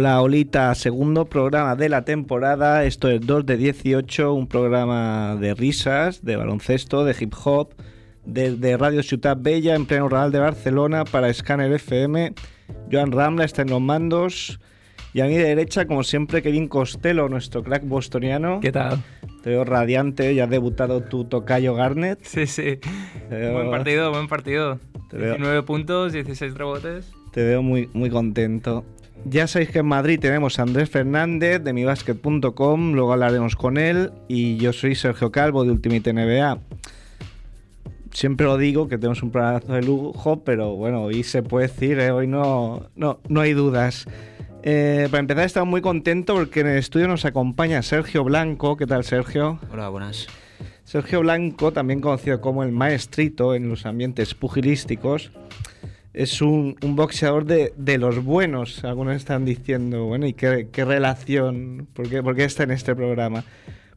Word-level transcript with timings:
Hola, 0.00 0.22
Olita, 0.22 0.72
segundo 0.76 1.24
programa 1.24 1.74
de 1.74 1.88
la 1.88 2.04
temporada. 2.04 2.84
Esto 2.84 3.10
es 3.10 3.20
2 3.20 3.44
de 3.44 3.56
18, 3.56 4.32
un 4.32 4.46
programa 4.46 5.34
de 5.40 5.54
risas, 5.54 6.24
de 6.24 6.36
baloncesto, 6.36 7.04
de 7.04 7.16
hip 7.18 7.34
hop, 7.44 7.74
desde 8.24 8.76
Radio 8.76 9.02
Ciudad 9.02 9.36
Bella 9.36 9.74
en 9.74 9.86
pleno 9.86 10.08
Real 10.08 10.30
de 10.30 10.38
Barcelona 10.38 11.02
para 11.02 11.34
Scanner 11.34 11.72
FM. 11.72 12.32
Joan 12.92 13.10
Ramla 13.10 13.44
está 13.44 13.62
en 13.62 13.70
los 13.70 13.80
mandos. 13.80 14.60
Y 15.14 15.20
a 15.20 15.24
mi 15.24 15.36
derecha, 15.36 15.84
como 15.88 16.04
siempre, 16.04 16.42
Kevin 16.42 16.68
Costello, 16.68 17.28
nuestro 17.28 17.64
crack 17.64 17.82
bostoniano. 17.84 18.60
¿Qué 18.60 18.70
tal? 18.70 19.02
Te 19.42 19.50
veo 19.50 19.64
radiante, 19.64 20.32
ya 20.32 20.44
has 20.44 20.50
debutado 20.50 21.00
tu 21.02 21.24
tocayo 21.24 21.74
Garnet. 21.74 22.20
Sí, 22.22 22.46
sí. 22.46 22.78
Veo- 23.28 23.52
Buen 23.52 23.70
partido, 23.72 24.12
buen 24.12 24.28
partido. 24.28 24.78
Te 25.10 25.16
veo- 25.16 25.30
19 25.32 25.64
puntos, 25.64 26.12
16 26.12 26.54
rebotes. 26.54 27.10
Te 27.32 27.42
veo 27.42 27.62
muy, 27.62 27.90
muy 27.94 28.10
contento. 28.10 28.84
Ya 29.24 29.46
sabéis 29.46 29.70
que 29.70 29.80
en 29.80 29.86
Madrid 29.86 30.18
tenemos 30.20 30.58
a 30.58 30.62
Andrés 30.62 30.88
Fernández 30.88 31.62
de 31.62 31.72
mibasket.com, 31.72 32.92
luego 32.92 33.12
hablaremos 33.12 33.56
con 33.56 33.76
él. 33.76 34.12
Y 34.28 34.56
yo 34.56 34.72
soy 34.72 34.94
Sergio 34.94 35.30
Calvo 35.30 35.64
de 35.64 35.70
Ultimate 35.70 36.12
NBA. 36.12 36.58
Siempre 38.12 38.46
lo 38.46 38.56
digo 38.56 38.88
que 38.88 38.96
tenemos 38.96 39.22
un 39.22 39.30
programa 39.30 39.60
de 39.76 39.82
lujo, 39.82 40.42
pero 40.44 40.74
bueno, 40.76 41.02
hoy 41.02 41.22
se 41.22 41.42
puede 41.42 41.68
decir, 41.68 41.98
¿eh? 41.98 42.10
hoy 42.10 42.26
no, 42.26 42.88
no, 42.96 43.20
no 43.28 43.40
hay 43.40 43.52
dudas. 43.52 44.06
Eh, 44.62 45.08
para 45.10 45.20
empezar, 45.20 45.44
estamos 45.44 45.68
muy 45.68 45.80
contentos 45.80 46.36
porque 46.36 46.60
en 46.60 46.68
el 46.68 46.78
estudio 46.78 47.06
nos 47.06 47.24
acompaña 47.24 47.82
Sergio 47.82 48.24
Blanco. 48.24 48.76
¿Qué 48.76 48.86
tal, 48.86 49.04
Sergio? 49.04 49.60
Hola, 49.70 49.88
buenas. 49.88 50.26
Sergio 50.84 51.20
Blanco, 51.20 51.72
también 51.72 52.00
conocido 52.00 52.40
como 52.40 52.62
el 52.62 52.72
maestrito 52.72 53.54
en 53.54 53.68
los 53.68 53.84
ambientes 53.84 54.34
pugilísticos, 54.34 55.32
es 56.12 56.40
un, 56.42 56.76
un 56.82 56.96
boxeador 56.96 57.44
de, 57.44 57.72
de 57.76 57.98
los 57.98 58.24
buenos. 58.24 58.84
Algunos 58.84 59.16
están 59.16 59.44
diciendo, 59.44 60.04
bueno, 60.06 60.26
¿y 60.26 60.32
qué, 60.32 60.68
qué 60.72 60.84
relación? 60.84 61.88
¿Por 61.92 62.08
qué, 62.08 62.22
por 62.22 62.34
qué 62.34 62.44
está 62.44 62.62
en 62.62 62.70
este 62.70 62.94
programa? 62.94 63.44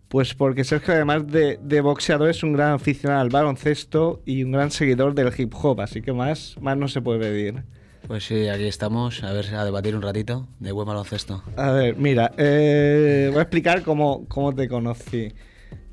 Pues 0.07 0.33
porque 0.33 0.65
Sergio, 0.65 0.93
además 0.93 1.25
de, 1.27 1.57
de 1.61 1.81
boxeador, 1.81 2.29
es 2.29 2.43
un 2.43 2.51
gran 2.53 2.73
aficionado 2.73 3.21
al 3.21 3.29
baloncesto 3.29 4.21
y 4.25 4.43
un 4.43 4.51
gran 4.51 4.69
seguidor 4.69 5.15
del 5.15 5.31
hip 5.37 5.53
hop, 5.55 5.79
así 5.79 6.01
que 6.01 6.11
más, 6.11 6.57
más 6.59 6.75
no 6.75 6.89
se 6.89 7.01
puede 7.01 7.19
pedir. 7.19 7.63
Pues 8.07 8.25
sí, 8.25 8.49
aquí 8.49 8.65
estamos, 8.65 9.23
a 9.23 9.31
ver, 9.31 9.55
a 9.55 9.63
debatir 9.63 9.95
un 9.95 10.01
ratito 10.01 10.49
de 10.59 10.73
buen 10.73 10.85
baloncesto. 10.85 11.43
A 11.55 11.71
ver, 11.71 11.95
mira, 11.95 12.33
eh, 12.37 13.29
voy 13.31 13.39
a 13.39 13.43
explicar 13.43 13.83
cómo, 13.83 14.25
cómo 14.27 14.53
te 14.53 14.67
conocí. 14.67 15.33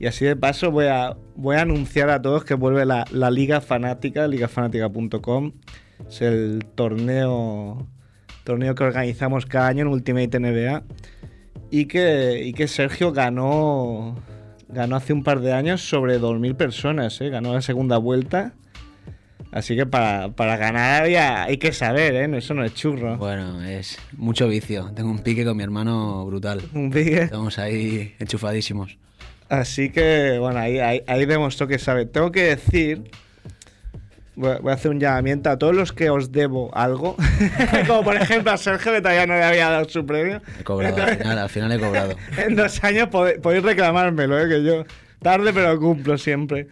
Y 0.01 0.07
así 0.07 0.25
de 0.25 0.35
paso 0.35 0.73
voy 0.73 0.87
a, 0.87 1.17
voy 1.37 1.55
a 1.55 1.63
anunciar 1.63 2.11
a 2.11 2.21
todos 2.21 2.45
que 2.45 2.55
vuelve 2.55 2.85
la, 2.87 3.05
la 3.13 3.31
Liga 3.31 3.61
Fanática, 3.61 4.27
ligafanática.com. 4.27 5.53
Es 6.09 6.21
el 6.23 6.65
torneo, 6.75 7.87
torneo 8.45 8.75
que 8.75 8.85
organizamos 8.85 9.47
cada 9.47 9.69
año 9.69 9.83
en 9.83 9.89
Ultimate 9.89 10.39
NBA. 10.39 10.83
Y 11.71 11.87
que, 11.87 12.43
y 12.45 12.53
que 12.55 12.67
Sergio 12.69 13.13
ganó, 13.13 14.17
ganó 14.69 14.97
hace 14.97 15.13
un 15.13 15.23
par 15.23 15.41
de 15.41 15.53
años 15.53 15.83
sobre 15.87 16.19
2.000 16.19 16.55
personas. 16.57 17.21
¿eh? 17.21 17.29
Ganó 17.29 17.53
la 17.53 17.61
segunda 17.63 17.99
vuelta. 17.99 18.55
Así 19.51 19.77
que 19.77 19.87
para, 19.87 20.31
para 20.31 20.57
ganar 20.59 21.03
había- 21.05 21.45
hay 21.45 21.57
que 21.57 21.73
saber, 21.73 22.15
¿eh? 22.15 22.37
Eso 22.39 22.53
no 22.55 22.65
es 22.65 22.75
churro. 22.75 23.17
Bueno, 23.17 23.63
es 23.63 23.99
mucho 24.17 24.47
vicio. 24.49 24.91
Tengo 24.95 25.11
un 25.11 25.21
pique 25.21 25.45
con 25.45 25.57
mi 25.57 25.63
hermano 25.63 26.25
brutal. 26.27 26.61
Un 26.75 26.91
pique. 26.91 27.23
Estamos 27.23 27.59
ahí 27.59 28.15
enchufadísimos. 28.19 28.99
Así 29.49 29.89
que, 29.91 30.37
bueno, 30.39 30.59
ahí, 30.59 30.79
ahí, 30.79 31.03
ahí 31.07 31.25
demostró 31.25 31.67
que 31.67 31.79
sabe. 31.79 32.05
Tengo 32.05 32.31
que 32.31 32.43
decir, 32.43 33.11
voy 34.39 34.71
a, 34.71 34.75
hacer 34.75 34.91
un 34.91 35.01
llamamiento 35.01 35.51
a 35.51 35.59
todos 35.59 35.75
los 35.75 35.93
que 35.93 36.11
os 36.11 36.31
debo 36.31 36.71
algo, 36.75 37.17
como 37.87 38.05
por 38.05 38.17
ejemplo 38.17 38.53
a 38.53 38.57
Sergio, 38.57 38.93
que 38.93 39.01
todavía 39.01 39.27
no 39.27 39.35
le 39.35 39.43
había 39.43 39.69
dado 39.69 39.89
su 39.89 40.07
premio. 40.07 40.41
He 40.61 40.65
cobrado, 40.65 41.03
al 41.03 41.17
final, 41.17 41.39
al 41.39 41.49
final 41.49 41.73
he 41.73 41.79
cobrado. 41.79 42.17
En 42.39 42.55
dos 42.55 42.83
años 42.85 43.09
podéis 43.09 43.63
reclamármelo, 43.63 44.39
¿eh? 44.39 44.49
que 44.49 44.63
yo 44.63 44.85
tarde 45.21 45.53
pero 45.53 45.79
cumplo 45.79 46.17
siempre. 46.17 46.69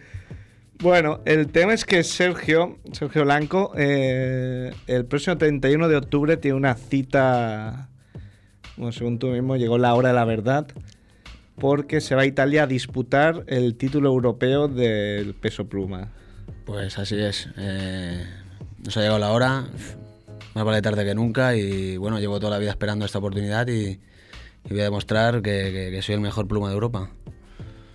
Bueno, 0.79 1.21
el 1.25 1.47
tema 1.47 1.73
es 1.73 1.85
que 1.85 2.03
Sergio, 2.03 2.77
Sergio 2.91 3.23
Blanco, 3.23 3.73
eh, 3.75 4.71
el 4.85 5.05
próximo 5.05 5.37
31 5.37 5.87
de 5.87 5.97
octubre 5.97 6.37
tiene 6.37 6.55
una 6.55 6.75
cita, 6.75 7.89
bueno, 8.77 8.91
según 8.91 9.17
tú 9.17 9.27
mismo, 9.27 9.57
llegó 9.57 9.79
la 9.79 9.95
hora 9.95 10.09
de 10.09 10.15
la 10.15 10.25
verdad, 10.25 10.67
porque 11.55 11.99
se 11.99 12.13
va 12.13 12.21
a 12.21 12.25
Italia 12.25 12.63
a 12.63 12.67
disputar 12.67 13.43
el 13.47 13.75
título 13.75 14.09
europeo 14.09 14.67
del 14.67 15.33
peso 15.33 15.67
pluma. 15.67 16.09
Pues 16.67 16.99
así 16.99 17.15
es. 17.19 17.49
eh, 17.57 18.23
nos 18.83 18.95
ha 18.97 18.99
llegado 18.99 19.17
la 19.19 19.31
hora. 19.31 19.65
Más 20.53 20.63
vale 20.65 20.81
tarde 20.81 21.03
que 21.05 21.15
nunca. 21.15 21.55
Y 21.55 21.97
bueno, 21.97 22.19
llevo 22.19 22.39
toda 22.39 22.51
la 22.51 22.59
vida 22.59 22.69
esperando 22.71 23.05
esta 23.05 23.17
oportunidad 23.19 23.67
y, 23.67 23.99
y 24.65 24.69
voy 24.69 24.81
a 24.81 24.83
demostrar 24.83 25.41
que, 25.41 25.71
que- 25.73 25.91
que 25.91 26.01
soy 26.01 26.15
el 26.15 26.21
mejor 26.21 26.47
pluma 26.47 26.67
de 26.67 26.73
Europa. 26.73 27.09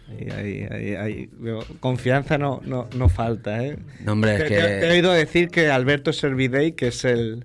Ahí, 0.09 0.29
ahí, 0.31 0.67
ahí, 0.71 0.95
ahí, 0.95 1.31
veo, 1.39 1.65
confianza 1.81 2.37
no, 2.39 2.61
no, 2.65 2.89
no 2.97 3.09
falta, 3.09 3.65
¿eh? 3.65 3.79
No, 4.05 4.13
hombre, 4.13 4.37
es 4.37 4.43
que. 4.45 4.49
te- 4.57 4.81
te 4.81 4.87
he 4.89 4.93
oído 4.93 5.13
decir 5.13 5.49
que 5.49 5.71
Alberto 5.71 6.13
Servidei, 6.13 6.73
que 6.73 6.89
es 6.89 7.05
el, 7.05 7.45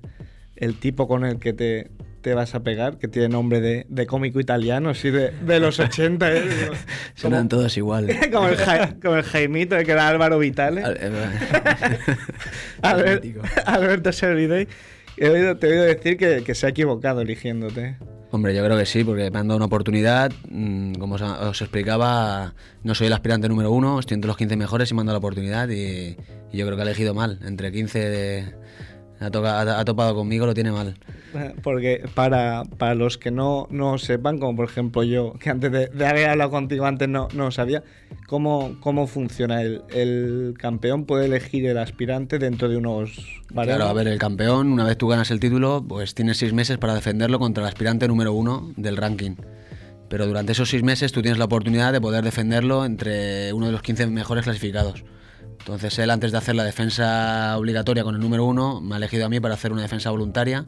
el 0.56 0.80
tipo 0.80 1.08
con 1.08 1.26
el 1.26 1.40
que 1.40 1.54
te, 1.54 1.90
te 2.28 2.34
vas 2.34 2.54
a 2.56 2.60
pegar, 2.62 2.98
que 2.98 3.08
tiene 3.08 3.30
nombre 3.30 3.62
de, 3.62 3.86
de 3.88 4.06
cómico 4.06 4.42
italiano, 4.42 4.90
así 4.90 5.10
de, 5.12 5.32
de 5.32 5.60
los 5.62 5.80
80, 5.80 6.34
¿eh? 6.36 6.44
Suenan 7.16 7.48
todos 7.48 7.78
igual. 7.78 8.10
como, 8.34 8.50
el, 8.50 8.58
Ja- 8.58 8.96
como 9.02 9.16
el 9.16 9.24
Jaimito, 9.24 9.78
que 9.78 9.92
era 9.94 10.10
Álvaro 10.10 10.38
Vitale. 10.40 10.84
Al- 10.84 10.98
eh, 11.00 11.12
Albert-. 12.82 13.26
Alberto 13.66 14.12
Servidei. 14.12 14.68
He 15.16 15.30
oído- 15.30 15.56
te 15.58 15.68
he 15.68 15.72
oído 15.72 15.84
decir 15.86 16.18
que, 16.18 16.44
que 16.44 16.54
se 16.54 16.66
ha 16.66 16.70
equivocado 16.70 17.22
eligiéndote. 17.22 17.96
Hombre, 18.30 18.54
yo 18.54 18.62
creo 18.66 18.78
que 18.78 18.86
sí, 18.86 19.06
porque 19.06 19.32
me 19.32 19.40
han 19.40 19.48
dado 19.48 19.56
una 19.56 19.68
oportunidad. 19.68 20.32
mm, 20.50 20.96
Como 20.96 21.16
os, 21.16 21.62
explicaba, 21.62 22.54
no 22.84 22.94
soy 22.94 23.08
el 23.08 23.14
aspirante 23.14 23.48
número 23.48 23.72
uno, 23.72 24.00
estoy 24.02 24.16
entre 24.16 24.28
los 24.28 24.36
15 24.36 24.58
mejores 24.58 24.92
y 24.92 24.94
me 24.94 25.00
han 25.00 25.08
dado 25.08 25.16
la 25.16 25.20
oportunidad. 25.20 25.70
Y, 25.70 26.18
y 26.52 26.58
yo 26.58 26.66
creo 26.66 26.76
que 26.76 26.82
ha 26.82 26.86
elegido 26.86 27.14
mal. 27.14 27.40
Entre 27.46 27.72
15 27.72 28.00
de- 28.10 28.54
ha, 29.20 29.30
toca- 29.32 29.60
ha- 29.62 29.80
ha 29.80 29.86
topado 29.86 30.16
conmigo, 30.16 30.46
lo 30.46 30.54
tiene 30.54 30.72
mal. 30.72 30.98
Porque 31.64 32.04
para, 32.16 32.64
para 32.78 32.96
los 32.96 33.18
que 33.18 33.32
no, 33.32 33.68
no 33.70 33.98
sepan, 33.98 34.40
como 34.40 34.56
por 34.56 34.66
ejemplo 34.70 35.04
yo, 35.04 35.34
que 35.40 35.50
antes 35.50 35.72
de, 35.72 35.88
de 35.88 36.06
haber 36.08 36.30
hablado 36.30 36.52
contigo 36.52 36.86
antes 36.86 37.08
no, 37.10 37.28
no 37.34 37.52
sabía, 37.52 37.84
¿cómo, 38.28 38.78
cómo 38.80 39.08
funciona? 39.08 39.62
El, 39.62 39.82
el 39.90 40.54
campeón 40.58 41.06
puede 41.06 41.26
elegir 41.26 41.66
el 41.66 41.78
aspirante 41.78 42.40
dentro 42.40 42.70
de 42.70 42.78
unos 42.78 43.42
baremos? 43.52 43.78
Claro, 43.78 43.90
a 43.90 43.94
ver, 43.94 44.08
el 44.08 44.18
campeón, 44.20 44.72
una 44.72 44.84
vez 44.86 44.98
tú 44.98 45.08
ganas 45.08 45.30
el 45.32 45.40
título, 45.40 45.84
pues 45.88 46.14
tienes 46.16 46.38
seis 46.38 46.54
meses 46.54 46.78
para 46.78 46.94
defenderlo 46.96 47.40
contra 47.40 47.64
el 47.64 47.68
aspirante 47.70 48.08
número 48.08 48.34
uno 48.34 48.72
del 48.78 48.98
ranking. 48.98 49.36
Pero 50.10 50.26
durante 50.26 50.54
esos 50.54 50.70
seis 50.70 50.84
meses 50.84 51.12
tú 51.12 51.22
tienes 51.22 51.38
la 51.38 51.46
oportunidad 51.46 51.92
de 51.92 52.00
poder 52.00 52.24
defenderlo 52.24 52.86
entre 52.86 53.52
uno 53.52 53.66
de 53.66 53.74
los 53.74 53.82
15 53.82 54.08
mejores 54.08 54.46
clasificados. 54.46 55.04
Entonces 55.68 56.00
él, 56.00 56.10
antes 56.12 56.32
de 56.32 56.38
hacer 56.38 56.56
la 56.56 56.64
defensa 56.64 57.58
obligatoria 57.58 58.06
con 58.06 58.16
el 58.16 58.22
número 58.22 58.46
uno, 58.46 58.80
me 58.80 58.96
ha 58.96 58.98
elegido 58.98 59.26
a 59.26 59.30
mí 59.30 59.42
para 59.42 59.56
hacer 59.56 59.74
una 59.74 59.82
defensa 59.82 60.10
voluntaria. 60.12 60.66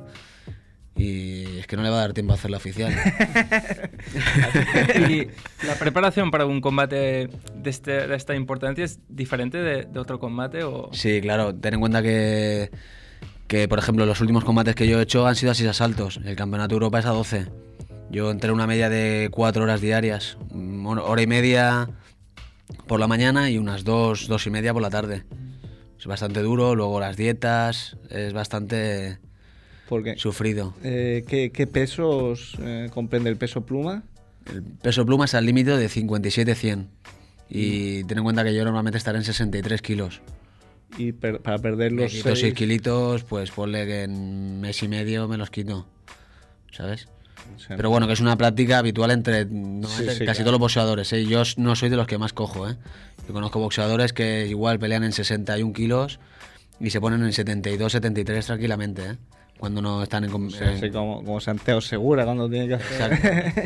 Y 0.93 1.59
es 1.59 1.67
que 1.67 1.77
no 1.77 1.83
le 1.83 1.89
va 1.89 1.95
a 1.95 1.99
dar 2.01 2.11
tiempo 2.11 2.33
a 2.33 2.35
hacerla 2.35 2.57
oficial. 2.57 2.93
Y 5.09 5.27
la 5.65 5.75
preparación 5.79 6.31
para 6.31 6.45
un 6.45 6.59
combate 6.59 7.29
de, 7.55 7.69
este, 7.69 8.07
de 8.07 8.15
esta 8.17 8.35
importancia 8.35 8.83
es 8.83 8.99
diferente 9.07 9.59
de, 9.59 9.85
de 9.85 9.99
otro 9.99 10.19
combate 10.19 10.63
o... 10.63 10.89
Sí, 10.91 11.21
claro, 11.21 11.55
ten 11.55 11.75
en 11.75 11.79
cuenta 11.79 12.03
que, 12.03 12.69
que, 13.47 13.69
por 13.69 13.79
ejemplo, 13.79 14.05
los 14.05 14.19
últimos 14.19 14.43
combates 14.43 14.75
que 14.75 14.85
yo 14.85 14.99
he 14.99 15.03
hecho 15.03 15.25
han 15.25 15.37
sido 15.37 15.53
a 15.53 15.55
6 15.55 15.69
asaltos. 15.69 16.19
El 16.25 16.35
campeonato 16.35 16.69
de 16.69 16.75
Europa 16.75 16.99
es 16.99 17.05
a 17.05 17.11
12. 17.11 17.45
Yo 18.11 18.31
entreno 18.31 18.53
una 18.53 18.67
media 18.67 18.89
de 18.89 19.29
cuatro 19.31 19.63
horas 19.63 19.79
diarias, 19.79 20.37
hora 20.85 21.21
y 21.21 21.27
media 21.27 21.87
por 22.87 22.99
la 22.99 23.07
mañana 23.07 23.49
y 23.49 23.57
unas 23.57 23.83
dos, 23.83 24.27
dos 24.27 24.45
y 24.47 24.49
media 24.49 24.73
por 24.73 24.81
la 24.81 24.89
tarde. 24.89 25.23
Es 25.99 26.05
bastante 26.05 26.41
duro, 26.41 26.75
luego 26.75 26.99
las 26.99 27.17
dietas, 27.17 27.97
es 28.09 28.33
bastante 28.33 29.19
Porque, 29.87 30.15
sufrido. 30.17 30.73
eh, 30.83 31.23
¿qué, 31.27 31.51
qué 31.51 31.67
pesos 31.67 32.55
eh, 32.61 32.89
comprende 32.93 33.29
el 33.29 33.37
peso 33.37 33.65
pluma? 33.65 34.03
El 34.53 34.63
peso 34.63 35.05
pluma 35.05 35.25
es 35.25 35.33
al 35.35 35.45
límite 35.45 35.75
de 35.77 35.89
57-100. 35.89 36.87
Y 37.51 38.03
ten 38.03 38.19
en 38.19 38.23
cuenta 38.23 38.43
que 38.43 38.53
yo 38.53 38.63
normalmente 38.63 38.97
estaré 38.97 39.17
en 39.17 39.23
63 39.23 39.81
kilos. 39.81 40.21
Y 40.97 41.11
per- 41.13 41.41
para 41.41 41.57
perder 41.57 41.91
los 41.91 42.11
quito 42.11 42.23
6 42.29 42.39
seis- 42.39 42.53
kilitos, 42.53 43.23
pues 43.23 43.51
ponle 43.51 43.85
que 43.85 44.03
en 44.03 44.61
mes 44.61 44.81
y 44.83 44.87
medio 44.87 45.27
me 45.27 45.37
los 45.37 45.49
quito. 45.49 45.85
¿Sabes? 46.71 47.07
Sea, 47.57 47.75
Pero 47.77 47.89
bueno, 47.89 48.05
que 48.07 48.13
es 48.13 48.19
una 48.19 48.35
práctica 48.37 48.77
habitual 48.79 49.11
entre 49.11 49.45
normalmente 49.45 49.89
sí, 49.97 50.05
casi 50.05 50.19
claro. 50.25 50.37
todos 50.39 50.51
los 50.51 50.59
boxeadores. 50.59 51.13
¿eh? 51.13 51.25
Yo 51.25 51.43
no 51.57 51.75
soy 51.75 51.89
de 51.89 51.95
los 51.95 52.05
que 52.07 52.17
más 52.17 52.33
cojo. 52.33 52.69
¿eh? 52.69 52.75
Yo 53.27 53.33
conozco 53.33 53.59
boxeadores 53.59 54.13
que 54.13 54.47
igual 54.47 54.79
pelean 54.79 55.03
en 55.03 55.11
61 55.13 55.73
kilos 55.73 56.19
y 56.79 56.89
se 56.91 57.01
ponen 57.01 57.23
en 57.23 57.33
72, 57.33 57.91
73 57.91 58.45
tranquilamente. 58.45 59.01
¿eh? 59.03 59.15
Cuando 59.57 59.81
no 59.81 60.01
están 60.03 60.23
en... 60.23 60.31
o 60.33 60.49
sea, 60.49 60.69
así 60.69 60.89
como, 60.89 61.17
como 61.23 61.41
Santiago 61.41 61.81
Segura 61.81 62.23
cuando 62.23 62.49
tiene 62.49 62.67
que 62.69 62.73
hacer. 62.75 63.65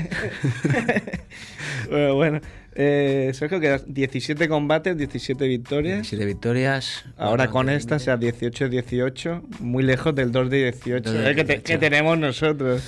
bueno, 1.90 2.16
bueno. 2.16 2.42
Eh, 2.76 3.30
Sergio, 3.36 3.60
que 3.60 3.80
17 3.86 4.50
combates, 4.50 4.98
17 4.98 5.48
victorias. 5.48 6.08
Siete 6.08 6.26
victorias. 6.26 7.06
Ahora 7.18 7.44
Bueno, 7.46 7.52
con 7.52 7.70
esta, 7.70 8.00
sea 8.00 8.18
18-18, 8.18 9.60
muy 9.60 9.84
lejos 9.84 10.16
del 10.16 10.32
2 10.32 10.50
de 10.50 10.58
18 10.72 11.12
2 11.12 11.14
de 11.24 11.32
eh, 11.32 11.36
que, 11.36 11.44
te- 11.44 11.54
18. 11.58 11.64
que 11.64 11.78
tenemos 11.78 12.18
nosotros. 12.18 12.82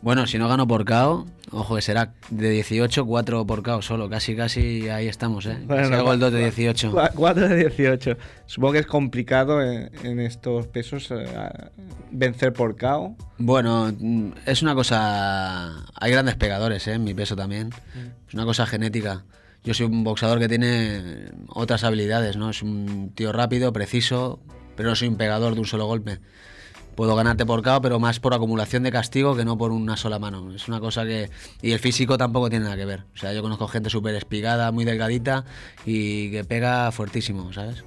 Bueno, 0.00 0.26
si 0.28 0.38
no 0.38 0.48
gano 0.48 0.66
por 0.68 0.84
KO, 0.84 1.26
ojo 1.50 1.74
que 1.74 1.82
será 1.82 2.12
de 2.30 2.50
18, 2.50 3.04
4 3.04 3.44
por 3.46 3.62
KO 3.64 3.82
solo. 3.82 4.08
Casi, 4.08 4.36
casi 4.36 4.88
ahí 4.88 5.08
estamos, 5.08 5.44
¿eh? 5.46 5.58
Bueno, 5.66 5.96
hago 5.96 6.12
el 6.12 6.20
2 6.20 6.32
de 6.32 6.38
cua- 6.38 6.42
18. 6.54 6.94
4 7.16 7.48
de 7.48 7.56
18. 7.56 8.16
Supongo 8.46 8.74
que 8.74 8.78
es 8.78 8.86
complicado 8.86 9.60
en, 9.60 9.90
en 10.04 10.20
estos 10.20 10.68
pesos 10.68 11.10
eh, 11.10 11.26
vencer 12.12 12.52
por 12.52 12.76
KO. 12.76 13.16
Bueno, 13.38 13.92
mm, 13.98 14.30
es 14.46 14.62
una 14.62 14.74
cosa. 14.76 15.84
Hay 15.94 16.12
grandes 16.12 16.36
pegadores 16.36 16.86
¿eh? 16.86 16.92
en 16.92 17.02
mi 17.02 17.12
peso 17.14 17.34
también. 17.34 17.70
Es 18.28 18.34
una 18.34 18.44
cosa 18.44 18.66
genética. 18.66 19.24
Yo 19.64 19.74
soy 19.74 19.86
un 19.86 20.04
boxeador 20.04 20.38
que 20.38 20.48
tiene 20.48 21.30
otras 21.48 21.82
habilidades, 21.82 22.36
¿no? 22.36 22.50
Es 22.50 22.62
un 22.62 23.10
tío 23.16 23.32
rápido, 23.32 23.72
preciso, 23.72 24.38
pero 24.76 24.90
no 24.90 24.94
soy 24.94 25.08
un 25.08 25.16
pegador 25.16 25.54
de 25.54 25.60
un 25.60 25.66
solo 25.66 25.86
golpe. 25.86 26.20
Puedo 26.98 27.14
ganarte 27.14 27.46
por 27.46 27.62
KO, 27.62 27.80
pero 27.80 28.00
más 28.00 28.18
por 28.18 28.34
acumulación 28.34 28.82
de 28.82 28.90
castigo 28.90 29.36
que 29.36 29.44
no 29.44 29.56
por 29.56 29.70
una 29.70 29.96
sola 29.96 30.18
mano. 30.18 30.52
Es 30.52 30.66
una 30.66 30.80
cosa 30.80 31.04
que. 31.04 31.30
Y 31.62 31.70
el 31.70 31.78
físico 31.78 32.18
tampoco 32.18 32.50
tiene 32.50 32.64
nada 32.64 32.76
que 32.76 32.86
ver. 32.86 33.04
O 33.14 33.16
sea, 33.16 33.32
yo 33.32 33.40
conozco 33.40 33.68
gente 33.68 33.88
súper 33.88 34.16
espigada, 34.16 34.72
muy 34.72 34.84
delgadita 34.84 35.44
y 35.86 36.32
que 36.32 36.42
pega 36.42 36.90
fuertísimo, 36.90 37.52
¿sabes? 37.52 37.84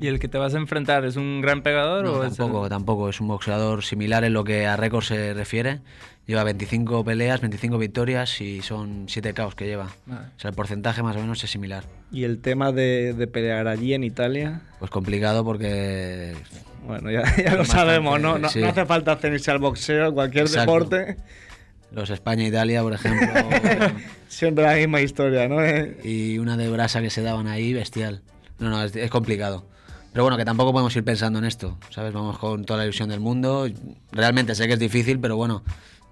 ¿Y 0.00 0.06
el 0.06 0.18
que 0.18 0.28
te 0.28 0.38
vas 0.38 0.54
a 0.54 0.58
enfrentar 0.58 1.04
es 1.04 1.16
un 1.16 1.40
gran 1.40 1.62
pegador 1.62 2.04
No, 2.04 2.12
o 2.12 2.24
es 2.24 2.32
el- 2.32 2.36
tampoco, 2.36 2.68
tampoco. 2.68 3.08
Es 3.08 3.20
un 3.20 3.28
boxeador 3.28 3.82
similar 3.84 4.24
en 4.24 4.32
lo 4.32 4.44
que 4.44 4.66
a 4.66 4.76
récord 4.76 5.02
se 5.04 5.34
refiere. 5.34 5.80
Lleva 6.26 6.44
25 6.44 7.04
peleas, 7.04 7.40
25 7.40 7.78
victorias 7.78 8.40
y 8.42 8.60
son 8.60 9.06
7 9.08 9.32
caos 9.32 9.54
que 9.54 9.64
lleva. 9.66 9.88
Vale. 10.06 10.26
O 10.36 10.40
sea, 10.40 10.50
el 10.50 10.54
porcentaje 10.56 11.02
más 11.02 11.16
o 11.16 11.20
menos 11.20 11.42
es 11.42 11.50
similar. 11.50 11.84
Y 12.12 12.24
el 12.24 12.40
tema 12.40 12.70
de, 12.70 13.14
de 13.14 13.26
pelear 13.26 13.66
allí 13.66 13.94
en 13.94 14.04
Italia, 14.04 14.60
Pues 14.78 14.90
complicado 14.90 15.42
porque... 15.42 16.34
bueno, 16.86 17.10
ya, 17.10 17.22
ya 17.42 17.54
lo 17.54 17.64
sabemos, 17.64 18.20
¿no? 18.20 18.38
No, 18.38 18.48
sí. 18.50 18.60
no 18.60 18.68
hace 18.68 18.84
falta 18.84 19.12
hacerse 19.12 19.50
al 19.50 19.58
boxeo, 19.58 20.12
cualquier 20.12 20.44
Exacto. 20.44 20.72
deporte. 20.72 21.16
Los 21.90 22.10
España-Italia, 22.10 22.82
por 22.82 22.92
ejemplo, 22.92 23.26
Siempre 24.28 24.64
la 24.64 24.74
misma 24.74 25.00
historia, 25.00 25.48
¿no? 25.48 25.56
Y 26.04 26.38
una 26.38 26.58
de 26.58 26.68
brasa 26.68 27.00
que 27.00 27.08
se 27.08 27.22
daban 27.22 27.46
ahí, 27.46 27.72
bestial. 27.72 28.20
No, 28.58 28.68
no, 28.68 28.82
es, 28.84 28.94
es 28.94 29.10
complicado. 29.10 29.64
Pero 30.12 30.24
bueno, 30.24 30.36
que 30.36 30.44
tampoco 30.44 30.72
podemos 30.72 30.94
ir 30.96 31.04
pensando 31.04 31.38
en 31.38 31.44
esto, 31.44 31.76
¿sabes? 31.90 32.12
Vamos 32.12 32.38
con 32.38 32.64
toda 32.64 32.78
la 32.78 32.84
ilusión 32.84 33.08
del 33.08 33.20
mundo. 33.20 33.66
Realmente 34.12 34.54
sé 34.54 34.66
que 34.66 34.72
es 34.74 34.78
difícil, 34.78 35.20
pero 35.20 35.36
bueno, 35.36 35.62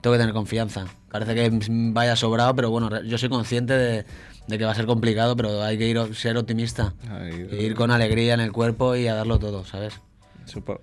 tengo 0.00 0.14
que 0.14 0.20
tener 0.20 0.34
confianza. 0.34 0.84
Parece 1.10 1.34
que 1.34 1.50
vaya 1.92 2.14
sobrado, 2.14 2.54
pero 2.54 2.70
bueno, 2.70 3.02
yo 3.02 3.18
soy 3.18 3.28
consciente 3.28 3.72
de, 3.72 4.04
de 4.46 4.58
que 4.58 4.64
va 4.64 4.72
a 4.72 4.74
ser 4.74 4.86
complicado, 4.86 5.34
pero 5.34 5.62
hay 5.62 5.78
que 5.78 5.88
ir, 5.88 6.14
ser 6.14 6.36
optimista. 6.36 6.94
Ay, 7.10 7.48
ir 7.58 7.74
con 7.74 7.90
alegría 7.90 8.34
en 8.34 8.40
el 8.40 8.52
cuerpo 8.52 8.94
y 8.96 9.08
a 9.08 9.14
darlo 9.14 9.38
todo, 9.38 9.64
¿sabes? 9.64 9.94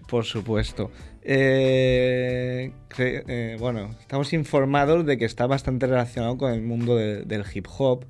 Por 0.07 0.25
supuesto. 0.25 0.92
Eh, 1.21 2.71
eh, 2.98 3.57
bueno, 3.59 3.92
estamos 4.01 4.33
informados 4.33 5.06
de 5.06 5.18
que 5.18 5.24
está 5.25 5.48
bastante 5.48 5.88
relacionado 5.88 6.38
con 6.38 6.51
el 6.51 6.62
mundo 6.62 6.98
de- 6.98 7.24
del 7.24 7.44
hip 7.54 7.68
hop. 7.77 8.04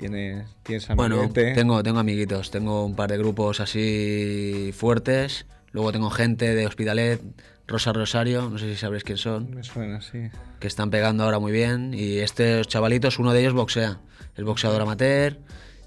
Tienes, 0.00 0.48
tienes 0.62 0.88
Bueno, 0.96 1.28
tengo, 1.28 1.82
tengo 1.82 1.98
amiguitos, 1.98 2.50
tengo 2.50 2.86
un 2.86 2.96
par 2.96 3.10
de 3.10 3.18
grupos 3.18 3.60
así 3.60 4.72
fuertes. 4.74 5.44
Luego 5.72 5.92
tengo 5.92 6.08
gente 6.08 6.54
de 6.54 6.66
Hospitalet, 6.66 7.20
Rosa 7.68 7.92
Rosario, 7.92 8.48
no 8.48 8.56
sé 8.56 8.70
si 8.70 8.76
sabréis 8.76 9.04
quién 9.04 9.18
son. 9.18 9.50
Me 9.54 9.62
suena, 9.62 10.00
sí. 10.00 10.30
que 10.58 10.66
están 10.66 10.88
pegando 10.88 11.24
ahora 11.24 11.38
muy 11.38 11.52
bien. 11.52 11.92
Y 11.92 12.16
estos 12.20 12.66
chavalitos, 12.66 13.18
uno 13.18 13.34
de 13.34 13.40
ellos 13.40 13.52
boxea. 13.52 14.00
Es 14.36 14.42
boxeador 14.42 14.80
amateur 14.80 15.36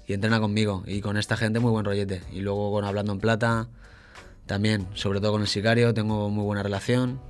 y 0.06 0.12
entrena 0.12 0.38
conmigo. 0.38 0.84
Y 0.86 1.00
con 1.00 1.16
esta 1.16 1.36
gente 1.36 1.58
muy 1.58 1.72
buen 1.72 1.84
rollete. 1.84 2.22
Y 2.32 2.40
luego 2.40 2.70
con 2.70 2.84
Hablando 2.84 3.12
en 3.12 3.18
Plata 3.18 3.66
también, 4.46 4.86
sobre 4.94 5.20
todo 5.20 5.32
con 5.32 5.40
el 5.42 5.48
Sicario, 5.48 5.92
tengo 5.92 6.30
muy 6.30 6.44
buena 6.44 6.62
relación. 6.62 7.20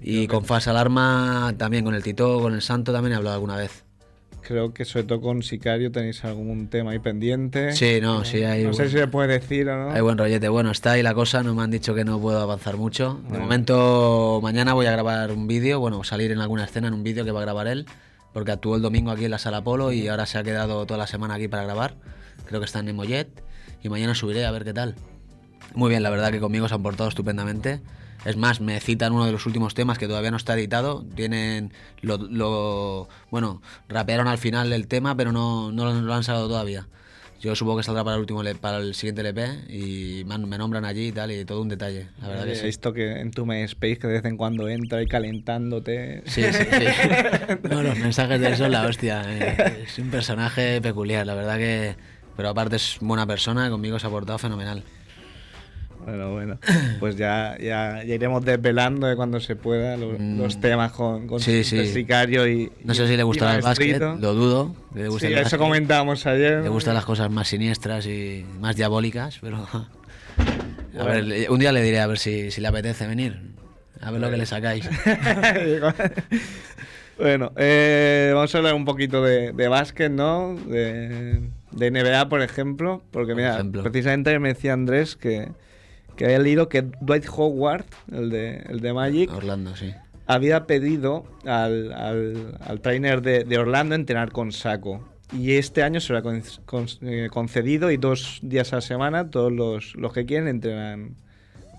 Y 0.00 0.26
con 0.26 0.46
Fas 0.46 0.68
Alarma 0.68 1.54
también, 1.58 1.84
con 1.84 1.94
el 1.94 2.02
Tito, 2.02 2.40
con 2.40 2.54
el 2.54 2.62
Santo 2.62 2.94
también 2.94 3.12
he 3.12 3.16
hablado 3.16 3.34
alguna 3.34 3.56
vez. 3.56 3.84
Creo 4.42 4.74
que 4.74 4.84
sobre 4.84 5.04
todo 5.04 5.20
con 5.20 5.42
Sicario 5.42 5.92
tenéis 5.92 6.24
algún 6.24 6.66
tema 6.68 6.90
ahí 6.90 6.98
pendiente. 6.98 7.72
Sí, 7.72 8.00
no, 8.02 8.24
sí, 8.24 8.42
hay, 8.42 8.64
No 8.64 8.72
sé 8.72 8.88
si 8.88 8.98
se 8.98 9.06
puede 9.06 9.28
decir 9.38 9.68
o 9.68 9.76
no. 9.76 9.92
hay 9.92 10.00
buen 10.00 10.18
rollete. 10.18 10.48
Bueno, 10.48 10.70
está 10.72 10.92
ahí 10.92 11.02
la 11.02 11.14
cosa, 11.14 11.42
no 11.42 11.54
me 11.54 11.62
han 11.62 11.70
dicho 11.70 11.94
que 11.94 12.04
no 12.04 12.20
puedo 12.20 12.40
avanzar 12.40 12.76
mucho. 12.76 13.20
De 13.30 13.38
momento, 13.38 14.40
mañana 14.42 14.74
voy 14.74 14.86
a 14.86 14.92
grabar 14.92 15.30
un 15.30 15.46
vídeo, 15.46 15.78
bueno, 15.78 16.02
salir 16.02 16.32
en 16.32 16.40
alguna 16.40 16.64
escena 16.64 16.88
en 16.88 16.94
un 16.94 17.04
vídeo 17.04 17.24
que 17.24 17.30
va 17.30 17.40
a 17.40 17.42
grabar 17.42 17.68
él, 17.68 17.86
porque 18.32 18.50
actuó 18.50 18.74
el 18.74 18.82
domingo 18.82 19.12
aquí 19.12 19.24
en 19.24 19.30
la 19.30 19.38
Sala 19.38 19.62
Polo 19.62 19.92
y 19.92 20.08
ahora 20.08 20.26
se 20.26 20.38
ha 20.38 20.42
quedado 20.42 20.86
toda 20.86 20.98
la 20.98 21.06
semana 21.06 21.34
aquí 21.34 21.46
para 21.46 21.62
grabar. 21.64 21.94
Creo 22.46 22.60
que 22.60 22.66
está 22.66 22.80
en 22.80 22.94
Mollet 22.96 23.28
y 23.82 23.88
mañana 23.88 24.14
subiré 24.14 24.44
a 24.44 24.50
ver 24.50 24.64
qué 24.64 24.72
tal. 24.72 24.96
Muy 25.74 25.88
bien, 25.88 26.02
la 26.02 26.10
verdad 26.10 26.32
que 26.32 26.40
conmigo 26.40 26.68
se 26.68 26.74
han 26.74 26.82
portado 26.82 27.08
estupendamente. 27.08 27.80
Es 28.24 28.36
más, 28.36 28.60
me 28.60 28.78
citan 28.80 29.12
uno 29.12 29.26
de 29.26 29.32
los 29.32 29.46
últimos 29.46 29.74
temas 29.74 29.98
que 29.98 30.06
todavía 30.06 30.30
no 30.30 30.36
está 30.36 30.54
editado. 30.54 31.04
Tienen 31.16 31.72
lo, 32.02 32.18
lo- 32.18 33.08
bueno, 33.30 33.60
rapearon 33.88 34.28
al 34.28 34.38
final 34.38 34.72
el 34.72 34.86
tema, 34.86 35.16
pero 35.16 35.32
no, 35.32 35.72
no 35.72 35.92
lo, 35.92 36.14
han 36.14 36.22
sacado 36.24 36.46
todavía. 36.48 36.86
Yo 37.40 37.56
supongo 37.56 37.78
que 37.78 37.82
saldrá 37.82 38.04
para 38.04 38.14
el 38.14 38.20
último 38.20 38.44
para 38.60 38.76
el 38.78 38.94
siguiente 38.94 39.22
LP 39.22 39.64
y 39.68 40.22
me, 40.26 40.34
han- 40.34 40.48
me 40.48 40.56
nombran 40.58 40.84
allí 40.84 41.08
y 41.08 41.12
tal 41.12 41.32
y 41.32 41.44
todo 41.44 41.60
un 41.60 41.68
detalle. 41.68 42.06
La 42.20 42.28
verdad 42.28 42.44
que 42.44 42.52
He 42.52 42.54
sí. 42.54 42.66
visto 42.66 42.92
que 42.92 43.18
en 43.20 43.32
tu 43.32 43.44
MySpace 43.44 43.98
que 43.98 44.06
de 44.06 44.12
vez 44.12 44.24
en 44.24 44.36
cuando 44.36 44.68
entra 44.68 44.98
ahí 45.00 45.06
calentándote. 45.06 46.22
Sí, 46.26 46.44
sí, 46.52 46.64
sí. 46.78 46.84
No, 47.68 47.82
los 47.82 47.98
mensajes 47.98 48.40
de 48.40 48.56
son 48.56 48.70
la 48.70 48.86
hostia. 48.86 49.22
eh, 49.26 49.82
Es 49.84 49.98
un 49.98 50.10
personaje 50.10 50.80
peculiar, 50.80 51.26
la 51.26 51.34
verdad 51.34 51.56
que. 51.58 51.96
Pero 52.36 52.48
aparte 52.48 52.76
es 52.76 52.96
buena 53.00 53.26
persona, 53.26 53.68
conmigo 53.70 53.98
se 53.98 54.06
ha 54.06 54.10
portado 54.10 54.38
fenomenal. 54.38 54.84
Bueno, 56.04 56.32
bueno. 56.32 56.58
Pues 56.98 57.16
ya, 57.16 57.56
ya, 57.60 58.02
ya 58.04 58.14
iremos 58.14 58.44
desvelando 58.44 59.06
de 59.06 59.14
cuando 59.16 59.38
se 59.40 59.54
pueda 59.56 59.96
los, 59.96 60.18
Mm. 60.18 60.38
los 60.38 60.60
temas 60.60 60.92
con, 60.92 61.26
con 61.28 61.40
Sí, 61.40 61.62
sí. 61.64 61.78
el 61.78 61.86
Sicario 61.86 62.48
y. 62.48 62.70
No 62.84 62.94
sé 62.94 63.06
si 63.06 63.16
le 63.16 63.22
gustará 63.22 63.56
el 63.56 63.62
básquet, 63.62 64.00
lo 64.00 64.34
dudo. 64.34 64.74
Le 64.94 65.08
guste 65.08 65.28
Sí, 65.28 65.32
el 65.32 65.38
eso 65.40 65.58
comentábamos 65.58 66.26
ayer. 66.26 66.62
Le 66.62 66.68
gustan 66.68 66.94
las 66.94 67.04
cosas 67.04 67.30
más 67.30 67.48
siniestras 67.48 68.06
y 68.06 68.44
más 68.60 68.76
diabólicas, 68.76 69.38
pero. 69.40 69.66
A 70.98 71.04
ver, 71.04 71.50
un 71.50 71.58
día 71.58 71.72
le 71.72 71.82
diré 71.82 72.00
a 72.00 72.06
ver 72.06 72.18
si, 72.18 72.50
si 72.50 72.60
le 72.60 72.68
apetece 72.68 73.06
venir. 73.06 73.40
A 74.02 74.10
ver 74.10 74.20
lo 74.20 74.30
que 74.30 74.36
le 74.36 74.44
sacáis. 74.44 74.86
bueno, 77.18 77.52
eh, 77.56 78.32
vamos 78.34 78.54
a 78.54 78.58
hablar 78.58 78.74
un 78.74 78.84
poquito 78.84 79.22
de, 79.22 79.52
de 79.52 79.68
básquet, 79.68 80.10
¿no? 80.10 80.56
De, 80.66 81.40
de 81.70 81.90
NBA, 81.90 82.28
por 82.28 82.42
ejemplo. 82.42 83.02
Porque, 83.10 83.28
Por 83.32 83.36
mira, 83.36 83.54
ejemplo. 83.54 83.82
precisamente 83.82 84.38
me 84.38 84.48
decía 84.54 84.72
Andrés 84.72 85.16
que, 85.16 85.48
que 86.16 86.24
había 86.26 86.38
leído 86.38 86.68
que 86.68 86.82
Dwight 87.00 87.26
Howard, 87.34 87.84
el 88.12 88.30
de, 88.30 88.56
el 88.68 88.80
de 88.80 88.92
Magic, 88.92 89.32
Orlando, 89.32 89.74
sí. 89.76 89.92
había 90.26 90.66
pedido 90.66 91.24
al, 91.44 91.92
al, 91.92 92.58
al 92.60 92.80
trainer 92.80 93.22
de, 93.22 93.44
de 93.44 93.58
Orlando 93.58 93.94
entrenar 93.94 94.30
con 94.32 94.52
saco. 94.52 95.08
Y 95.36 95.52
este 95.52 95.82
año 95.82 95.98
se 96.00 96.12
lo 96.12 96.18
ha 96.18 96.22
con- 96.22 96.42
con- 96.66 96.86
eh, 97.00 97.28
concedido 97.32 97.90
y 97.90 97.96
dos 97.96 98.38
días 98.42 98.72
a 98.72 98.76
la 98.76 98.82
semana 98.82 99.30
todos 99.30 99.50
los, 99.50 99.94
los 99.96 100.12
que 100.12 100.26
quieren 100.26 100.46
entrenan 100.46 101.14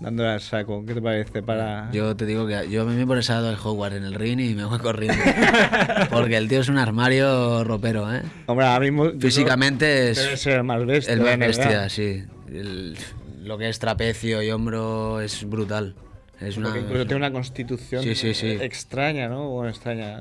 dándole 0.00 0.30
al 0.30 0.40
saco. 0.40 0.84
¿Qué 0.84 0.92
te 0.94 1.00
parece? 1.00 1.40
Para... 1.40 1.88
Yo 1.92 2.16
te 2.16 2.26
digo 2.26 2.48
que 2.48 2.68
yo 2.68 2.82
a 2.82 2.84
mí 2.84 2.96
me 2.96 3.06
pones 3.06 3.30
a 3.30 3.38
el 3.48 3.56
Howard 3.62 3.94
en 3.94 4.02
el 4.02 4.14
ring 4.14 4.40
y 4.40 4.54
me 4.56 4.64
voy 4.64 4.80
corriendo. 4.80 5.22
Porque 6.10 6.36
el 6.36 6.48
tío 6.48 6.60
es 6.62 6.68
un 6.68 6.78
armario 6.78 7.62
ropero, 7.62 8.12
¿eh? 8.12 8.22
Hombre, 8.46 8.66
ahora 8.66 8.80
mismo... 8.80 9.08
Físicamente 9.20 10.10
es 10.10 10.18
Debe 10.18 10.36
ser 10.36 10.56
el 10.56 10.64
más 10.64 10.84
bestia. 10.84 11.14
el 11.14 11.20
más 11.20 11.38
bestia, 11.38 11.88
sí. 11.88 12.24
El- 12.48 12.96
lo 13.44 13.58
que 13.58 13.68
es 13.68 13.78
trapecio 13.78 14.42
y 14.42 14.50
hombro 14.50 15.20
es 15.20 15.48
brutal. 15.48 15.94
Es 16.40 16.56
una, 16.56 16.76
incluso 16.76 17.04
tiene 17.06 17.16
una 17.16 17.32
constitución 17.32 18.02
Sí, 18.02 18.14
sí, 18.14 18.34
sí. 18.34 18.48
extraña, 18.60 19.28
¿no? 19.28 19.50
Bueno, 19.50 19.70
extraña. 19.70 20.18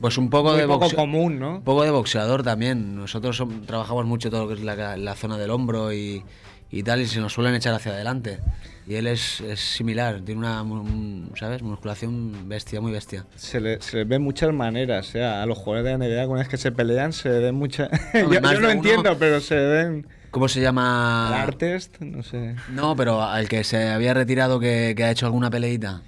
pues 0.00 0.18
un 0.18 0.28
poco 0.28 0.50
Muy 0.50 0.60
de 0.60 0.66
poco 0.66 0.86
boxe- 0.86 0.94
común, 0.94 1.38
¿no? 1.38 1.56
Un 1.56 1.62
poco 1.62 1.82
de 1.82 1.90
boxeador 1.90 2.42
también. 2.42 2.94
Nosotros 2.96 3.40
som- 3.40 3.64
trabajamos 3.66 4.04
mucho 4.04 4.30
todo 4.30 4.42
lo 4.42 4.48
que 4.48 4.54
es 4.54 4.60
la, 4.62 4.96
la 4.96 5.14
zona 5.14 5.38
del 5.38 5.50
hombro 5.50 5.92
y, 5.94 6.22
y 6.70 6.82
tal, 6.82 7.00
y 7.00 7.06
se 7.06 7.20
nos 7.20 7.32
suelen 7.32 7.54
echar 7.54 7.72
hacia 7.74 7.92
adelante. 7.92 8.38
Y 8.86 8.96
él 8.96 9.06
es, 9.06 9.40
es 9.40 9.60
similar, 9.60 10.20
tiene 10.20 10.40
una, 10.40 10.62
un- 10.62 11.30
¿sabes? 11.38 11.62
Musculación 11.62 12.48
bestia, 12.48 12.80
muy 12.80 12.92
bestia. 12.92 13.24
Se 13.36 13.60
le, 13.60 13.80
se 13.80 13.96
le 13.98 14.04
ven 14.04 14.20
muchas 14.22 14.52
maneras, 14.52 15.08
o 15.08 15.12
sea, 15.12 15.42
a 15.42 15.46
los 15.46 15.56
jugadores 15.58 15.98
de 15.98 16.06
NBA, 16.06 16.26
una 16.26 16.40
vez 16.40 16.48
que 16.48 16.56
se 16.58 16.70
pelean, 16.72 17.12
se 17.12 17.28
le 17.30 17.38
ven 17.38 17.54
muchas. 17.54 17.88
Yo 18.14 18.30
yo 18.32 18.40
no 18.40 18.58
uno- 18.58 18.70
entiendo, 18.70 19.16
pero 19.18 19.40
se 19.40 19.54
ven. 19.56 20.06
¿Cómo 20.30 20.48
se 20.48 20.60
llama? 20.60 21.42
Artest, 21.42 22.00
no 22.00 22.22
sé. 22.22 22.54
No, 22.70 22.94
pero 22.94 23.22
al 23.22 23.48
que 23.48 23.64
se 23.64 23.88
había 23.90 24.14
retirado 24.14 24.60
que, 24.60 24.94
que 24.96 25.04
ha 25.04 25.10
hecho 25.10 25.26
alguna 25.26 25.50
peleita. 25.50 26.02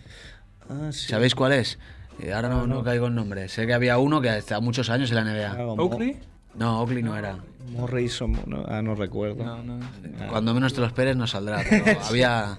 Ah, 0.68 0.90
sí. 0.92 1.08
¿Sabéis 1.08 1.34
cuál 1.34 1.52
es? 1.52 1.78
Eh, 2.20 2.32
ahora 2.32 2.48
no, 2.48 2.66
no 2.66 2.84
caigo 2.84 3.08
en 3.08 3.14
nombre. 3.16 3.48
Sé 3.48 3.66
que 3.66 3.74
había 3.74 3.98
uno 3.98 4.20
que 4.20 4.30
ha 4.30 4.38
estado 4.38 4.60
muchos 4.60 4.90
años 4.90 5.10
en 5.10 5.16
la 5.16 5.22
NBA. 5.24 5.54
Mo- 5.54 5.72
¿Oakley? 5.84 6.18
No, 6.54 6.80
Oakley 6.82 7.02
no 7.02 7.16
era. 7.16 7.38
Morrison, 7.72 8.32
no, 8.46 8.64
ah, 8.68 8.80
no 8.82 8.94
recuerdo. 8.94 9.42
No, 9.44 9.62
no. 9.62 9.80
Ah, 10.20 10.26
Cuando 10.30 10.54
menos 10.54 10.72
te 10.74 10.80
lo 10.80 10.86
esperes 10.86 11.16
no 11.16 11.26
saldrá. 11.26 11.62
Pero 11.68 11.84
había, 12.08 12.58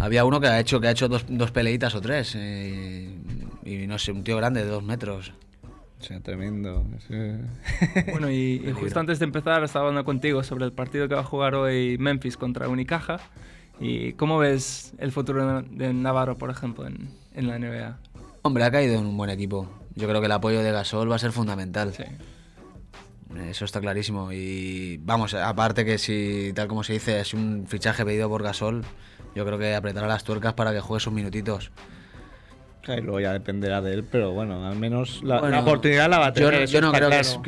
había 0.00 0.24
uno 0.24 0.40
que 0.40 0.48
ha 0.48 0.60
hecho, 0.60 0.80
que 0.80 0.88
ha 0.88 0.90
hecho 0.90 1.08
dos, 1.08 1.24
dos 1.28 1.50
peleitas 1.50 1.94
o 1.94 2.00
tres. 2.00 2.34
eh, 2.36 3.16
y 3.64 3.86
no 3.86 3.98
sé, 3.98 4.12
un 4.12 4.22
tío 4.24 4.36
grande 4.36 4.62
de 4.64 4.68
dos 4.70 4.82
metros. 4.82 5.32
O 6.04 6.06
sea, 6.06 6.20
tremendo. 6.20 6.84
Bueno, 8.12 8.30
y, 8.30 8.62
y 8.62 8.72
justo 8.78 9.00
antes 9.00 9.18
de 9.18 9.24
empezar 9.24 9.64
estaba 9.64 9.86
hablando 9.86 10.04
contigo 10.04 10.42
sobre 10.42 10.66
el 10.66 10.72
partido 10.72 11.08
que 11.08 11.14
va 11.14 11.22
a 11.22 11.24
jugar 11.24 11.54
hoy 11.54 11.96
Memphis 11.98 12.36
contra 12.36 12.68
Unicaja. 12.68 13.20
¿Y 13.80 14.12
cómo 14.12 14.36
ves 14.36 14.92
el 14.98 15.12
futuro 15.12 15.62
de 15.62 15.68
de 15.86 15.94
Navarro, 15.94 16.36
por 16.36 16.50
ejemplo, 16.50 16.86
en, 16.86 17.08
en 17.32 17.46
la 17.46 17.58
NBA? 17.58 17.98
Hombre, 18.42 18.64
ha 18.64 18.70
caído 18.70 18.96
en 18.96 19.06
un 19.06 19.16
buen 19.16 19.30
equipo. 19.30 19.70
Yo 19.94 20.06
creo 20.06 20.20
que 20.20 20.26
el 20.26 20.32
apoyo 20.32 20.62
de 20.62 20.72
Gasol 20.72 21.10
va 21.10 21.16
a 21.16 21.18
ser 21.18 21.32
fundamental. 21.32 21.94
Sí. 21.94 22.04
Eso 23.48 23.64
está 23.64 23.80
clarísimo. 23.80 24.30
Y 24.30 24.98
vamos, 24.98 25.32
aparte 25.32 25.86
que 25.86 25.96
si, 25.96 26.52
tal 26.54 26.68
como 26.68 26.84
se 26.84 26.92
dice, 26.92 27.18
es 27.18 27.32
un 27.32 27.64
fichaje 27.66 28.04
pedido 28.04 28.28
por 28.28 28.42
Gasol, 28.42 28.84
yo 29.34 29.46
creo 29.46 29.58
que 29.58 29.74
apretará 29.74 30.06
las 30.06 30.22
tuercas 30.22 30.52
para 30.52 30.74
que 30.74 30.80
juegue 30.80 31.00
sus 31.00 31.14
minutitos. 31.14 31.72
Y 32.88 33.00
luego 33.00 33.20
ya 33.20 33.32
dependerá 33.32 33.80
de 33.80 33.94
él, 33.94 34.04
pero 34.04 34.32
bueno, 34.32 34.66
al 34.66 34.76
menos 34.76 35.22
la, 35.22 35.40
Bueno, 35.40 35.56
la 35.56 35.62
oportunidad 35.62 36.08
la 36.10 36.18
va 36.18 36.26
a 36.26 36.32
tener. 36.32 36.66
yo 36.66 36.80
no 36.80 36.92
creo 36.92 37.08
que, 37.10 37.20
es- 37.20 37.40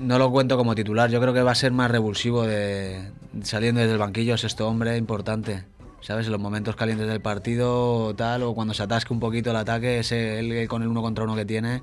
no 0.00 0.18
lo 0.18 0.30
cuento 0.30 0.56
como 0.56 0.74
titular. 0.74 1.10
Yo 1.10 1.20
creo 1.20 1.34
que 1.34 1.42
va 1.42 1.52
a 1.52 1.56
ser 1.56 1.72
más 1.72 1.90
revulsivo 1.90 2.44
de 2.46 3.10
saliendo 3.42 3.80
desde 3.80 3.92
el 3.92 3.98
banquillo 3.98 4.34
es 4.34 4.44
este 4.44 4.62
hombre 4.62 4.96
importante. 4.96 5.64
¿Sabes? 6.00 6.26
En 6.26 6.32
los 6.32 6.40
momentos 6.40 6.74
calientes 6.74 7.06
del 7.06 7.20
partido 7.20 8.06
o 8.06 8.14
tal, 8.16 8.42
o 8.42 8.54
cuando 8.54 8.74
se 8.74 8.82
atasque 8.82 9.12
un 9.12 9.20
poquito 9.20 9.50
el 9.50 9.56
ataque, 9.56 10.00
ese, 10.00 10.40
él 10.40 10.66
con 10.66 10.82
el 10.82 10.88
uno 10.88 11.00
contra 11.00 11.22
uno 11.22 11.36
que 11.36 11.44
tiene, 11.44 11.80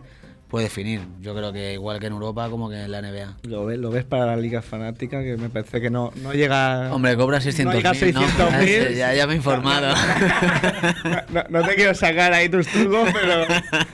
puede 0.50 0.65
definir. 0.65 1.01
Yo 1.22 1.36
creo 1.36 1.53
que 1.53 1.74
igual 1.74 2.00
que 2.00 2.08
en 2.08 2.13
Europa 2.13 2.50
como 2.50 2.70
que 2.70 2.82
en 2.82 2.91
la 2.91 3.01
NBA. 3.01 3.38
¿Lo 3.44 3.65
ves, 3.65 3.77
lo 3.77 3.91
ves 3.91 4.03
para 4.03 4.25
la 4.25 4.36
liga 4.36 4.62
fanática, 4.62 5.22
que 5.22 5.38
me 5.38 5.50
parece 5.50 5.79
que 5.79 5.89
no, 5.89 6.12
no 6.22 6.34
llega. 6.34 6.94
Hombre, 6.94 7.15
cobra 7.15 7.39
600.000, 7.39 7.63
no 7.63 7.74
llega 7.74 7.89
a 7.91 7.94
600.000. 7.94 8.89
¿no? 8.89 8.89
ya, 8.96 9.13
ya 9.13 9.27
me 9.27 9.34
he 9.34 9.38
informado. 9.38 9.94
No, 11.29 11.44
no 11.50 11.63
te 11.63 11.75
quiero 11.75 11.94
sacar 11.94 12.34
ahí 12.34 12.50
tus 12.50 12.68
trucos, 12.68 13.10
pero. 13.13 13.46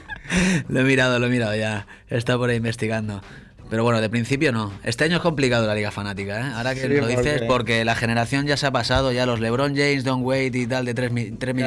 lo 0.70 0.80
he 0.80 0.84
mirado, 0.84 1.20
lo 1.20 1.28
he 1.28 1.30
mirado 1.30 1.56
ya. 1.56 1.86
Está 2.08 2.38
por 2.38 2.50
ahí 2.50 2.58
investigando. 2.58 3.22
Pero 3.70 3.84
bueno, 3.84 4.00
de 4.00 4.10
principio 4.10 4.52
no. 4.52 4.72
Este 4.84 5.06
año 5.06 5.16
es 5.18 5.22
complicado 5.24 5.66
la 5.66 5.74
liga 5.74 5.90
fanática, 5.92 6.40
¿eh? 6.40 6.52
Ahora 6.56 6.76
que 6.76 6.82
Sí, 6.82 6.88
lo 6.88 7.08
dices, 7.08 7.34
porque- 7.40 7.46
porque 7.48 7.86
la 7.86 7.96
generación 7.96 8.46
ya 8.46 8.58
se 8.58 8.68
ha 8.68 8.72
pasado, 8.72 9.12
ya 9.12 9.26
los 9.26 9.40
LeBron 9.40 9.76
James, 9.76 10.04
Don 10.04 10.24
Wade 10.24 10.52
y 10.54 10.68
tal, 10.68 10.86
de 10.86 10.94
3, 10.94 11.12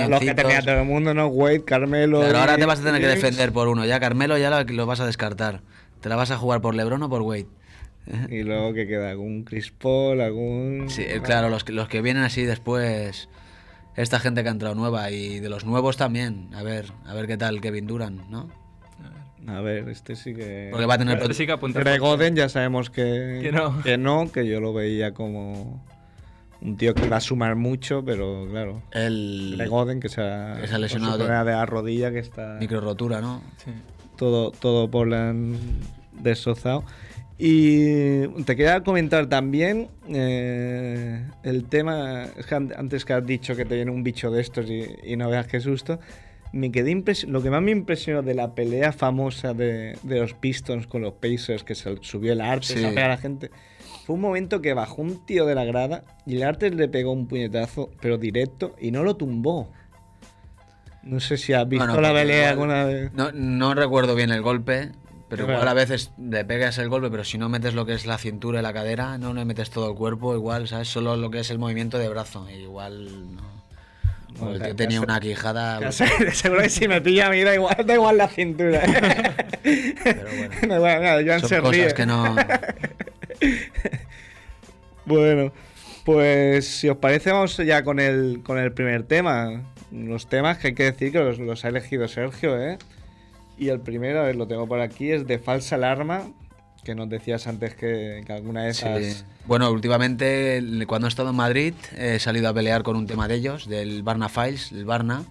Los 0.09 0.21
que 0.21 0.35
tenía 0.35 0.63
todo 0.63 0.75
el 0.79 0.85
mundo, 0.85 1.13
¿no? 1.13 1.27
Wade, 1.27 1.65
Carmelo. 1.65 2.21
Pero 2.21 2.39
ahora 2.39 2.57
te 2.57 2.67
vas 2.67 2.81
a 2.81 2.85
tener 2.85 3.01
que 3.01 3.09
defender 3.09 3.53
por 3.53 3.67
uno. 3.69 3.85
Ya 3.85 3.99
Carmelo 3.99 4.39
ya 4.39 4.49
lo, 4.51 4.63
lo 4.63 4.87
vas 4.87 5.01
a 5.01 5.07
descartar. 5.07 5.61
¿Te 6.01 6.09
la 6.09 6.15
vas 6.15 6.31
a 6.31 6.37
jugar 6.39 6.61
por 6.61 6.75
LeBron 6.77 7.03
o 7.03 7.09
por 7.11 7.23
Wade? 7.23 7.47
Y 8.31 8.43
luego 8.43 8.73
que 8.73 8.87
queda 8.87 9.11
algún 9.11 9.43
Chris 9.45 9.71
Paul, 9.73 10.21
algún. 10.21 10.87
Sí, 10.89 11.03
eh, 11.03 11.21
claro, 11.23 11.51
los 11.51 11.65
que, 11.65 11.73
los 11.73 11.89
que 11.89 12.01
vienen 12.01 12.23
así 12.23 12.43
después, 12.45 13.29
esta 13.97 14.21
gente 14.21 14.43
que 14.45 14.49
ha 14.49 14.53
entrado 14.53 14.75
nueva 14.77 15.11
y 15.11 15.41
de 15.41 15.49
los 15.51 15.65
nuevos 15.67 15.97
también. 15.97 16.49
A 16.55 16.63
ver, 16.63 16.87
a 17.05 17.13
ver 17.13 17.27
qué 17.27 17.37
tal 17.37 17.61
Kevin 17.61 17.87
Durant, 17.87 18.29
¿no? 18.29 18.49
A 19.47 19.61
ver, 19.61 19.89
este 19.89 20.17
sí 20.17 20.35
que. 20.35 20.69
Porque 20.71 20.87
va 20.87 20.95
a 20.95 20.99
tener... 20.99 21.19
Este 21.19 21.33
sí 21.35 21.47
que 21.47 21.53
apunta. 21.53 21.81
Greg 21.81 22.03
Oden 22.03 22.35
ya 22.37 22.49
sabemos 22.49 22.91
que, 22.91 23.39
Que 23.43 23.53
no. 23.53 23.83
que 23.83 23.97
no, 23.97 24.31
que 24.33 24.47
yo 24.47 24.61
lo 24.61 24.73
veía 24.75 25.15
como 25.15 25.83
un 26.61 26.77
tío 26.77 26.93
que 26.95 27.09
va 27.09 27.19
a 27.19 27.21
sumar 27.21 27.55
mucho, 27.55 28.05
pero 28.05 28.47
claro. 28.51 28.83
El 28.93 29.55
Greg 29.57 29.73
Oden 29.73 30.01
que 30.01 30.09
se 30.09 30.21
ha, 30.23 30.59
Que 30.61 30.67
se 30.67 30.75
ha 30.75 30.79
lesionado 30.79 31.17
de- 31.19 31.29
la 31.29 31.67
rodilla 31.67 32.11
que 32.11 32.19
está 32.19 32.57
micro 32.61 32.81
rotura, 32.81 33.21
¿no? 33.21 33.43
Sí. 33.65 33.71
todo, 34.17 34.51
todo 34.51 34.91
Portland 34.91 35.57
destrozado. 36.21 36.85
Y 37.41 38.27
te 38.43 38.57
quería 38.57 38.83
comentar 38.83 39.29
también 39.29 39.87
eh, 40.09 41.25
el 41.45 41.65
tema, 41.67 42.25
es 42.37 42.47
que 42.47 42.55
an- 42.57 42.75
antes 42.77 43.05
que 43.05 43.13
has 43.13 43.25
dicho 43.25 43.55
que 43.55 43.65
te 43.65 43.77
viene 43.77 43.93
un 43.93 44.03
bicho 44.03 44.33
de 44.33 44.41
estos 44.41 44.69
y, 44.69 44.85
y 45.05 45.17
no 45.17 45.31
veas 45.31 45.47
qué 45.47 45.61
susto, 45.61 46.01
me 46.53 46.71
quedé 46.73 47.03
lo 47.27 47.43
que 47.43 47.51
más 47.51 47.63
me 47.63 47.71
impresionó 47.71 48.23
de 48.23 48.35
la 48.35 48.55
pelea 48.55 48.93
famosa 48.93 49.55
de, 49.55 49.99
de 50.03 50.21
los 50.21 50.35
Pistons 50.35 50.87
con 50.87 51.03
los 51.03 51.15
Pacers, 51.15 51.65
que 51.65 51.75
se 51.75 51.97
subió 52.03 52.33
el 52.33 52.41
arte 52.41 52.67
Sí. 52.67 52.85
a 52.85 52.89
pegar 52.89 53.07
a 53.11 53.15
la 53.15 53.19
gente, 53.19 53.51
fue 54.07 54.15
un 54.15 54.21
momento 54.23 54.63
que 54.63 54.73
bajó 54.75 55.03
un 55.03 55.25
tío 55.27 55.45
de 55.47 55.55
la 55.55 55.65
grada 55.65 56.05
y 56.27 56.37
el 56.37 56.43
arte 56.45 56.71
le 56.71 56.89
pegó 56.89 57.13
un 57.13 57.27
puñetazo, 57.27 57.91
pero 58.01 58.17
directo, 58.19 58.75
y 58.81 58.91
no 58.91 59.03
lo 59.03 59.17
tumbó. 59.17 59.71
No 61.03 61.21
sé 61.21 61.37
si 61.37 61.53
has 61.53 61.69
visto 61.69 61.85
Bueno, 61.87 62.01
la 62.01 62.13
pelea 62.13 62.51
alguna 62.51 62.85
vez. 62.85 63.13
No, 63.13 63.31
no 63.33 63.75
recuerdo 63.75 64.15
bien 64.15 64.31
el 64.31 64.43
golpe, 64.43 64.91
pero 65.29 65.43
igual 65.45 65.59
verdad. 65.59 65.71
a 65.73 65.75
veces 65.75 66.13
le 66.19 66.45
pegas 66.45 66.79
el 66.79 66.89
golpe, 66.89 67.11
pero 67.11 67.25
si 67.25 67.39
no 67.39 67.49
metes 67.49 67.75
lo 67.75 67.87
que 67.87 67.93
es 67.95 68.07
la 68.07 68.19
cintura 68.19 68.61
y 68.61 68.63
la 68.63 68.73
cadera, 68.73 69.17
no 69.19 69.33
le 69.33 69.45
metes 69.45 69.71
todo 69.71 69.91
el 69.91 69.97
cuerpo, 69.97 70.35
igual, 70.35 70.69
¿sabes? 70.69 70.89
Solo 70.89 71.17
lo 71.17 71.31
que 71.31 71.41
es 71.41 71.51
el 71.51 71.59
movimiento 71.59 71.99
de 71.99 72.09
brazo, 72.09 72.49
igual 72.51 73.35
no. 73.37 73.58
Bueno, 74.39 74.57
ya- 74.67 74.75
tenía 74.75 75.01
una 75.01 75.19
quijada. 75.21 75.91
Sé, 75.93 76.07
seguro 76.33 76.63
que 76.63 76.69
si 76.71 76.87
me 76.89 77.01
pilla 77.01 77.27
a 77.27 77.31
mí 77.31 77.43
da 77.43 77.55
igual, 77.55 77.77
da 77.85 77.95
igual 77.95 78.17
la 78.19 78.29
cintura. 78.29 78.83
Pero 79.63 80.29
bueno. 80.37 80.55
Da 80.69 80.77
igual, 80.77 81.03
nada, 81.03 81.23
Joan 81.25 81.41
Son 81.41 81.49
se 81.49 81.59
cosas 81.61 81.73
ríe. 81.77 81.95
que 81.95 82.07
no. 82.07 82.37
Bueno, 85.05 85.53
pues 86.05 86.67
si 86.69 86.89
os 86.89 86.99
parece 86.99 87.33
vamos 87.33 87.57
ya 87.57 87.83
con 87.83 87.99
el, 87.99 88.41
con 88.45 88.59
el 88.59 88.73
primer 88.73 89.05
tema. 89.05 89.63
Los 89.91 90.29
temas 90.29 90.59
que 90.59 90.69
hay 90.69 90.75
que 90.75 90.85
decir 90.85 91.13
que 91.13 91.19
los, 91.19 91.39
los 91.39 91.65
ha 91.65 91.69
elegido 91.69 92.07
Sergio, 92.09 92.61
¿eh? 92.61 92.77
Y 93.57 93.71
el 93.71 93.81
primero, 93.81 94.21
a 94.21 94.25
ver, 94.25 94.37
lo 94.37 94.47
tengo 94.47 94.67
por 94.69 94.81
aquí, 94.81 95.11
es 95.11 95.27
de 95.27 95.39
falsa 95.39 95.77
alarma, 95.77 96.31
que 96.89 96.95
nos 96.95 97.11
decías 97.11 97.47
antes 97.47 97.75
que, 97.75 98.23
que 98.27 98.33
alguna 98.33 98.65
vez 98.65 98.79
Sí. 98.79 98.89
has... 98.89 99.25
Bueno, 99.47 99.71
últimamente, 99.71 100.63
cuando 100.87 101.07
he 101.07 101.11
estado 101.11 101.29
en 101.31 101.37
Madrid, 101.37 101.75
he 101.99 102.19
salido 102.19 102.49
a 102.49 102.55
pelear 102.55 102.83
con 102.83 102.97
un 102.97 103.07
tema 103.07 103.29
de 103.29 103.35
ellos, 103.35 103.69
del 103.69 104.03
Barna 104.03 104.31
Files, 104.31 104.73
el 104.73 104.87
Barna. 104.87 105.23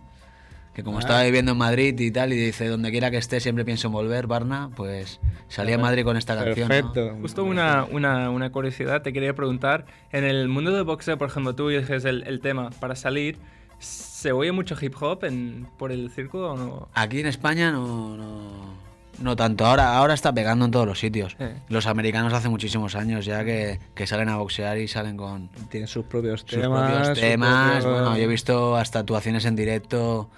Que 0.75 0.83
como 0.83 0.97
Ah. 0.97 1.01
estaba 1.01 1.23
viviendo 1.23 1.53
en 1.53 1.57
Madrid 1.57 1.99
y 1.99 2.11
tal, 2.11 2.31
y 2.33 2.35
dice, 2.37 2.67
donde 2.67 2.91
quiera 2.91 3.09
que 3.09 3.17
esté, 3.17 3.39
siempre 3.39 3.65
pienso 3.65 3.87
en 3.87 3.93
volver, 3.93 4.27
Barna, 4.27 4.69
pues 4.75 5.19
salí 5.47 5.73
a 5.73 5.79
Madrid 5.79 6.03
con 6.03 6.15
esta 6.17 6.35
canción. 6.35 6.67
¿no? 6.67 6.75
Perfecto. 6.93 7.17
Justo 7.21 7.43
una, 7.43 7.85
una, 7.85 8.29
una 8.29 8.51
curiosidad, 8.51 9.01
te 9.01 9.11
quería 9.11 9.33
preguntar, 9.33 9.87
en 10.11 10.23
el 10.25 10.47
mundo 10.47 10.71
del 10.71 10.83
boxeo, 10.83 11.17
por 11.17 11.29
ejemplo, 11.29 11.55
tú 11.55 11.69
eliges 11.71 12.05
el, 12.05 12.21
el 12.27 12.39
tema 12.41 12.69
para 12.79 12.95
salir, 12.95 13.39
¿se 13.79 14.31
oye 14.31 14.51
mucho 14.51 14.75
hip 14.79 14.93
hop 15.01 15.23
en, 15.25 15.67
por 15.79 15.91
el 15.91 16.11
circo 16.11 16.51
o 16.51 16.55
no? 16.55 16.89
Aquí 16.93 17.19
en 17.21 17.25
España 17.25 17.71
no, 17.71 18.15
no, 18.15 18.86
no 19.19 19.35
tanto. 19.35 19.65
Ahora, 19.65 19.97
ahora 19.97 20.13
está 20.13 20.33
pegando 20.33 20.65
en 20.65 20.71
todos 20.71 20.85
los 20.85 20.99
sitios. 20.99 21.35
Eh. 21.39 21.55
Los 21.69 21.87
americanos 21.87 22.33
hace 22.33 22.49
muchísimos 22.49 22.95
años 22.95 23.25
ya 23.25 23.43
que, 23.43 23.79
que 23.95 24.07
salen 24.07 24.29
a 24.29 24.37
boxear 24.37 24.77
y 24.77 24.87
salen 24.87 25.17
con 25.17 25.49
Tiene 25.69 25.87
sus 25.87 26.05
propios 26.05 26.41
sus 26.41 26.49
temas. 26.49 27.83
propios 27.83 27.83
Bueno, 27.83 28.17
yo 28.17 28.23
he 28.23 28.27
visto 28.27 28.75
hasta 28.75 28.99
actuaciones 28.99 29.45
en 29.45 29.55
directo. 29.55 30.29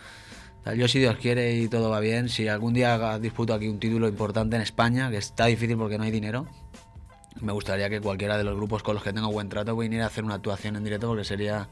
Yo, 0.76 0.88
si 0.88 1.00
Dios 1.00 1.16
quiere 1.18 1.56
y 1.56 1.68
todo 1.68 1.90
va 1.90 2.00
bien, 2.00 2.30
si 2.30 2.48
algún 2.48 2.74
día 2.74 3.18
disputo 3.18 3.54
aquí 3.54 3.68
un 3.68 3.80
título 3.80 4.08
importante 4.08 4.56
en 4.56 4.62
España, 4.62 5.10
que 5.10 5.18
está 5.18 5.46
difícil 5.46 5.78
porque 5.78 5.98
no 5.98 6.04
hay 6.04 6.12
dinero, 6.12 6.46
me 7.42 7.54
gustaría 7.54 7.90
que 7.90 8.02
cualquiera 8.02 8.38
de 8.38 8.44
los 8.44 8.56
grupos 8.56 8.84
con 8.84 8.94
los 8.94 9.04
que 9.04 9.14
tengo 9.14 9.32
buen 9.32 9.50
trato 9.50 9.76
viniera 9.76 10.04
a 10.04 10.08
hacer 10.08 10.24
una 10.24 10.36
actuación 10.36 10.76
en 10.76 10.84
directo 10.84 11.08
porque 11.08 11.24
sería, 11.24 11.70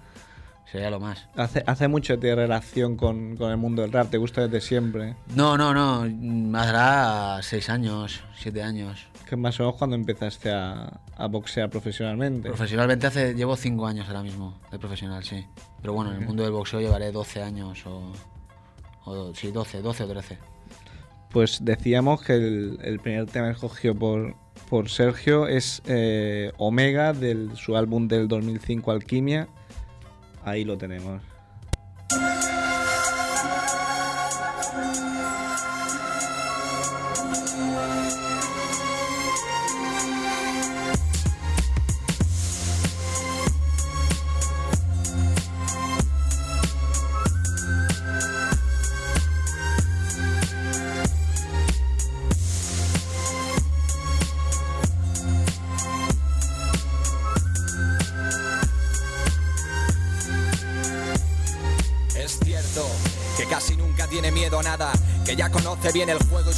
sería 0.72 0.90
lo 0.90 1.00
más. 1.00 1.28
Hace, 1.36 1.64
hace 1.66 1.88
mucho 1.88 2.18
de 2.18 2.36
relación 2.36 2.96
con, 2.98 3.36
con 3.38 3.52
el 3.52 3.58
mundo 3.58 3.82
del 3.82 3.92
rap, 3.92 4.10
te 4.10 4.18
gusta 4.18 4.48
desde 4.48 4.62
siempre. 4.66 5.16
No, 5.36 5.58
no, 5.58 5.74
no. 5.74 6.06
mm, 6.08 6.56
Hará 6.56 7.40
seis 7.42 7.70
años, 7.70 8.24
siete 8.38 8.62
años. 8.64 9.08
Que 9.28 9.36
más 9.36 9.60
o 9.60 9.64
menos 9.64 9.76
cuando 9.78 9.96
empezaste 9.96 10.52
a, 10.52 11.00
a 11.18 11.28
boxear 11.28 11.70
profesionalmente. 11.70 12.48
Profesionalmente 12.50 13.08
hace, 13.08 13.34
llevo 13.34 13.56
cinco 13.58 13.86
años 13.88 14.08
ahora 14.08 14.24
mismo 14.24 14.58
de 14.72 14.80
profesional, 14.80 15.24
sí. 15.24 15.46
Pero 15.82 15.94
bueno, 15.94 16.12
en 16.12 16.22
el 16.22 16.26
mundo 16.28 16.44
del 16.44 16.52
boxeo 16.54 16.80
llevaré 16.80 17.12
12 17.12 17.42
años 17.44 17.86
o... 17.86 18.14
o 19.06 19.34
sí, 19.36 19.52
12, 19.52 19.82
12 19.82 20.04
o 20.04 20.08
13. 20.08 20.38
Pues 21.32 21.60
decíamos 21.62 22.22
que 22.24 22.34
el, 22.36 22.80
el 22.82 23.00
primer 23.00 23.26
tema 23.26 23.52
escogido 23.52 23.94
por, 23.96 24.36
por 24.70 24.90
Sergio 24.90 25.48
es 25.48 25.82
eh, 25.86 26.52
Omega, 26.58 27.12
de 27.12 27.50
su 27.56 27.76
álbum 27.76 28.08
del 28.08 28.30
2005 28.30 28.92
Alquimia. 28.92 29.50
Ahí 30.44 30.64
lo 30.64 30.78
tenemos. 30.78 31.22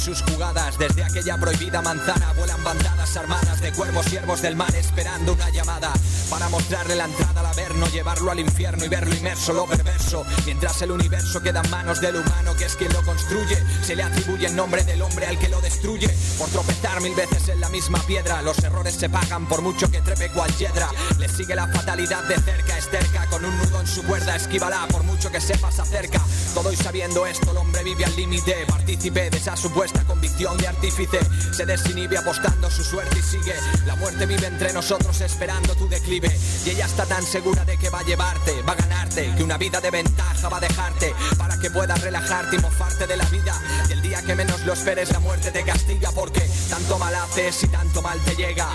Sus 0.00 0.22
jugadas. 0.22 0.78
Desde 0.78 1.04
aquella 1.04 1.36
prohibida 1.36 1.82
manzana 1.82 2.19
siervos 4.10 4.42
del 4.42 4.56
mar 4.56 4.74
esperando 4.74 5.34
una 5.34 5.50
llamada 5.50 5.92
para 6.28 6.48
mostrarle 6.48 6.96
la 6.96 7.04
entrada 7.04 7.40
al 7.40 7.46
averno, 7.46 7.86
llevarlo 7.86 8.32
al 8.32 8.40
infierno 8.40 8.84
y 8.84 8.88
verlo 8.88 9.14
inmerso, 9.14 9.52
lo 9.52 9.66
perverso. 9.66 10.24
Mientras 10.46 10.82
el 10.82 10.90
universo 10.90 11.40
queda 11.40 11.60
en 11.64 11.70
manos 11.70 12.00
del 12.00 12.16
humano 12.16 12.56
que 12.56 12.64
es 12.64 12.74
quien 12.74 12.92
lo 12.92 13.04
construye, 13.04 13.56
se 13.82 13.94
le 13.94 14.02
atribuye 14.02 14.46
el 14.46 14.56
nombre 14.56 14.82
del 14.82 15.00
hombre 15.02 15.26
al 15.26 15.38
que 15.38 15.48
lo 15.48 15.60
destruye. 15.60 16.08
Por 16.38 16.48
tropezar 16.48 17.00
mil 17.00 17.14
veces 17.14 17.48
en 17.50 17.60
la 17.60 17.68
misma 17.68 18.00
piedra, 18.00 18.42
los 18.42 18.58
errores 18.58 18.94
se 18.94 19.08
pagan 19.08 19.46
por 19.46 19.62
mucho 19.62 19.88
que 19.88 20.00
trepe 20.00 20.28
cual 20.30 20.52
hiedra. 20.56 20.88
Le 21.18 21.28
sigue 21.28 21.54
la 21.54 21.68
fatalidad 21.68 22.24
de 22.24 22.34
cerca, 22.34 22.78
esterca, 22.78 23.26
con 23.26 23.44
un 23.44 23.56
nudo 23.58 23.80
en 23.80 23.86
su 23.86 24.02
cuerda, 24.02 24.34
esquívala 24.34 24.88
por 24.88 25.04
mucho 25.04 25.30
que 25.30 25.40
sepas 25.40 25.78
acerca. 25.78 26.20
Todo 26.52 26.72
y 26.72 26.76
sabiendo 26.76 27.26
esto, 27.26 27.52
el 27.52 27.58
hombre 27.58 27.84
vive 27.84 28.04
al 28.04 28.16
límite, 28.16 28.66
partícipe 28.66 29.30
de 29.30 29.36
esa 29.36 29.56
supuesta 29.56 30.02
convicción 30.04 30.56
de 30.58 30.66
artífice. 30.66 31.20
Se 31.52 31.64
desinhibe 31.64 32.18
apostando 32.18 32.68
su 32.70 32.82
suerte 32.82 33.16
y 33.16 33.22
sigue. 33.22 33.54
La 33.86 33.94
muerte 34.00 34.24
vive 34.24 34.46
entre 34.46 34.72
nosotros 34.72 35.20
esperando 35.20 35.74
tu 35.76 35.86
declive. 35.88 36.28
Y 36.64 36.70
ella 36.70 36.86
está 36.86 37.06
tan 37.06 37.22
segura 37.22 37.64
de 37.64 37.76
que 37.76 37.90
va 37.90 38.00
a 38.00 38.02
llevarte, 38.02 38.62
va 38.62 38.72
a 38.72 38.76
ganarte, 38.76 39.32
que 39.36 39.44
una 39.44 39.58
vida 39.58 39.80
de 39.80 39.90
ventaja 39.90 40.48
va 40.48 40.56
a 40.56 40.60
dejarte 40.60 41.14
para 41.38 41.58
que 41.58 41.70
puedas 41.70 42.00
relajarte 42.00 42.56
y 42.56 42.58
mofarte 42.58 43.06
de 43.06 43.16
la 43.16 43.24
vida. 43.26 43.54
Y 43.88 43.92
el 43.92 44.02
día 44.02 44.22
que 44.22 44.34
menos 44.34 44.64
lo 44.64 44.72
esperes, 44.72 45.12
la 45.12 45.20
muerte 45.20 45.50
te 45.52 45.62
castiga 45.62 46.10
porque 46.12 46.40
tanto 46.68 46.98
mal 46.98 47.14
haces 47.14 47.62
y 47.62 47.68
tanto 47.68 48.00
mal 48.02 48.18
te 48.20 48.34
llega. 48.34 48.68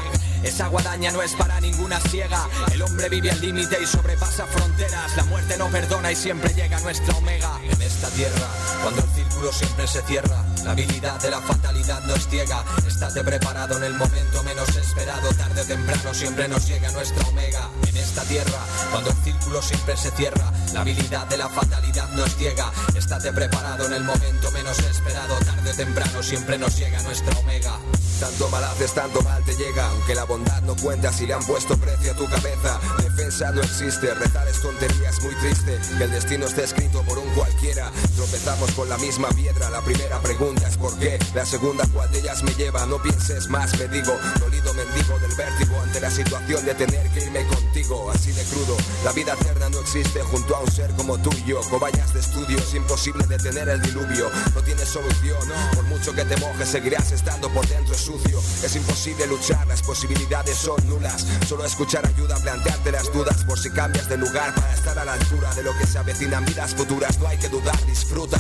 Esa 0.45 0.67
guadaña 0.67 1.11
no 1.11 1.23
es 1.23 1.33
para 1.33 1.59
ninguna 1.59 1.99
ciega. 1.99 2.47
El 2.71 2.83
hombre 2.83 3.09
vive 3.09 3.31
al 3.31 3.41
límite 3.41 3.79
y 3.81 3.87
sobrepasa 3.87 4.45
fronteras. 4.45 5.17
La 5.17 5.23
muerte 5.23 5.57
no 5.57 5.67
perdona 5.69 6.11
y 6.11 6.15
siempre 6.15 6.53
llega 6.53 6.79
nuestra 6.81 7.17
omega. 7.17 7.59
En 7.63 7.81
esta 7.81 8.07
tierra, 8.09 8.47
cuando 8.83 9.01
el 9.01 9.09
círculo 9.09 9.51
siempre 9.51 9.87
se 9.87 10.03
cierra, 10.03 10.45
la 10.63 10.71
habilidad 10.71 11.19
de 11.19 11.31
la 11.31 11.41
fatalidad 11.41 12.03
no 12.03 12.13
es 12.13 12.27
ciega. 12.27 12.63
Estate 12.87 13.23
preparado 13.23 13.77
en 13.77 13.85
el 13.85 13.93
momento 13.95 14.43
menos 14.43 14.69
esperado. 14.69 15.29
Tarde 15.33 15.61
o 15.61 15.65
temprano 15.65 16.13
siempre 16.13 16.47
nos 16.47 16.67
llega 16.67 16.91
nuestra 16.91 17.27
omega. 17.27 17.69
En 17.87 17.97
esta 17.97 18.21
tierra, 18.23 18.59
cuando 18.91 19.09
el 19.09 19.17
círculo 19.23 19.61
siempre 19.63 19.97
se 19.97 20.11
cierra, 20.11 20.51
la 20.73 20.81
habilidad 20.81 21.25
de 21.27 21.37
la 21.37 21.49
fatalidad 21.49 22.07
no 22.09 22.23
es 22.23 22.35
ciega. 22.35 22.71
Estate 22.95 23.33
preparado 23.33 23.87
en 23.87 23.93
el 23.93 24.03
momento 24.03 24.51
menos 24.51 24.77
esperado. 24.77 25.35
Tarde 25.39 25.71
o 25.71 25.75
temprano 25.75 26.21
siempre 26.21 26.57
nos 26.59 26.77
llega 26.77 27.01
nuestra 27.01 27.35
omega. 27.39 27.79
Tanto 28.19 28.47
mal 28.49 28.63
haces, 28.63 28.93
tanto 28.93 29.21
mal 29.23 29.43
te 29.43 29.55
llega. 29.55 29.89
Aunque 29.89 30.15
la 30.15 30.25
bondad 30.35 30.61
no 30.63 30.75
cuenta 30.75 31.13
si 31.13 31.25
le 31.25 31.33
han 31.33 31.45
puesto 31.45 31.77
precio 31.77 32.11
a 32.11 32.15
tu 32.15 32.25
cabeza. 32.27 32.79
Defensa 33.01 33.51
no 33.51 33.61
existe, 33.61 34.13
rezar 34.13 34.45
es 34.49 34.61
tontería, 34.61 35.09
es 35.09 35.21
muy 35.21 35.33
triste. 35.35 35.79
Que 35.97 36.03
el 36.03 36.11
destino 36.11 36.45
esté 36.45 36.65
escrito 36.65 37.01
por 37.03 37.17
un 37.17 37.29
cualquiera. 37.33 37.89
Tropezamos 38.17 38.71
con 38.71 38.89
la 38.89 38.97
misma 38.97 39.29
piedra. 39.29 39.69
La 39.69 39.81
primera 39.81 40.19
pregunta 40.19 40.67
es 40.67 40.75
por 40.75 40.97
qué. 40.99 41.17
La 41.33 41.45
segunda, 41.45 41.85
¿cuál 41.93 42.11
de 42.11 42.19
ellas 42.19 42.43
me 42.43 42.53
lleva? 42.55 42.85
No 42.85 43.01
pienses 43.01 43.47
más, 43.47 43.79
me 43.79 43.87
digo. 43.87 44.13
Dolido 44.39 44.73
mendigo 44.73 45.17
del 45.19 45.35
vértigo 45.35 45.79
ante 45.81 46.01
la 46.01 46.11
situación 46.11 46.65
de 46.65 46.75
tener 46.75 47.09
que 47.11 47.23
irme 47.23 47.47
contigo. 47.47 48.11
Así 48.11 48.33
de 48.33 48.43
crudo, 48.43 48.75
la 49.05 49.13
vida 49.13 49.33
eterna 49.39 49.69
no 49.69 49.79
existe 49.79 50.19
junto 50.21 50.53
a 50.55 50.59
un 50.59 50.71
ser 50.71 50.91
como 50.95 51.17
tú 51.17 51.29
y 51.37 51.49
yo. 51.49 51.61
Cobayas 51.69 52.13
de 52.13 52.19
estudio, 52.19 52.57
es 52.57 52.73
imposible 52.73 53.25
detener 53.27 53.69
el 53.69 53.81
diluvio. 53.81 54.29
No 54.53 54.61
tienes 54.61 54.89
solución, 54.89 55.47
por 55.75 55.85
mucho 55.85 56.13
que 56.13 56.25
te 56.25 56.35
mojes, 56.37 56.67
seguirás 56.67 57.13
estando 57.13 57.49
por 57.49 57.65
dentro 57.67 57.95
sucio. 57.95 58.41
Es 58.63 58.75
imposible 58.75 59.27
luchar, 59.27 59.65
las 59.67 59.81
posibilidades 59.81 60.24
son 60.53 60.87
nulas. 60.87 61.25
Solo 61.47 61.65
escuchar 61.65 62.05
ayuda 62.05 62.35
plantearte 62.37 62.91
las 62.91 63.11
dudas 63.11 63.43
por 63.43 63.59
si 63.59 63.69
cambias 63.69 64.09
de 64.09 64.17
lugar 64.17 64.53
para 64.55 64.73
estar 64.73 64.97
a 64.97 65.05
la 65.05 65.13
altura 65.13 65.53
de 65.53 65.63
lo 65.63 65.77
que 65.77 65.85
se 65.85 65.97
avecinan 65.97 66.45
vidas 66.45 66.73
futuras. 66.73 67.19
No 67.19 67.27
hay 67.27 67.37
que 67.37 67.49
dudar, 67.49 67.77
disfruta. 67.85 68.39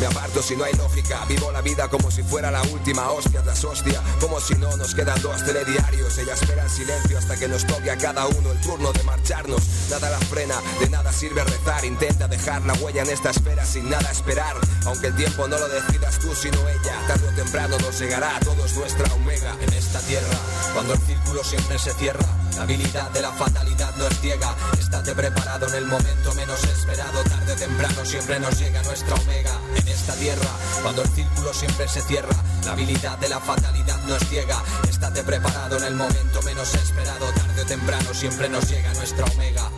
Me 0.00 0.06
aparto 0.06 0.42
si 0.42 0.56
no 0.56 0.64
hay 0.64 0.74
lógica, 0.74 1.24
vivo 1.26 1.50
la 1.52 1.62
vida 1.62 1.88
como 1.88 2.10
si 2.10 2.22
fuera 2.22 2.50
la 2.50 2.62
última 2.62 3.10
hostia 3.10 3.42
tras 3.42 3.64
hostia. 3.64 4.02
Como 4.20 4.40
si 4.40 4.54
no 4.54 4.76
nos 4.76 4.94
quedan 4.94 5.20
dos 5.22 5.44
telediarios. 5.44 6.16
Ella 6.18 6.34
espera 6.34 6.62
en 6.62 6.70
silencio 6.70 7.18
hasta 7.18 7.36
que 7.36 7.48
nos 7.48 7.66
toque 7.66 7.90
a 7.90 7.96
cada 7.96 8.26
uno 8.26 8.52
el 8.52 8.60
turno 8.60 8.92
de 8.92 9.02
marcharnos. 9.02 9.62
Nada 9.90 10.10
la 10.10 10.18
frena, 10.18 10.56
de 10.80 10.88
nada 10.88 11.12
sirve 11.12 11.44
rezar. 11.44 11.84
Intenta 11.84 12.28
dejar 12.28 12.62
la 12.64 12.74
huella 12.74 13.02
en 13.02 13.10
esta 13.10 13.30
esfera 13.30 13.64
sin 13.64 13.88
nada 13.88 14.10
esperar. 14.10 14.56
Aunque 14.86 15.08
el 15.08 15.16
tiempo 15.16 15.48
no 15.48 15.58
lo 15.58 15.68
decidas 15.68 16.18
tú 16.18 16.34
sino 16.34 16.58
ella, 16.68 16.98
tarde 17.06 17.28
o 17.28 17.32
temprano 17.32 17.76
nos 17.78 17.98
llegará 17.98 18.36
a 18.36 18.40
todos 18.40 18.74
nuestra 18.74 19.12
omega 19.14 19.56
en 19.60 19.72
esta 19.72 20.00
tierra. 20.00 20.38
Cuando 20.76 20.92
el 20.92 21.00
círculo 21.00 21.42
siempre 21.42 21.78
se 21.78 21.90
cierra, 21.94 22.26
la 22.54 22.64
habilidad 22.64 23.10
de 23.10 23.22
la 23.22 23.32
fatalidad 23.32 23.96
no 23.96 24.06
es 24.08 24.20
ciega. 24.20 24.54
Estate 24.78 25.14
preparado 25.14 25.66
en 25.68 25.74
el 25.74 25.86
momento 25.86 26.34
menos 26.34 26.62
esperado. 26.64 27.24
Tarde 27.24 27.54
o 27.54 27.56
temprano 27.56 28.04
siempre 28.04 28.38
nos 28.38 28.58
llega 28.58 28.82
nuestra 28.82 29.14
omega 29.14 29.58
en 29.74 29.88
esta 29.88 30.12
tierra. 30.16 30.50
Cuando 30.82 31.00
el 31.00 31.08
círculo 31.08 31.54
siempre 31.54 31.88
se 31.88 32.02
cierra, 32.02 32.36
la 32.66 32.72
habilidad 32.72 33.16
de 33.16 33.30
la 33.30 33.40
fatalidad 33.40 33.98
no 34.06 34.16
es 34.16 34.28
ciega. 34.28 34.62
Estate 34.86 35.22
preparado 35.22 35.78
en 35.78 35.84
el 35.84 35.94
momento 35.94 36.42
menos 36.42 36.74
esperado. 36.74 37.24
Tarde 37.24 37.62
o 37.62 37.64
temprano 37.64 38.12
siempre 38.12 38.50
nos 38.50 38.68
llega 38.68 38.92
nuestra 38.92 39.24
omega. 39.24 39.70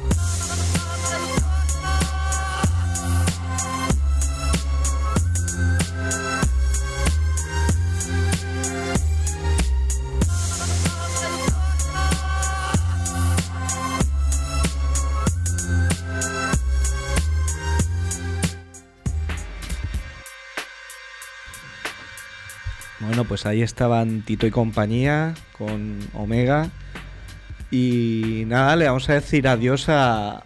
Pues 23.29 23.47
ahí 23.47 23.63
estaban 23.63 24.23
Tito 24.23 24.47
y 24.47 24.51
compañía 24.51 25.35
con 25.57 25.99
Omega. 26.15 26.71
Y 27.71 28.45
nada, 28.47 28.75
le 28.77 28.87
vamos 28.87 29.09
a 29.11 29.15
decir 29.15 29.47
adiós 29.47 29.89
a, 29.89 30.43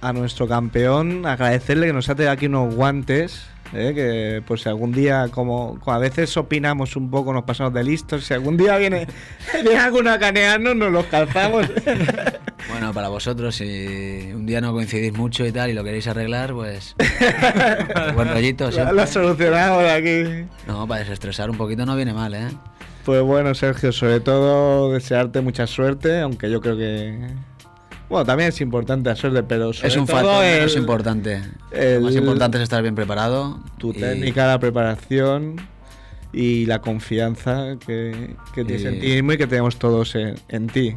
a 0.00 0.12
nuestro 0.12 0.48
campeón, 0.48 1.26
agradecerle 1.26 1.86
que 1.86 1.92
nos 1.92 2.08
ha 2.08 2.14
traído 2.14 2.32
aquí 2.32 2.46
unos 2.46 2.74
guantes. 2.74 3.46
¿eh? 3.72 3.92
Que 3.94 4.42
pues 4.46 4.62
si 4.62 4.68
algún 4.68 4.92
día, 4.92 5.28
como, 5.30 5.78
a 5.86 5.98
veces 5.98 6.36
opinamos 6.36 6.96
un 6.96 7.10
poco, 7.10 7.32
nos 7.32 7.44
pasamos 7.44 7.72
de 7.72 7.84
listos, 7.84 8.24
si 8.24 8.34
algún 8.34 8.56
día 8.56 8.76
viene, 8.78 9.06
viene 9.62 9.78
alguno 9.78 10.10
a 10.10 10.18
canearnos, 10.18 10.76
nos 10.76 10.90
los 10.90 11.06
calzamos. 11.06 11.66
Bueno, 12.70 12.92
para 12.94 13.08
vosotros, 13.08 13.56
si 13.56 14.30
un 14.34 14.46
día 14.46 14.60
no 14.60 14.72
coincidís 14.72 15.12
mucho 15.16 15.44
y 15.46 15.52
tal 15.52 15.70
y 15.70 15.72
lo 15.74 15.84
queréis 15.84 16.06
arreglar, 16.06 16.52
pues. 16.52 16.94
buen 18.14 18.28
rollito, 18.28 18.70
siempre. 18.72 18.94
lo 18.94 19.06
solucionamos 19.06 19.84
aquí. 19.90 20.46
No, 20.66 20.86
para 20.86 21.00
desestresar 21.00 21.50
un 21.50 21.56
poquito 21.56 21.84
no 21.84 21.96
viene 21.96 22.14
mal, 22.14 22.34
¿eh? 22.34 22.48
Pues 23.04 23.20
bueno, 23.22 23.54
Sergio, 23.54 23.90
sobre 23.92 24.20
todo 24.20 24.92
desearte 24.92 25.40
mucha 25.40 25.66
suerte, 25.66 26.20
aunque 26.20 26.50
yo 26.50 26.60
creo 26.60 26.76
que. 26.76 27.18
Bueno, 28.08 28.24
también 28.26 28.50
es 28.50 28.60
importante 28.60 29.08
la 29.10 29.16
suerte, 29.16 29.42
pero 29.42 29.72
sobre 29.72 29.88
Es 29.88 29.96
un 29.96 30.06
todo 30.06 30.16
factor 30.16 30.44
menos 30.44 30.76
importante. 30.76 31.40
el- 31.72 31.94
Lo 31.96 32.00
más 32.02 32.14
importante 32.14 32.58
es 32.58 32.62
estar 32.62 32.82
bien 32.82 32.94
preparado. 32.94 33.58
tu 33.78 33.90
y- 33.90 33.94
técnica, 33.94 34.46
la 34.46 34.58
preparación 34.60 35.56
y 36.32 36.66
la 36.66 36.80
confianza 36.80 37.76
que, 37.84 38.36
que 38.54 38.64
tienes 38.64 38.84
en 38.84 39.00
ti 39.00 39.06
mismo 39.08 39.32
y 39.32 39.38
que 39.38 39.46
tenemos 39.46 39.78
todos 39.78 40.14
en, 40.14 40.34
en 40.48 40.66
ti. 40.68 40.94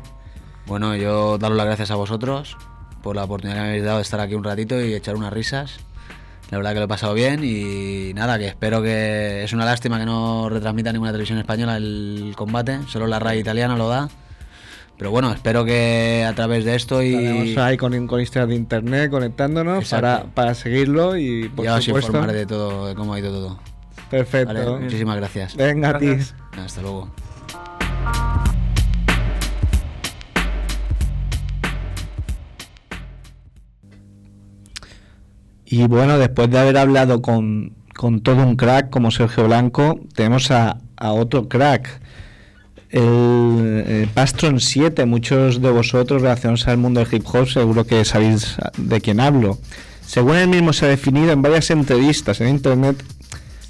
Bueno, 0.67 0.95
yo 0.95 1.37
daros 1.37 1.57
las 1.57 1.65
gracias 1.67 1.91
a 1.91 1.95
vosotros 1.95 2.57
por 3.03 3.15
la 3.15 3.23
oportunidad 3.23 3.57
que 3.57 3.61
me 3.61 3.67
habéis 3.69 3.83
dado 3.83 3.97
de 3.97 4.01
estar 4.03 4.19
aquí 4.19 4.33
un 4.33 4.43
ratito 4.43 4.81
y 4.83 4.93
echar 4.93 5.15
unas 5.15 5.31
risas. 5.31 5.77
La 6.51 6.57
verdad 6.57 6.73
que 6.73 6.79
lo 6.79 6.85
he 6.85 6.87
pasado 6.87 7.13
bien 7.13 7.41
y 7.43 8.13
nada, 8.13 8.37
que 8.37 8.47
espero 8.47 8.81
que 8.81 9.43
es 9.43 9.53
una 9.53 9.65
lástima 9.65 9.99
que 9.99 10.05
no 10.05 10.47
retransmita 10.49 10.91
ninguna 10.91 11.11
televisión 11.11 11.39
española 11.39 11.77
el 11.77 12.33
combate, 12.35 12.79
solo 12.87 13.07
la 13.07 13.19
RAI 13.19 13.39
italiana 13.39 13.75
lo 13.75 13.89
da. 13.89 14.09
Pero 14.97 15.11
bueno, 15.11 15.33
espero 15.33 15.65
que 15.65 16.25
a 16.27 16.33
través 16.33 16.63
de 16.63 16.75
esto 16.75 17.01
y 17.03 17.15
Estaremos 17.15 17.57
ahí 17.57 17.77
con, 17.77 18.07
con 18.07 18.21
historias 18.21 18.47
de 18.49 18.55
internet 18.55 19.11
conectándonos 19.11 19.79
Exacto. 19.83 20.01
para, 20.01 20.23
para 20.33 20.53
seguirlo 20.55 21.17
y 21.17 21.49
por 21.49 21.65
ya 21.65 21.75
os 21.75 21.83
supuesto. 21.83 22.11
informaré 22.11 22.39
de 22.39 22.45
todo, 22.45 22.87
de 22.87 22.95
cómo 22.95 23.13
ha 23.13 23.19
ido 23.19 23.31
todo. 23.31 23.59
Perfecto. 24.09 24.53
¿vale? 24.53 24.83
Muchísimas 24.83 25.17
gracias. 25.17 25.55
Venga 25.55 25.89
a 25.89 25.97
ti. 25.97 26.05
Gracias. 26.07 26.35
Hasta 26.57 26.81
luego. 26.81 27.09
Y 35.65 35.87
bueno, 35.87 36.19
después 36.19 36.49
de 36.51 36.59
haber 36.59 36.77
hablado 36.77 37.21
con, 37.21 37.73
con 37.95 38.21
todo 38.21 38.43
un 38.43 38.55
crack 38.55 38.89
como 38.89 39.09
Sergio 39.09 39.45
Blanco, 39.45 39.99
tenemos 40.13 40.51
a, 40.51 40.77
otro 40.97 41.47
crack. 41.47 42.01
El, 42.91 44.07
Pastron 44.13 44.59
7, 44.59 45.05
muchos 45.05 45.61
de 45.61 45.71
vosotros 45.71 46.21
relacionados 46.21 46.67
al 46.67 46.77
mundo 46.77 47.03
del 47.03 47.13
hip 47.13 47.25
hop 47.33 47.49
seguro 47.49 47.85
que 47.85 48.05
sabéis 48.05 48.57
de 48.77 49.01
quién 49.01 49.19
hablo. 49.19 49.57
Según 50.05 50.35
él 50.35 50.47
mismo 50.47 50.71
se 50.71 50.85
ha 50.85 50.89
definido 50.89 51.31
en 51.31 51.41
varias 51.41 51.71
entrevistas 51.71 52.39
en 52.41 52.49
internet, 52.49 53.03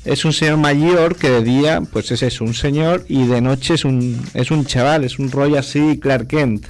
es 0.03 0.25
un 0.25 0.33
señor 0.33 0.57
mayor 0.57 1.15
que 1.15 1.29
de 1.29 1.41
día 1.41 1.81
pues 1.91 2.11
es 2.11 2.21
eso, 2.21 2.43
un 2.43 2.53
señor 2.53 3.05
y 3.07 3.25
de 3.25 3.41
noche 3.41 3.73
es 3.73 3.85
un, 3.85 4.21
es 4.33 4.51
un 4.51 4.65
chaval, 4.65 5.03
es 5.03 5.17
un 5.17 5.31
rollo 5.31 5.57
así 5.57 5.97
Clark 5.99 6.27
Kent. 6.27 6.67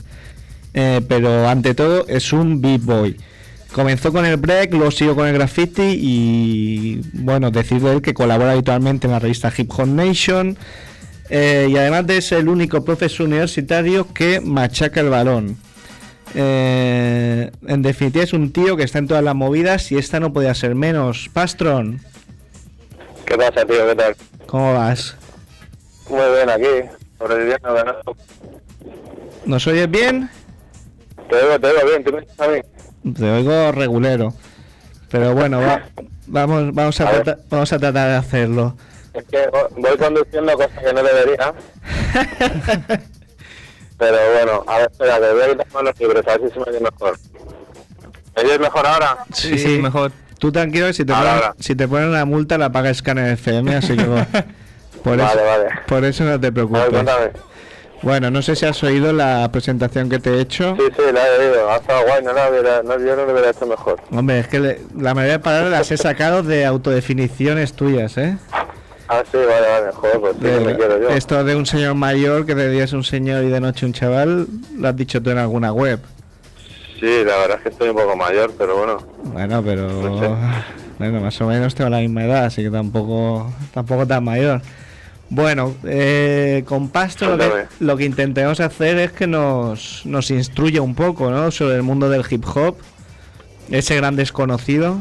Eh, 0.74 1.02
pero 1.08 1.48
ante 1.48 1.74
todo 1.74 2.06
es 2.08 2.32
un 2.32 2.62
beat 2.62 2.82
boy. 2.82 3.18
Comenzó 3.76 4.14
con 4.14 4.26
el 4.26 4.38
break, 4.38 4.72
luego 4.72 4.90
siguió 4.90 5.16
con 5.16 5.28
el 5.28 5.34
graffiti 5.34 6.00
y 6.00 7.02
bueno, 7.12 7.52
decir 7.52 7.82
de 7.82 7.92
él 7.92 8.02
que 8.02 8.14
colabora 8.14 8.54
habitualmente 8.54 9.06
en 9.06 9.12
la 9.12 9.20
revista 9.20 9.52
Hip 9.56 9.70
Hop 9.78 9.88
Nation 9.88 10.58
eh, 11.30 11.68
y 11.70 11.76
además 11.76 12.08
de 12.08 12.22
ser 12.22 12.38
el 12.38 12.48
único 12.48 12.86
profesor 12.86 13.28
universitario 13.28 14.08
que 14.14 14.40
machaca 14.40 15.02
el 15.02 15.10
balón. 15.10 15.58
Eh, 16.36 17.52
en 17.68 17.82
definitiva 17.82 18.24
es 18.24 18.32
un 18.32 18.54
tío 18.54 18.78
que 18.78 18.84
está 18.84 19.00
en 19.00 19.10
todas 19.10 19.26
las 19.26 19.36
movidas 19.36 19.92
y 19.92 19.98
esta 19.98 20.22
no 20.22 20.32
podía 20.32 20.56
ser 20.56 20.74
menos. 20.74 21.30
Pastron, 21.34 22.00
¿Qué 23.26 23.36
pasa, 23.36 23.66
tío? 23.66 23.88
¿Qué 23.90 23.96
tal? 23.96 24.16
¿cómo 24.46 24.74
vas? 24.74 25.18
Muy 26.10 26.22
bien, 26.34 26.50
aquí, 26.50 26.90
sobreviviendo. 27.18 27.76
¿Nos 29.46 29.68
oyes 29.68 29.92
bien? 29.92 30.30
Te 31.30 31.36
oigo, 31.36 31.60
te 31.60 31.68
oigo 31.68 31.88
bien, 31.90 32.04
¿tú 32.06 32.14
me 32.14 32.26
a 32.38 32.48
mí? 32.48 32.75
Te 33.14 33.30
oigo 33.30 33.72
regulero. 33.72 34.34
Pero 35.12 35.34
bueno, 35.34 35.62
va- 35.62 35.84
vamos, 36.28 36.74
vamos, 36.74 37.00
a 37.02 37.08
A 37.08 37.12
ver. 37.12 37.24
trata- 37.24 37.42
vamos 37.50 37.72
a 37.74 37.80
tratar 37.80 38.10
de 38.10 38.16
hacerlo. 38.16 38.76
Es 39.14 39.24
que 39.26 39.48
vo- 39.50 39.70
voy 39.78 39.98
conduciendo 39.98 40.54
cosas 40.54 40.84
que 40.84 40.94
no 40.94 41.04
debería. 41.04 41.54
Pero 43.98 44.18
bueno, 44.34 44.64
a 44.68 44.78
ver, 44.80 44.92
espera, 44.92 45.20
que 45.20 45.32
voy 45.34 45.42
a 45.44 45.50
quitar 45.58 45.84
los 45.84 46.00
libros, 46.00 46.28
a 46.28 46.38
ver 46.38 46.42
si 46.50 46.54
se 46.54 46.60
me 46.60 46.66
oye 46.68 46.80
mejor. 46.82 47.18
¿Me 48.36 48.44
oyes 48.44 48.60
mejor 48.60 48.86
ahora? 48.88 49.18
Sí, 49.34 49.58
sí, 49.58 49.80
mejor. 49.80 50.12
Tú 50.38 50.52
tranquilo, 50.52 50.88
que 50.88 50.94
si 50.94 51.06
te, 51.06 51.14
Ahora, 51.14 51.30
ponen, 51.30 51.44
ahora. 51.46 51.56
si 51.62 51.76
te 51.76 51.88
ponen 51.88 52.10
una 52.10 52.26
multa 52.26 52.58
la 52.58 52.72
paga 52.74 52.94
Scanner 52.94 53.32
FM, 53.34 53.74
así 53.76 53.96
que 53.96 54.04
por, 55.04 55.16
Vale, 55.18 55.24
eso, 55.24 55.46
vale. 55.46 55.66
por 55.88 56.04
eso 56.04 56.24
no 56.26 56.32
te 56.32 56.48
A 56.48 56.52
ver, 56.52 56.54
preocupes. 56.54 56.92
Bueno, 58.06 58.30
no 58.30 58.42
sé 58.44 58.56
si 58.56 58.66
has 58.68 58.82
oído 58.84 59.12
la 59.12 59.50
presentación 59.52 60.10
que 60.10 60.20
te 60.20 60.30
he 60.36 60.40
hecho. 60.40 60.76
Sí, 60.78 60.84
sí, 60.96 61.02
la 61.12 61.28
he 61.28 61.40
oído. 61.50 61.70
Ha 61.72 61.78
estado 61.78 62.06
guay, 62.06 62.24
no 62.24 62.34
la 62.34 62.50
hubiera, 62.52 62.84
no, 62.84 63.00
yo 63.00 63.16
no 63.16 63.26
lo 63.26 63.32
hubiera 63.34 63.50
hecho 63.50 63.66
mejor. 63.66 64.00
Hombre, 64.12 64.40
es 64.40 64.48
que 64.48 64.60
le- 64.60 64.82
la 64.98 65.16
mayoría 65.16 65.34
de 65.40 65.44
palabras 65.44 65.72
las 65.72 65.92
he 65.92 65.98
sacado 65.98 66.44
de 66.44 66.66
autodefiniciones 66.66 67.74
tuyas, 67.74 68.16
¿eh? 68.20 68.38
Ah, 69.08 69.24
sí, 69.32 69.38
vale, 69.38 69.68
vale. 69.68 69.92
Joder, 69.92 70.20
pues 70.20 70.36
sí, 70.40 70.66
me 70.66 70.76
quiero 70.76 71.02
yo. 71.02 71.10
esto 71.10 71.44
de 71.44 71.56
un 71.56 71.66
señor 71.66 71.96
mayor 71.96 72.46
que 72.46 72.54
de 72.56 72.70
día 72.70 72.84
es 72.84 72.94
un 72.94 73.04
señor 73.04 73.44
y 73.44 73.50
de 73.50 73.60
noche 73.60 73.86
un 73.88 73.94
chaval, 73.94 74.48
lo 74.78 74.88
has 74.88 74.96
dicho 74.96 75.22
tú 75.22 75.32
en 75.32 75.40
alguna 75.40 75.74
web. 75.74 76.00
Sí, 77.00 77.24
la 77.26 77.38
verdad 77.38 77.58
es 77.58 77.64
que 77.64 77.70
estoy 77.70 77.90
un 77.90 77.96
poco 77.98 78.16
mayor, 78.16 78.52
pero 78.58 78.78
bueno. 78.78 78.98
Bueno, 79.24 79.64
pero 79.64 79.88
No 79.92 80.20
sé. 80.20 80.30
bueno, 81.00 81.22
más 81.22 81.42
o 81.42 81.48
menos 81.48 81.74
tengo 81.74 81.90
la 81.90 81.98
misma 82.00 82.24
edad, 82.24 82.46
así 82.46 82.62
que 82.64 82.70
tampoco 82.70 83.52
tampoco 83.74 84.06
tan 84.08 84.24
mayor. 84.24 84.62
Bueno, 85.30 85.74
eh, 85.86 86.64
con 86.68 86.90
Pasto 86.90 87.36
lo 87.36 87.38
que, 87.38 87.66
lo 87.80 87.98
que 87.98 88.06
intentemos 88.06 88.60
hacer 88.60 88.98
es 89.00 89.12
que 89.12 89.26
nos, 89.28 90.06
nos 90.06 90.30
instruya 90.32 90.82
un 90.82 90.94
poco, 90.96 91.32
¿no? 91.32 91.50
Sobre 91.52 91.76
el 91.76 91.84
mundo 91.84 92.10
del 92.10 92.24
hip 92.30 92.46
hop, 92.56 92.76
ese 93.72 93.96
gran 93.96 94.16
desconocido. 94.16 95.00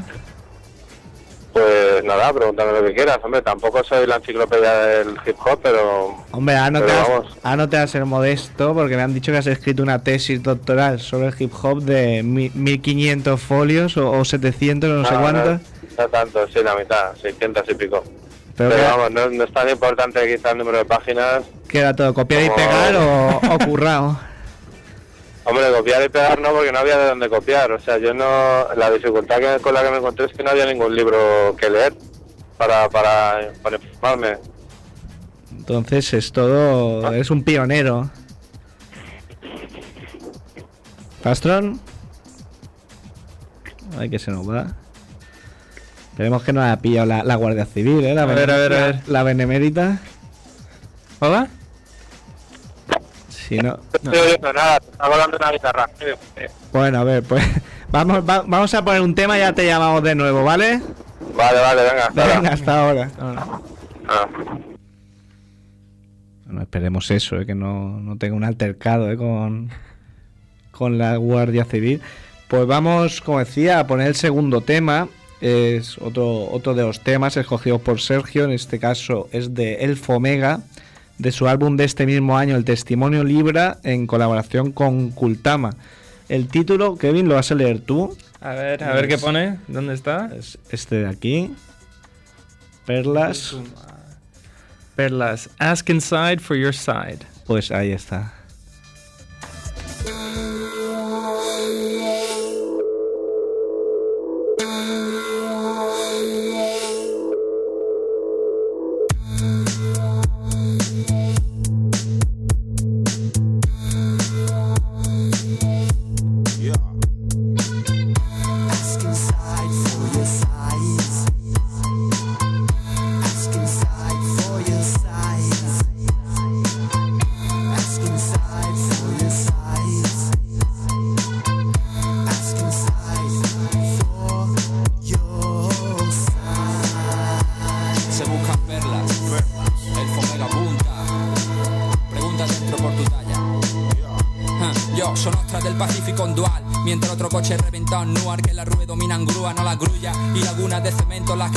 Pues 1.52 2.02
nada, 2.02 2.32
pregúntame 2.32 2.72
lo 2.72 2.84
que 2.84 2.94
quieras. 2.94 3.18
Hombre, 3.22 3.40
tampoco 3.42 3.84
soy 3.84 4.06
la 4.08 4.16
enciclopedia 4.16 4.72
del 4.72 5.10
hip 5.24 5.36
hop, 5.44 5.60
pero 5.62 6.16
Hombre, 6.32 6.56
ahora 6.56 6.70
no, 6.72 6.80
te 6.80 6.86
Pero 6.86 6.98
vas, 6.98 7.08
vamos. 7.10 7.38
ahora 7.44 7.56
no 7.56 7.68
te 7.68 7.76
vas 7.76 7.84
a 7.84 7.92
ser 7.92 8.04
modesto 8.06 8.74
porque 8.74 8.96
me 8.96 9.02
han 9.02 9.14
dicho 9.14 9.30
que 9.30 9.38
has 9.38 9.46
escrito 9.46 9.82
una 9.84 10.02
tesis 10.02 10.42
doctoral 10.42 10.98
sobre 10.98 11.28
el 11.28 11.34
hip 11.38 11.52
hop 11.62 11.82
de 11.82 12.24
mi- 12.24 12.50
1500 12.54 13.40
folios 13.40 13.96
o, 13.96 14.10
o 14.10 14.24
700, 14.24 14.90
no, 14.90 15.04
sé 15.04 15.14
no, 15.14 15.20
cuántos. 15.20 15.60
No, 15.96 16.02
no 16.04 16.08
tanto, 16.08 16.48
sí, 16.48 16.58
la 16.64 16.74
mitad, 16.74 17.14
600 17.22 17.62
y 17.68 17.74
pico. 17.74 18.02
Pero, 18.56 18.76
vamos, 18.76 19.10
no, 19.10 19.30
no 19.30 19.44
es 19.44 19.52
tan 19.52 19.68
importante 19.68 20.32
quizá 20.32 20.52
el 20.52 20.58
número 20.58 20.78
de 20.78 20.84
páginas. 20.84 21.42
que 21.68 21.78
era 21.78 21.94
todo 21.94 22.14
copiar 22.14 22.42
y 22.44 22.50
pegar 22.50 22.94
o, 22.94 23.40
o 23.54 23.58
currado. 23.66 24.18
Hombre, 25.44 25.70
copiar 25.76 26.02
y 26.04 26.08
pegar 26.08 26.40
no, 26.40 26.52
porque 26.52 26.72
no 26.72 26.78
había 26.78 26.96
de 26.96 27.08
dónde 27.08 27.28
copiar. 27.28 27.70
O 27.72 27.80
sea, 27.80 27.98
yo 27.98 28.14
no. 28.14 28.24
La 28.76 28.90
dificultad 28.90 29.38
que, 29.38 29.60
con 29.60 29.74
la 29.74 29.82
que 29.82 29.90
me 29.90 29.98
encontré 29.98 30.26
es 30.26 30.32
que 30.32 30.42
no 30.42 30.50
había 30.50 30.66
ningún 30.66 30.94
libro 30.94 31.54
que 31.58 31.68
leer 31.68 31.94
para, 32.56 32.88
para, 32.88 33.52
para 33.62 33.76
informarme. 33.76 34.38
Entonces 35.50 36.14
es 36.14 36.32
todo. 36.32 37.12
Es 37.12 37.30
un 37.30 37.42
pionero. 37.42 38.08
Pastrón. 41.22 41.80
Ay, 43.98 44.08
que 44.08 44.18
se 44.18 44.30
nos 44.30 44.48
va. 44.48 44.74
Esperemos 46.14 46.44
que 46.44 46.52
no 46.52 46.62
haya 46.62 46.78
pillado 46.78 47.06
la, 47.06 47.24
la 47.24 47.34
Guardia 47.34 47.66
Civil, 47.66 48.04
¿eh? 48.04 48.14
La, 48.14 48.22
A 48.22 48.26
ver, 48.26 48.48
a 48.50 48.56
ver, 48.56 48.72
a 48.72 48.80
la- 48.80 48.86
ver. 48.86 49.00
La 49.08 49.22
benemérita. 49.24 49.98
¿Hola? 51.18 51.48
Si 53.28 53.56
no. 53.58 53.78
No 54.02 54.12
estoy 54.12 54.18
oyendo 54.28 54.52
nada, 54.52 54.78
te 54.80 54.90
está 54.92 55.08
colando 55.08 55.36
una 55.36 55.50
guitarra. 55.52 55.90
Bueno, 56.72 56.98
a 57.00 57.04
ver, 57.04 57.22
pues. 57.24 57.44
Vamos, 57.90 58.28
va- 58.28 58.42
vamos 58.46 58.72
a 58.74 58.84
poner 58.84 59.00
un 59.02 59.14
tema 59.14 59.36
y 59.36 59.40
ya 59.40 59.52
te 59.52 59.66
llamamos 59.66 60.02
de 60.02 60.14
nuevo, 60.14 60.42
¿vale? 60.44 60.80
Vale, 61.36 61.60
vale, 61.60 61.82
venga, 61.82 62.06
hasta 62.06 62.22
ahora. 62.22 62.34
Venga, 62.40 62.52
hasta 62.52 62.80
ahora. 62.88 63.10
Ahora. 63.20 63.46
Ah. 64.08 64.26
Bueno, 66.46 66.62
esperemos 66.62 67.10
eso, 67.10 67.40
¿eh? 67.40 67.46
que 67.46 67.54
no, 67.54 68.00
no 68.00 68.16
tenga 68.18 68.34
un 68.36 68.44
altercado 68.44 69.10
¿eh? 69.10 69.16
con, 69.16 69.70
con 70.72 70.98
la 70.98 71.16
Guardia 71.16 71.64
Civil. 71.64 72.00
Pues 72.48 72.66
vamos, 72.66 73.20
como 73.20 73.38
decía, 73.38 73.78
a 73.80 73.86
poner 73.86 74.08
el 74.08 74.14
segundo 74.16 74.60
tema. 74.60 75.08
Es 75.44 75.98
otro, 75.98 76.50
otro 76.50 76.72
de 76.72 76.84
los 76.84 77.00
temas 77.00 77.36
escogidos 77.36 77.82
por 77.82 78.00
Sergio, 78.00 78.44
en 78.44 78.52
este 78.52 78.78
caso 78.78 79.28
es 79.30 79.52
de 79.52 79.74
Elfo 79.84 80.14
Omega, 80.14 80.62
de 81.18 81.32
su 81.32 81.46
álbum 81.48 81.76
de 81.76 81.84
este 81.84 82.06
mismo 82.06 82.38
año, 82.38 82.56
El 82.56 82.64
Testimonio 82.64 83.24
Libra, 83.24 83.76
en 83.82 84.06
colaboración 84.06 84.72
con 84.72 85.10
Kultama. 85.10 85.76
El 86.30 86.48
título, 86.48 86.96
Kevin, 86.96 87.28
lo 87.28 87.34
vas 87.34 87.50
a 87.50 87.56
leer 87.56 87.80
tú. 87.80 88.16
A 88.40 88.54
ver, 88.54 88.82
a 88.82 88.94
ver 88.94 89.06
qué 89.06 89.18
pone. 89.18 89.58
¿Dónde 89.68 89.92
está? 89.92 90.30
Es 90.34 90.56
este 90.70 91.00
de 91.00 91.08
aquí. 91.08 91.54
Perlas. 92.86 93.54
Perlas. 94.96 95.50
Ask 95.58 95.90
inside 95.90 96.38
for 96.38 96.56
your 96.56 96.74
side. 96.74 97.18
Pues 97.46 97.70
ahí 97.70 97.92
está. 97.92 98.32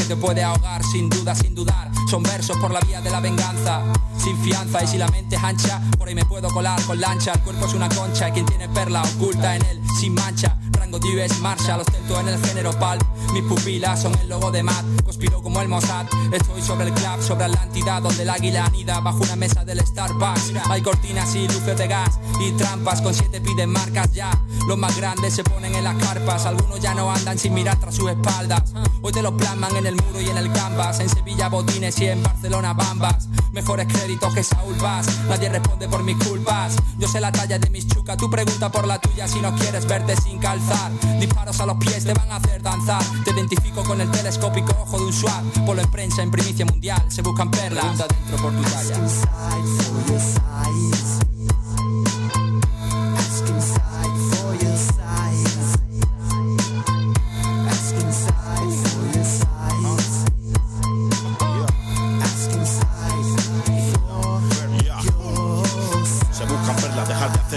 Te 0.07 0.15
puede 0.15 0.43
ahogar 0.43 0.81
Sin 0.91 1.09
duda, 1.09 1.35
sin 1.35 1.53
dudar 1.53 1.96
Son 2.07 2.23
versos 2.23 2.55
por 2.57 2.71
la 2.71 2.79
vía 2.79 3.01
de 3.01 3.09
la 3.09 3.19
venganza. 3.19 3.83
Sin 4.17 4.37
fianza 4.37 4.83
y 4.83 4.87
si 4.87 4.97
la 4.97 5.07
mente 5.09 5.35
es 5.35 5.43
ancha 5.43 5.81
Por 5.97 6.07
ahí 6.07 6.15
me 6.15 6.25
puedo 6.25 6.49
colar 6.49 6.81
con 6.83 6.99
lancha. 6.99 7.33
El 7.33 7.41
cuerpo 7.41 7.65
es 7.65 7.73
una 7.73 7.89
concha 7.89 8.29
Y 8.29 8.31
quien 8.31 8.45
tiene 8.45 8.67
perla 8.69 9.03
oculta 9.03 9.55
en 9.55 9.65
él 9.65 9.81
Sin 9.99 10.13
mancha. 10.13 10.57
Rango 10.71 10.99
de 10.99 11.07
US 11.15 11.39
Marshall 11.39 11.81
Ostento 11.81 12.19
en 12.19 12.29
el 12.29 12.45
género 12.45 12.71
pulp. 12.71 13.03
Mis 13.33 13.43
pupilas 13.43 14.01
son 14.01 14.13
el 14.19 14.29
logo 14.29 14.51
de 14.51 14.63
Matt 14.63 14.85
Conspiro 15.03 15.41
como 15.41 15.61
el 15.61 15.67
Mossad. 15.67 16.05
Estoy 16.31 16.61
sobre 16.61 16.87
el 16.87 16.93
club, 16.93 17.21
sobre 17.21 17.45
Atlántida 17.45 17.99
Donde 17.99 18.23
el 18.23 18.29
águila 18.29 18.65
anida 18.65 18.99
bajo 19.01 19.19
una 19.23 19.35
mesa 19.35 19.65
del 19.65 19.79
Starbucks. 19.79 20.53
Hay 20.69 20.81
cortinas 20.81 21.35
y 21.35 21.47
luces 21.47 21.77
de 21.77 21.87
gas 21.87 22.19
Y 22.39 22.51
trampas 22.53 23.01
con 23.01 23.13
siete 23.13 23.41
piden 23.41 23.69
marcas 23.69 24.11
ya. 24.13 24.31
Los 24.67 24.77
más 24.77 24.95
grandes 24.97 25.35
se 25.35 25.43
ponen 25.43 25.75
en 25.75 25.83
las 25.83 25.95
carpas 25.95 26.45
Algunos 26.45 26.79
ya 26.79 26.93
no 26.93 27.11
andan 27.11 27.37
sin 27.37 27.53
mirar 27.53 27.79
tras 27.79 27.95
sus 27.95 28.09
espaldas. 28.09 28.73
Hoy 29.01 29.11
te 29.11 29.21
lo 29.21 29.35
plasman 29.35 29.75
en 29.75 29.85
el 29.85 29.95
muro 29.95 30.19
y 30.21 30.29
en 30.29 30.37
el 30.37 30.51
canvas 30.51 30.99
En 30.99 31.09
Sevilla 31.09 31.49
botines 31.49 31.96
y 31.99 32.05
en 32.07 32.21
Barcelona 32.21 32.73
bambas. 32.73 33.27
Mejores 33.53 33.87
créditos 33.87 34.33
que 34.33 34.43
Saúl 34.43 34.75
Vaz. 34.75 35.07
Nadie 35.27 35.49
responde 35.49 35.87
por 35.87 36.03
mis 36.03 36.17
culpas. 36.17 36.75
Yo 36.99 37.07
sé 37.07 37.19
la 37.19 37.31
talla 37.31 37.57
de 37.57 37.69
mis 37.69 37.87
chucas. 37.87 38.17
Tú 38.17 38.29
pregunta 38.29 38.69
por 38.71 38.85
la 38.85 38.99
tuya 38.99 39.27
si 39.27 39.39
no 39.39 39.55
quieres 39.55 39.87
verte 39.87 40.15
sin 40.17 40.37
calzar. 40.37 40.91
Disparos 41.19 41.59
a 41.59 41.65
los 41.65 41.77
pies 41.77 42.03
te 42.03 42.13
van 42.13 42.31
a 42.31 42.35
hacer 42.35 42.61
danzar. 42.61 43.03
Te 43.23 43.31
identifico 43.31 43.83
con 43.83 43.99
el 44.01 44.11
telescópico 44.11 44.75
ojo 44.79 44.99
de 44.99 45.05
un 45.05 45.13
SWAT. 45.13 45.43
Polo 45.65 45.81
en 45.81 45.89
prensa 45.91 46.21
en 46.21 46.29
primicia 46.31 46.65
mundial. 46.65 47.03
Se 47.09 47.21
buscan 47.21 47.49
perlas. 47.49 47.83
Pregunta 47.83 48.07
dentro 48.07 48.37
por 48.37 48.53
tu 48.53 48.61
talla 48.63 48.97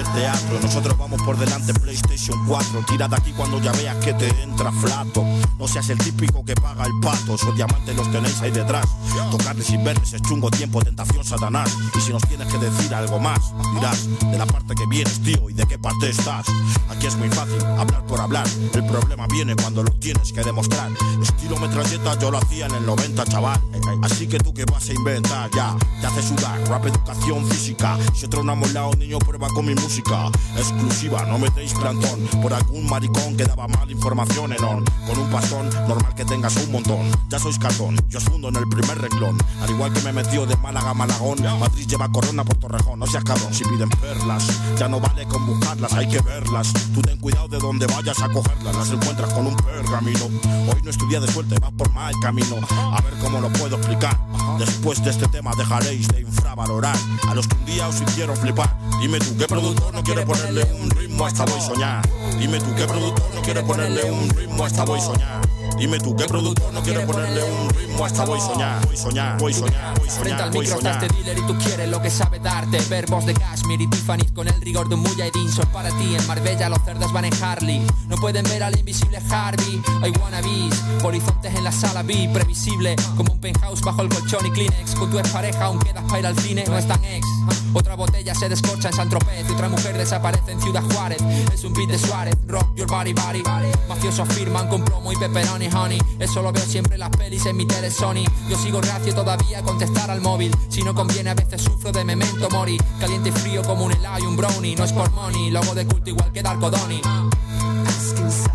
teatro. 0.05 0.59
Nosotros 0.61 0.97
vamos 0.97 1.21
por 1.23 1.37
delante 1.39 1.75
PlayStation 1.75 2.39
4. 2.47 2.85
Tira 2.89 3.09
de 3.09 3.17
aquí 3.17 3.33
cuando 3.33 3.61
ya 3.61 3.73
veas 3.73 3.97
que 3.97 4.13
te 4.15 4.29
entra 4.43 4.73
flato. 4.73 5.25
No 5.59 5.69
seas 5.69 5.89
el 5.91 5.99
típico 5.99 6.45
que 6.45 6.55
paga 6.55 6.85
el 6.87 6.93
pato. 7.01 7.35
Esos 7.35 7.55
diamantes 7.55 7.95
los 7.97 8.11
tenéis 8.11 8.41
ahí 8.41 8.51
detrás. 8.51 8.87
Tocarles 9.31 9.67
sin 9.67 9.85
verles 9.85 10.13
es 10.13 10.23
chungo 10.23 10.51
tiempo, 10.51 10.81
tentación 10.83 11.25
satanás. 11.25 11.77
Y 11.97 12.01
si 12.01 12.13
nos 12.13 12.23
tienes 12.27 12.49
que 12.49 12.59
decir 12.59 12.95
algo 12.95 13.19
más, 13.19 13.53
dirás 13.75 14.09
de 14.21 14.39
la 14.39 14.47
parte 14.47 14.75
que 14.75 14.87
vienes, 14.87 15.21
tío, 15.21 15.51
y 15.51 15.53
de 15.53 15.67
qué 15.67 15.79
parte 15.79 16.11
estás. 16.11 16.47
Aquí 16.89 17.07
es 17.07 17.17
muy 17.17 17.29
fácil 17.29 17.61
hablar 17.65 18.05
por 18.07 18.21
hablar. 18.21 18.47
El 18.73 18.87
problema 18.87 19.27
viene 19.29 19.55
cuando 19.55 19.83
lo 19.83 19.93
tienes 19.93 20.33
que 20.33 20.43
demostrar. 20.43 20.91
Estilo 21.23 21.57
metralleta 21.59 22.19
yo 22.19 22.31
lo 22.31 22.39
hacía 22.39 22.67
en 22.67 22.75
el 22.75 22.87
90, 22.87 23.25
chaval. 23.27 23.61
Así 24.03 24.27
que 24.27 24.39
tú 24.39 24.55
que 24.55 24.65
vas 24.65 24.89
a 24.89 24.93
inventar, 24.93 25.51
ya, 25.55 25.77
te 26.01 26.07
hace 26.07 26.23
sudar. 26.23 26.61
Rap 26.69 26.87
educación 26.87 27.47
física. 27.47 27.99
Si 28.15 28.27
otro 28.27 28.43
no 28.43 28.53
ha 28.53 28.55
molado, 28.55 28.93
niño, 28.95 29.19
prueba 29.19 29.49
con 29.49 29.67
mi 29.67 29.75
música. 29.75 29.90
Exclusiva, 29.91 31.25
no 31.27 31.37
metéis 31.39 31.75
plantón. 31.75 32.21
Por 32.41 32.55
algún 32.55 32.89
maricón 32.89 33.37
que 33.37 33.45
daba 33.45 33.67
mal 33.67 33.91
información 33.91 34.53
en 34.53 34.63
on. 34.63 34.85
Con 35.07 35.19
un 35.19 35.29
pastón, 35.31 35.69
normal 35.89 36.15
que 36.15 36.25
tengas 36.25 36.55
un 36.59 36.71
montón. 36.71 37.11
Ya 37.29 37.41
sois 37.41 37.59
cartón, 37.59 37.97
yo 38.09 38.19
os 38.19 38.27
en 38.27 38.57
el 38.57 38.69
primer 38.69 38.99
renglón. 38.99 39.37
Al 39.61 39.71
igual 39.71 39.93
que 39.93 40.01
me 40.03 40.13
metió 40.13 40.47
de 40.47 40.57
Málaga 40.59 40.91
a 40.91 40.95
Malagón. 40.95 41.43
Madrid 41.59 41.87
lleva 41.89 42.09
corona 42.09 42.45
por 42.45 42.57
Torrejón. 42.59 43.01
No 43.01 43.07
seas 43.07 43.25
cabrón 43.25 43.53
si 43.53 43.65
piden 43.65 43.91
perlas. 43.91 44.47
Ya 44.79 44.89
no 44.89 45.01
vale 45.01 45.27
con 45.27 45.45
buscarlas, 45.45 45.93
hay 45.95 46.09
que 46.09 46.21
verlas. 46.21 46.73
Tú 46.95 47.03
ten 47.03 47.19
cuidado 47.19 47.49
de 47.49 47.59
donde 47.59 47.87
vayas 47.87 48.23
a 48.23 48.29
cogerlas. 48.29 48.77
Las 48.77 48.91
encuentras 48.91 49.33
con 49.33 49.49
un 49.49 49.57
pergamino. 49.57 50.27
Hoy 50.73 50.83
no 50.85 50.91
estudia 50.91 51.19
de 51.19 51.33
suerte, 51.33 51.59
vas 51.59 51.73
por 51.73 51.93
mal 51.93 52.15
camino. 52.23 52.59
A 52.71 53.01
ver 53.03 53.15
cómo 53.21 53.41
lo 53.41 53.53
puedo 53.55 53.77
explicar. 53.77 54.17
Después 54.57 55.03
de 55.03 55.11
este 55.11 55.27
tema 55.29 55.51
dejaréis 55.57 56.07
de 56.09 56.21
infravalorar 56.21 56.97
a 57.29 57.35
los 57.35 57.49
que 57.49 57.57
un 57.57 57.65
día 57.65 57.89
os 57.89 58.01
hicieron 58.01 58.37
flipar. 58.37 58.79
Dime 59.01 59.19
tú 59.19 59.37
qué 59.39 59.47
productor 59.47 59.80
no 59.93 60.03
quiere 60.03 60.23
ponerle 60.27 60.65
un 60.81 60.91
ritmo 60.91 61.25
a 61.25 61.29
esta 61.29 61.45
voy 61.45 61.61
soñar. 61.61 62.20
Dime 62.41 62.59
tú 62.59 62.75
qué 62.75 62.87
productor 62.87 63.35
no 63.35 63.43
quiere 63.43 63.63
ponerle 63.63 64.11
un 64.11 64.31
ritmo 64.31 64.65
a 64.65 64.67
esta 64.67 64.87
voy 64.87 64.99
soñar. 64.99 65.47
Dime 65.77 65.99
tú 65.99 66.17
qué 66.17 66.25
productor 66.25 66.73
no 66.73 66.83
quiere 66.83 67.01
ponerle 67.01 67.45
un 67.45 67.69
ritmo 67.69 68.03
a 68.03 68.07
esta 68.07 68.25
voy 68.25 68.41
soñar. 68.41 68.87
Voy 68.87 68.97
soñar, 68.97 69.39
voy 69.39 69.53
soñar, 69.53 69.99
voy 69.99 70.09
Frente 70.09 70.31
soñar, 70.31 70.43
al 70.43 70.51
voy 70.51 70.61
micro 70.65 70.79
está 70.79 70.91
este 70.93 71.09
dealer 71.09 71.39
y 71.39 71.47
tú 71.47 71.59
quieres 71.59 71.89
lo 71.91 72.01
que 72.01 72.11
sabe 72.11 72.39
darte. 72.39 72.81
Verbos 72.89 73.27
de 73.27 73.35
Kashmir 73.35 73.83
y 73.83 73.87
Tiffany 73.89 74.25
con 74.35 74.49
el 74.49 74.59
rigor 74.63 74.89
de 74.89 74.95
un 74.95 75.03
mujahideen 75.03 75.53
Son 75.53 75.67
para 75.67 75.91
ti, 75.91 76.17
en 76.17 76.27
Marbella 76.27 76.71
los 76.71 76.83
cerdos 76.83 77.13
van 77.13 77.27
en 77.27 77.45
Harley. 77.45 77.87
No 78.09 78.17
pueden 78.17 78.45
ver 78.45 78.63
al 78.63 78.79
invisible 78.79 79.21
Harvey. 79.31 79.83
Hay 80.03 80.11
wannabes, 80.13 80.83
horizontes 81.05 81.55
en 81.55 81.63
la 81.63 81.73
sala 81.73 82.03
vi 82.03 82.27
Previsible, 82.29 82.97
como 83.19 83.35
un 83.35 83.39
penthouse 83.39 83.83
bajo 83.83 84.01
el 84.01 84.09
colchón 84.09 84.47
y 84.47 84.51
Kleenex. 84.51 84.95
Con 84.95 85.11
tu 85.11 85.19
expareja 85.19 85.67
aún 85.67 85.79
quedas 85.79 86.05
para 86.05 86.21
ir 86.21 86.27
al 86.27 86.39
cine, 86.39 86.65
no 86.67 86.79
es 86.79 86.89
tan 86.89 87.05
ex. 87.05 87.27
Otra 87.73 87.95
botella 87.95 88.35
se 88.35 88.49
descorcha 88.49 88.89
en 88.89 88.95
San 88.95 89.09
Tropez 89.09 89.49
Y 89.49 89.53
otra 89.53 89.69
mujer 89.69 89.97
desaparece 89.97 90.53
en 90.53 90.61
Ciudad 90.61 90.83
Juárez. 90.93 91.23
Es 91.53 91.65
un 91.65 91.73
beat 91.73 91.89
de 91.89 91.99
Suárez, 91.99 92.30
rock 92.47 92.77
your 92.77 92.87
body 92.89 93.13
body. 93.13 93.43
Mafiosos 93.89 94.29
firman 94.29 94.69
con 94.69 94.85
promo 94.85 95.13
y 95.13 95.17
pepperoni 95.17 95.69
honey. 95.69 95.99
Eso 96.19 96.43
lo 96.43 96.53
veo 96.53 96.65
siempre 96.65 96.95
en 96.95 97.01
las 97.01 97.11
pelis 97.11 97.47
en 97.47 97.57
mi 97.57 97.67
tele 97.67 97.91
Sony. 97.91 98.25
Yo 98.49 98.57
sigo 98.57 98.81
reacio 98.81 99.15
todavía 99.15 99.59
a 99.59 99.63
contestar 99.63 100.11
al 100.11 100.21
móvil. 100.21 100.55
Si 100.69 100.83
no 100.83 100.95
conviene 100.95 101.31
a 101.31 101.35
veces 101.35 101.63
sufro 101.63 101.93
de 101.93 102.05
memento 102.05 102.49
mori. 102.51 102.79
Caliente 102.99 103.31
y 103.31 103.33
frío 103.33 103.63
como 103.63 103.85
un 103.85 103.93
helado 103.93 104.19
y 104.21 104.27
un 104.27 104.37
brownie. 104.37 104.77
No 104.77 104.85
es 104.85 104.93
por 104.93 105.11
money, 105.13 105.51
logo 105.51 105.75
de 105.75 105.87
culto 105.87 106.11
igual 106.11 106.33
que 106.33 106.43
Darko 106.43 106.71
Doni. 106.71 107.01
Ask 107.05 108.19
inside 108.19 108.51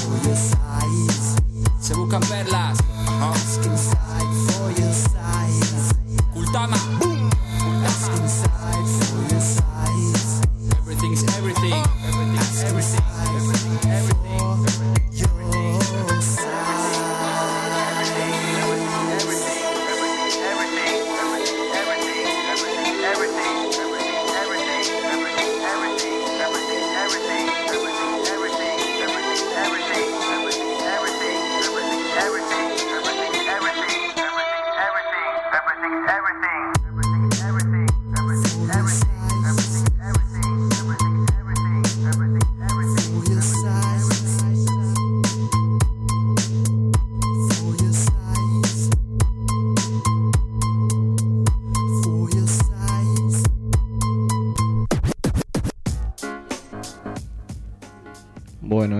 for 0.00 0.22
your 0.24 0.36
size. 0.36 1.36
Se 1.80 1.94
buscan 1.94 2.20
perlas. 2.20 2.78
For 6.34 6.93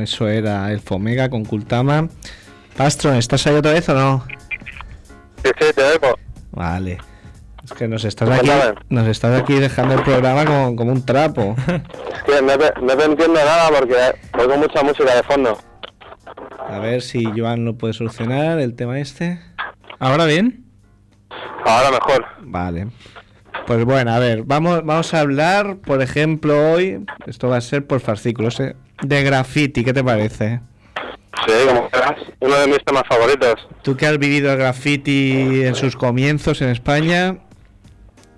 eso 0.05 0.29
era 0.29 0.71
el 0.73 0.81
Fomega 0.81 1.29
con 1.29 1.45
Kultama. 1.45 2.09
Pastron, 2.77 3.17
¿estás 3.17 3.47
ahí 3.47 3.55
otra 3.57 3.73
vez 3.73 3.89
o 3.89 3.95
no? 3.95 4.25
Sí, 5.45 5.51
sí, 5.59 5.67
te 5.75 5.83
oigo. 5.83 6.19
Vale. 6.53 6.99
Es 7.65 7.73
que 7.73 7.89
nos 7.89 8.05
estás 8.05 8.29
Pues 8.29 8.41
aquí, 8.41 8.51
nos 8.91 9.07
estás 9.09 9.41
aquí 9.41 9.55
dejando 9.55 9.95
el 9.95 10.03
programa 10.03 10.45
como, 10.45 10.77
como 10.77 10.93
un 10.93 11.05
trapo. 11.05 11.57
Es 11.67 12.23
que 12.25 12.43
no, 12.43 12.59
te- 12.59 12.81
no 12.81 12.97
te 12.97 13.05
entiendo 13.05 13.35
nada 13.35 13.71
porque 13.79 13.95
oigo 14.39 14.57
mucha 14.59 14.83
música 14.83 15.15
de 15.15 15.23
fondo. 15.23 15.59
A 16.69 16.79
ver 16.79 17.01
si 17.03 17.25
Joan 17.37 17.65
lo 17.65 17.77
puede 17.77 17.93
solucionar 17.95 18.59
el 18.59 18.75
tema 18.75 18.99
este. 18.99 19.41
¿Ahora 19.99 20.25
bien? 20.27 20.65
Ahora 21.65 21.91
mejor. 21.91 22.25
Vale. 22.43 22.89
Pues 23.67 23.83
bueno, 23.85 24.13
a 24.13 24.19
ver, 24.19 24.43
vamos, 24.45 24.85
vamos 24.85 25.15
a 25.15 25.21
hablar, 25.21 25.77
por 25.77 26.03
ejemplo, 26.03 26.73
hoy, 26.73 27.03
esto 27.27 27.49
va 27.49 27.57
a 27.57 27.61
ser 27.63 27.87
por 27.87 28.01
fascículos, 28.01 28.61
¿eh? 28.61 28.77
De 29.03 29.23
graffiti, 29.23 29.85
¿qué 29.85 29.93
te 29.93 30.03
parece? 30.05 30.61
Sí, 31.47 31.53
como 31.67 31.89
verás, 31.93 32.15
uno 32.41 32.57
de 32.57 32.67
mis 32.69 32.85
temas 32.85 33.03
favoritos. 33.09 33.67
Tú 33.83 33.97
que 33.97 34.07
has 34.07 34.19
vivido 34.19 34.53
el 34.53 34.59
graffiti 34.59 35.63
en 35.65 35.75
sus 35.75 35.97
comienzos 35.97 36.63
en 36.63 36.69
España 36.71 37.39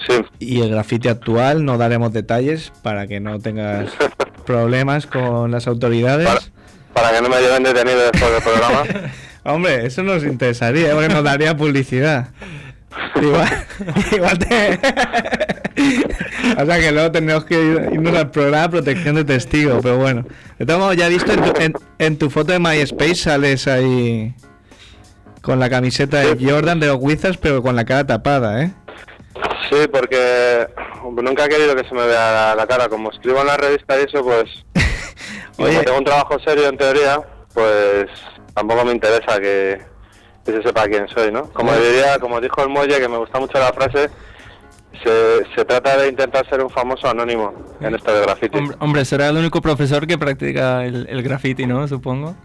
Sí. 0.06 0.14
y 0.38 0.60
el 0.60 0.70
graffiti 0.70 1.08
actual, 1.08 1.64
no 1.64 1.78
daremos 1.78 2.12
detalles 2.12 2.72
para 2.82 3.06
que 3.06 3.18
no 3.20 3.38
tengas 3.40 3.90
problemas 4.46 5.06
con 5.06 5.50
las 5.50 5.66
autoridades. 5.66 6.26
Para, 6.26 6.40
para 6.92 7.10
que 7.16 7.22
no 7.22 7.28
me 7.28 7.40
lleven 7.40 7.62
detenido 7.62 7.98
después 8.10 8.32
del 8.32 8.42
programa. 8.42 8.84
Hombre, 9.44 9.86
eso 9.86 10.02
nos 10.02 10.24
interesaría, 10.24 10.92
porque 10.92 11.08
nos 11.08 11.22
daría 11.24 11.56
publicidad. 11.56 12.28
Igual, 13.20 13.48
igual 14.12 14.38
te... 14.38 14.78
o 16.58 16.66
sea 16.66 16.80
que 16.80 16.92
luego 16.92 17.12
tendremos 17.12 17.44
que 17.44 17.54
ir- 17.54 17.92
irnos 17.92 18.16
al 18.16 18.30
programa 18.30 18.68
Protección 18.70 19.14
de 19.16 19.24
Testigos, 19.24 19.80
pero 19.82 19.98
bueno. 19.98 20.24
Modos, 20.58 20.96
ya 20.96 21.06
he 21.06 21.10
visto 21.10 21.32
en 21.32 21.42
tu, 21.42 21.60
en, 21.60 21.72
en 21.98 22.18
tu 22.18 22.30
foto 22.30 22.52
de 22.52 22.58
MySpace 22.58 23.14
sales 23.14 23.68
ahí 23.68 24.34
con 25.42 25.60
la 25.60 25.68
camiseta 25.70 26.18
de 26.20 26.36
Jordan 26.44 26.80
de 26.80 26.86
los 26.88 26.96
Wizards, 27.00 27.36
pero 27.38 27.62
con 27.62 27.76
la 27.76 27.84
cara 27.84 28.06
tapada, 28.06 28.62
¿eh? 28.62 28.72
Sí, 29.70 29.86
porque 29.92 30.66
nunca 31.22 31.44
he 31.44 31.48
querido 31.48 31.76
que 31.76 31.86
se 31.88 31.94
me 31.94 32.06
vea 32.06 32.32
la, 32.32 32.54
la 32.54 32.66
cara. 32.66 32.88
Como 32.88 33.10
escribo 33.10 33.40
en 33.42 33.46
la 33.48 33.56
revista 33.56 33.98
y 34.00 34.04
eso, 34.04 34.22
pues... 34.24 34.44
Oye. 35.58 35.68
como 35.72 35.82
tengo 35.84 35.98
un 35.98 36.04
trabajo 36.04 36.38
serio 36.40 36.68
en 36.68 36.76
teoría, 36.76 37.20
pues 37.54 38.06
tampoco 38.54 38.84
me 38.84 38.92
interesa 38.92 39.38
que, 39.40 39.80
que 40.44 40.52
se 40.52 40.62
sepa 40.62 40.86
quién 40.86 41.06
soy, 41.08 41.30
¿no? 41.32 41.44
Como 41.52 41.72
diría, 41.74 42.18
como 42.18 42.40
dijo 42.40 42.62
el 42.62 42.68
Muelle, 42.68 42.98
que 43.00 43.08
me 43.08 43.18
gusta 43.18 43.38
mucho 43.38 43.58
la 43.58 43.72
frase, 43.72 44.10
se, 45.02 45.46
se 45.54 45.64
trata 45.64 45.96
de 45.96 46.08
intentar 46.08 46.48
ser 46.48 46.62
un 46.62 46.70
famoso 46.70 47.08
anónimo 47.08 47.52
en 47.80 47.94
esto 47.94 48.12
de 48.14 48.22
graffiti. 48.22 48.58
Hombre, 48.58 48.76
hombre, 48.80 49.04
será 49.04 49.28
el 49.28 49.36
único 49.36 49.60
profesor 49.60 50.06
que 50.06 50.18
practica 50.18 50.84
el, 50.84 51.06
el 51.08 51.22
graffiti, 51.22 51.66
¿no? 51.66 51.86
Supongo. 51.88 52.36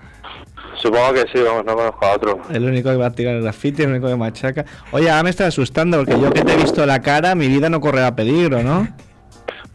Supongo 0.76 1.14
que 1.14 1.26
sí, 1.34 1.44
vamos, 1.44 1.66
no 1.66 1.76
conozco 1.76 2.06
a 2.06 2.14
otro. 2.16 2.42
El 2.50 2.64
único 2.66 2.90
que 2.90 2.96
va 2.96 3.08
a 3.08 3.12
tirar 3.12 3.36
el 3.36 3.44
graffiti, 3.44 3.84
el 3.84 3.90
único 3.90 4.08
que 4.08 4.16
machaca. 4.16 4.66
Oye, 4.92 5.10
ahora 5.10 5.24
me 5.24 5.30
está 5.30 5.46
asustando 5.46 5.98
porque 5.98 6.20
yo 6.20 6.32
que 6.32 6.42
te 6.44 6.54
he 6.54 6.58
visto 6.58 6.86
la 6.86 7.02
cara, 7.02 7.36
mi 7.36 7.48
vida 7.48 7.70
no 7.70 7.80
correrá 7.82 8.16
peligro, 8.16 8.64
¿no? 8.64 8.88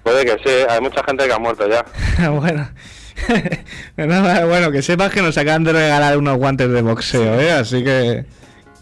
Puede 0.03 0.25
que 0.25 0.33
sí, 0.45 0.55
hay 0.69 0.81
mucha 0.81 1.03
gente 1.05 1.27
que 1.27 1.33
ha 1.33 1.39
muerto 1.39 1.69
ya. 1.69 1.85
bueno. 2.31 2.69
Bueno, 3.97 4.71
que 4.71 4.83
sepas 4.83 5.11
que 5.11 5.23
nos 5.23 5.37
acaban 5.39 5.65
de 5.65 5.73
regalar 5.73 6.19
unos 6.19 6.37
guantes 6.37 6.71
de 6.71 6.83
boxeo, 6.83 7.41
¿eh? 7.41 7.51
Así 7.53 7.83
que 7.83 8.27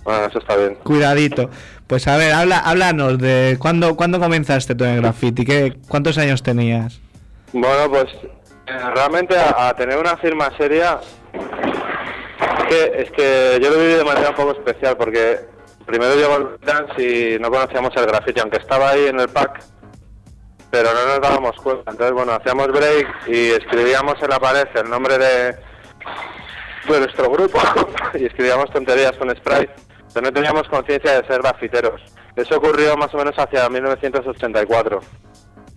Bueno, 0.02 0.26
eso 0.26 0.38
está 0.40 0.57
bien. 0.57 0.74
cuidadito. 0.83 1.50
Pues 1.87 2.09
a 2.09 2.16
ver, 2.16 2.33
habla, 2.33 2.59
háblanos 2.59 3.18
de 3.18 3.57
cuándo, 3.59 3.94
cuándo 3.94 4.18
comenzaste 4.18 4.75
tú 4.75 4.85
en 4.85 4.90
el 4.90 5.03
graffiti, 5.03 5.44
¿Qué, 5.44 5.77
¿cuántos 5.88 6.16
años 6.16 6.42
tenías? 6.42 7.01
Bueno, 7.53 7.90
pues 7.90 8.07
eh, 8.66 8.79
realmente 8.94 9.37
a, 9.38 9.75
tener 9.77 9.99
una 9.99 10.16
firma 10.16 10.51
seria, 10.57 10.99
es 12.70 13.11
que, 13.11 13.61
yo 13.62 13.70
lo 13.70 13.79
viví 13.79 13.92
de 13.92 14.05
manera 14.05 14.31
un 14.31 14.35
poco 14.35 14.53
especial 14.53 14.97
porque 14.97 15.40
primero 15.85 16.14
llegó 16.14 16.37
el 16.37 16.66
dance 16.66 17.03
y 17.03 17.38
no 17.38 17.51
conocíamos 17.51 17.94
el 17.97 18.07
graffiti, 18.07 18.40
aunque 18.40 18.57
estaba 18.57 18.90
ahí 18.90 19.07
en 19.07 19.20
el 19.20 19.29
pack, 19.29 19.62
pero 20.70 20.88
no 20.94 21.07
nos 21.07 21.20
dábamos 21.20 21.57
cuenta. 21.57 21.90
Entonces, 21.90 22.14
bueno, 22.14 22.33
hacíamos 22.33 22.68
break 22.68 23.29
y 23.29 23.51
escribíamos 23.51 24.14
en 24.23 24.31
la 24.31 24.40
pared 24.40 24.66
el 24.75 24.88
nombre 24.88 25.18
de, 25.18 25.57
de 26.88 27.01
nuestro 27.01 27.31
grupo 27.31 27.61
y 28.14 28.25
escribíamos 28.25 28.70
tonterías 28.70 29.12
con 29.12 29.31
spray, 29.37 29.68
pero 30.14 30.27
no 30.27 30.33
teníamos 30.33 30.68
conciencia 30.68 31.20
de 31.20 31.27
ser 31.27 31.42
grafiteros. 31.42 32.00
Eso 32.37 32.57
ocurrió 32.57 32.96
más 32.96 33.12
o 33.14 33.18
menos 33.18 33.35
hacia 33.37 33.68
1984. 33.68 35.00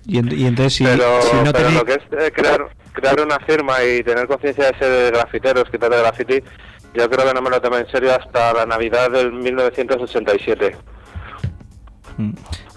Y, 0.05 0.19
en- 0.19 0.31
y 0.39 0.45
entonces, 0.45 0.73
si, 0.75 0.83
pero 0.85 1.21
si 1.21 1.35
no 1.37 1.51
pero 1.51 1.69
lo 1.71 1.83
que 1.83 1.93
es 1.93 1.99
eh, 2.17 2.31
crear, 2.33 2.65
crear 2.93 3.19
una 3.19 3.39
firma 3.39 3.83
y 3.83 4.03
tener 4.03 4.27
conciencia 4.27 4.71
de 4.71 4.77
ser 4.79 5.11
grafiteros, 5.11 5.69
quitar 5.69 5.89
de 5.91 5.97
graffiti, 5.97 6.39
yo 6.93 7.09
creo 7.09 7.27
que 7.27 7.33
no 7.33 7.41
me 7.41 7.49
lo 7.49 7.59
tomé 7.61 7.79
en 7.79 7.87
serio 7.91 8.15
hasta 8.15 8.53
la 8.53 8.65
Navidad 8.65 9.11
del 9.11 9.33
1987. 9.33 10.75
Mm. 12.17 12.31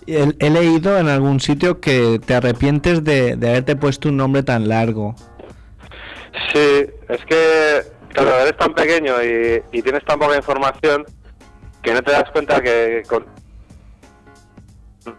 He, 0.06 0.34
he 0.40 0.50
leído 0.50 0.98
en 0.98 1.08
algún 1.08 1.38
sitio 1.40 1.80
que 1.80 2.18
te 2.24 2.34
arrepientes 2.34 3.04
de, 3.04 3.36
de 3.36 3.48
haberte 3.48 3.76
puesto 3.76 4.08
un 4.08 4.16
nombre 4.16 4.42
tan 4.42 4.68
largo. 4.68 5.14
Sí, 6.52 6.86
es 7.08 7.24
que 7.26 7.82
claro, 8.08 8.30
eres 8.40 8.56
tan 8.56 8.74
pequeño 8.74 9.14
y, 9.22 9.62
y 9.72 9.82
tienes 9.82 10.04
tan 10.04 10.18
poca 10.18 10.36
información 10.36 11.04
que 11.82 11.94
no 11.94 12.02
te 12.02 12.12
das 12.12 12.30
cuenta 12.32 12.60
que 12.60 13.02
con 13.08 13.24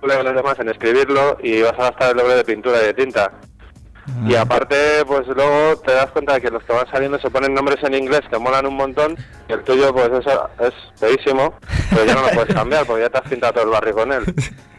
los 0.04 0.36
demás 0.36 0.60
en 0.60 0.70
escribirlo 0.70 1.38
y 1.42 1.62
vas 1.62 1.74
a 1.74 1.84
gastar 1.90 2.12
el 2.12 2.18
doble 2.18 2.36
de 2.36 2.44
pintura 2.44 2.82
y 2.82 2.86
de 2.86 2.94
tinta. 2.94 3.32
Y 4.28 4.36
aparte, 4.36 4.76
pues 5.08 5.28
luego 5.28 5.78
te 5.86 5.94
das 5.94 6.08
cuenta 6.08 6.34
de 6.34 6.42
que 6.42 6.50
los 6.50 6.64
que 6.64 6.74
van 6.74 6.90
saliendo 6.92 7.20
se 7.20 7.30
ponen 7.30 7.54
nombres 7.54 7.78
en 7.84 7.94
inglés 7.94 8.22
que 8.30 8.38
molan 8.38 8.66
un 8.66 8.76
montón 8.76 9.16
y 9.48 9.54
el 9.54 9.64
tuyo 9.64 9.94
pues 9.94 10.10
eso 10.10 10.50
es 10.60 10.74
feísimo, 11.00 11.54
pero 11.92 12.06
ya 12.06 12.16
no 12.16 12.22
lo 12.24 12.30
puedes 12.30 12.54
cambiar 12.54 12.86
porque 12.86 13.04
ya 13.04 13.10
te 13.10 13.18
has 13.20 13.30
pintado 13.30 13.54
todo 13.54 13.64
el 13.66 13.70
barrio 13.70 13.94
con 13.94 14.12
él. 14.12 14.24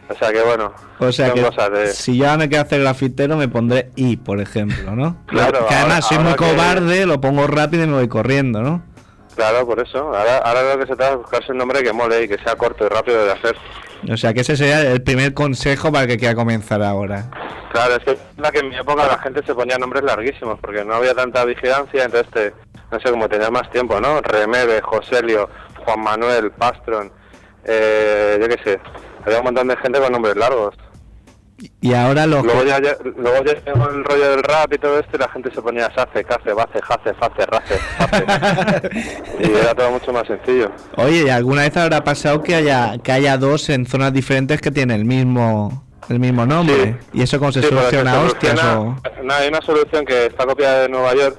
O 0.08 0.14
sea 0.14 0.32
que 0.32 0.42
bueno, 0.42 0.74
O 0.98 1.10
sea 1.12 1.32
que 1.32 1.40
de... 1.40 1.86
si 1.94 2.18
ya 2.18 2.36
me 2.36 2.48
quiero 2.48 2.64
hacer 2.64 2.80
grafitero 2.82 3.36
me 3.36 3.48
pondré 3.48 3.90
I, 3.96 4.16
por 4.16 4.40
ejemplo, 4.40 4.94
¿no? 4.94 5.16
Claro, 5.26 5.66
que 5.68 5.74
además 5.74 6.04
ahora- 6.04 6.08
soy 6.08 6.18
muy 6.18 6.32
que- 6.32 6.36
cobarde, 6.36 7.06
lo 7.06 7.20
pongo 7.20 7.46
rápido 7.46 7.84
y 7.84 7.86
me 7.86 7.94
voy 7.94 8.08
corriendo, 8.08 8.60
¿no? 8.60 8.82
Claro, 9.34 9.66
por 9.66 9.80
eso. 9.80 9.98
Ahora, 9.98 10.38
ahora 10.38 10.74
lo 10.74 10.80
que 10.80 10.86
se 10.86 10.96
trata 10.96 11.12
es 11.12 11.18
buscarse 11.18 11.52
un 11.52 11.58
nombre 11.58 11.82
que 11.82 11.92
mole 11.92 12.24
y 12.24 12.28
que 12.28 12.38
sea 12.38 12.54
corto 12.56 12.84
y 12.84 12.88
rápido 12.88 13.24
de 13.24 13.32
hacer. 13.32 13.56
O 14.10 14.16
sea 14.16 14.34
que 14.34 14.40
ese 14.40 14.56
sería 14.56 14.80
el 14.80 15.02
primer 15.02 15.32
consejo 15.32 15.92
para 15.92 16.04
el 16.04 16.10
que 16.10 16.18
quiera 16.18 16.34
comenzar 16.34 16.82
ahora. 16.82 17.30
Claro, 17.72 17.96
es 17.96 18.04
que 18.04 18.18
la 18.36 18.50
que 18.50 18.58
en 18.58 18.68
mi 18.68 18.76
época 18.76 19.06
la 19.06 19.18
gente 19.18 19.42
se 19.46 19.54
ponía 19.54 19.78
nombres 19.78 20.02
larguísimos 20.02 20.58
porque 20.60 20.84
no 20.84 20.94
había 20.94 21.14
tanta 21.14 21.44
vigilancia, 21.44 22.04
entonces 22.04 22.30
te, 22.32 22.54
no 22.90 23.00
sé, 23.00 23.10
como 23.10 23.28
tenía 23.28 23.50
más 23.50 23.70
tiempo, 23.70 24.00
¿no? 24.00 24.20
Remebe, 24.20 24.80
Joselio, 24.82 25.48
Juan 25.84 26.00
Manuel, 26.00 26.50
Pastron, 26.50 27.10
eh, 27.64 28.38
yo 28.40 28.48
qué 28.48 28.62
sé. 28.62 28.80
Había 29.24 29.38
un 29.38 29.44
montón 29.44 29.68
de 29.68 29.76
gente 29.76 30.00
con 30.00 30.12
nombres 30.12 30.36
largos. 30.36 30.74
Y 31.80 31.94
ahora 31.94 32.26
lo 32.26 32.42
Luego 32.42 32.64
ya, 32.64 32.80
ya- 32.80 32.96
luego 33.16 33.44
ya 33.44 33.54
llegó 33.64 33.88
el 33.90 34.04
rollo 34.04 34.30
del 34.30 34.42
rap 34.42 34.72
y 34.72 34.78
todo 34.78 34.98
esto 34.98 35.16
y 35.16 35.18
la 35.20 35.28
gente 35.28 35.50
se 35.54 35.60
ponía 35.62 35.90
Sace, 35.94 36.24
Cace, 36.24 36.52
Bace, 36.52 36.80
Jace, 36.82 37.14
Face, 37.14 37.46
Race, 37.46 37.78
Face. 37.98 38.90
y 39.40 39.50
era 39.58 39.74
todo 39.74 39.90
mucho 39.90 40.12
más 40.12 40.26
sencillo. 40.26 40.70
Oye, 40.96 41.24
¿y 41.26 41.28
alguna 41.30 41.62
vez 41.62 41.76
habrá 41.76 42.02
pasado 42.04 42.42
que 42.42 42.54
haya 42.54 42.98
que 42.98 43.12
haya 43.12 43.36
dos 43.36 43.68
en 43.68 43.86
zonas 43.86 44.12
diferentes 44.12 44.60
que 44.60 44.70
tienen 44.70 44.96
el 45.00 45.04
mismo 45.04 45.84
el 46.08 46.18
mismo 46.18 46.44
nombre? 46.46 46.98
¿Y 47.12 47.22
eso 47.22 47.38
cómo 47.38 47.52
se 47.52 47.62
Sí, 47.62 47.68
soluciona, 47.68 48.12
se 48.12 48.18
hostias? 48.26 48.64
O... 48.64 48.96
no, 49.22 49.34
hay 49.34 49.48
una 49.48 49.60
solución 49.62 50.04
que 50.04 50.26
está 50.26 50.44
copiada 50.46 50.80
de 50.82 50.88
Nueva 50.88 51.14
York, 51.14 51.36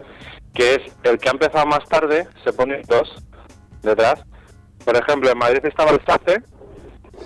que 0.53 0.75
es 0.75 0.81
el 1.03 1.17
que 1.17 1.29
ha 1.29 1.31
empezado 1.33 1.65
más 1.65 1.83
tarde, 1.89 2.27
se 2.43 2.53
pone 2.53 2.81
dos 2.87 3.13
detrás. 3.81 4.23
Por 4.85 4.95
ejemplo, 4.95 5.29
en 5.31 5.37
Madrid 5.37 5.59
estaba 5.65 5.91
el 5.91 6.01
SACE, 6.05 6.41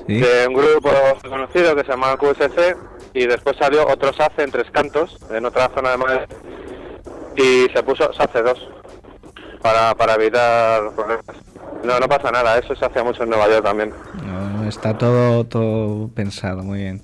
¿Sí? 0.07 0.19
de 0.19 0.47
un 0.47 0.53
grupo 0.53 0.89
conocido 1.27 1.75
que 1.75 1.83
se 1.83 1.89
llamaba 1.89 2.17
QSC, 2.17 2.77
y 3.13 3.25
después 3.25 3.57
salió 3.57 3.87
otro 3.87 4.13
SACE 4.13 4.43
en 4.43 4.51
Tres 4.51 4.69
Cantos, 4.71 5.17
en 5.31 5.45
otra 5.45 5.69
zona 5.73 5.91
de 5.91 5.97
Madrid, 5.97 6.25
y 7.35 7.67
se 7.73 7.83
puso 7.83 8.11
SACE 8.13 8.41
2, 8.41 8.69
para, 9.61 9.95
para 9.95 10.15
evitar 10.15 10.91
problemas. 10.95 11.25
No, 11.83 11.99
no 11.99 12.07
pasa 12.07 12.31
nada, 12.31 12.57
eso 12.57 12.75
se 12.75 12.85
hacía 12.85 13.03
mucho 13.03 13.23
en 13.23 13.29
Nueva 13.29 13.47
York 13.49 13.63
también. 13.63 13.93
No, 14.23 14.67
está 14.67 14.97
todo 14.97 15.43
todo 15.45 16.09
pensado, 16.09 16.63
muy 16.63 16.79
bien. 16.79 17.01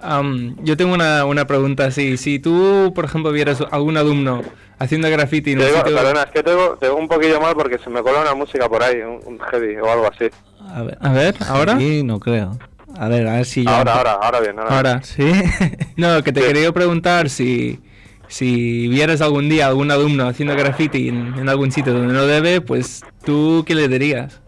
Am, 0.00 0.56
yo 0.62 0.76
tengo 0.76 0.94
una, 0.94 1.24
una 1.24 1.46
pregunta 1.46 1.86
así. 1.86 2.16
Si 2.16 2.38
tú, 2.38 2.92
por 2.94 3.04
ejemplo, 3.04 3.32
vieras 3.32 3.62
algún 3.70 3.96
alumno 3.96 4.42
haciendo 4.78 5.08
graffiti 5.10 5.52
en 5.52 5.58
Te 5.58 5.64
un 5.64 5.70
digo, 5.70 5.78
sitio... 5.84 5.96
perdona, 5.96 6.22
es 6.24 6.30
que 6.32 6.42
tengo, 6.42 6.76
tengo 6.78 6.96
un 6.96 7.08
poquillo 7.08 7.40
mal 7.40 7.54
porque 7.54 7.78
se 7.78 7.88
me 7.90 8.02
cola 8.02 8.20
una 8.20 8.34
música 8.34 8.68
por 8.68 8.82
ahí, 8.82 8.96
un, 9.00 9.20
un 9.24 9.38
heavy 9.38 9.76
o 9.76 9.90
algo 9.90 10.06
así. 10.12 10.28
A 10.74 10.82
ver, 10.82 10.98
A 11.00 11.12
ver, 11.12 11.34
¿ahora? 11.48 11.78
Sí, 11.78 12.02
no 12.02 12.20
creo. 12.20 12.58
A 12.98 13.08
ver, 13.08 13.26
a 13.28 13.36
ver 13.36 13.44
si. 13.46 13.64
Ahora, 13.68 13.94
ahora, 13.94 14.12
ahora 14.14 14.40
bien, 14.40 14.58
ahora. 14.58 14.70
bien. 14.70 14.76
Ahora. 14.76 15.02
¿Sí? 15.02 15.32
No, 15.96 16.22
que 16.22 16.32
te 16.32 16.40
Sí. 16.40 16.46
quería 16.46 16.72
preguntar 16.72 17.28
si, 17.30 17.80
si 18.28 18.88
vieras 18.88 19.20
algún 19.20 19.48
día 19.48 19.66
algún 19.66 19.90
alumno 19.90 20.26
haciendo 20.28 20.54
graffiti 20.56 21.08
en, 21.08 21.34
en 21.38 21.48
algún 21.48 21.72
sitio 21.72 21.92
donde 21.94 22.12
no 22.14 22.26
debe, 22.26 22.60
pues 22.60 23.02
tú 23.24 23.64
qué 23.66 23.74
le 23.74 23.88
dirías. 23.88 24.40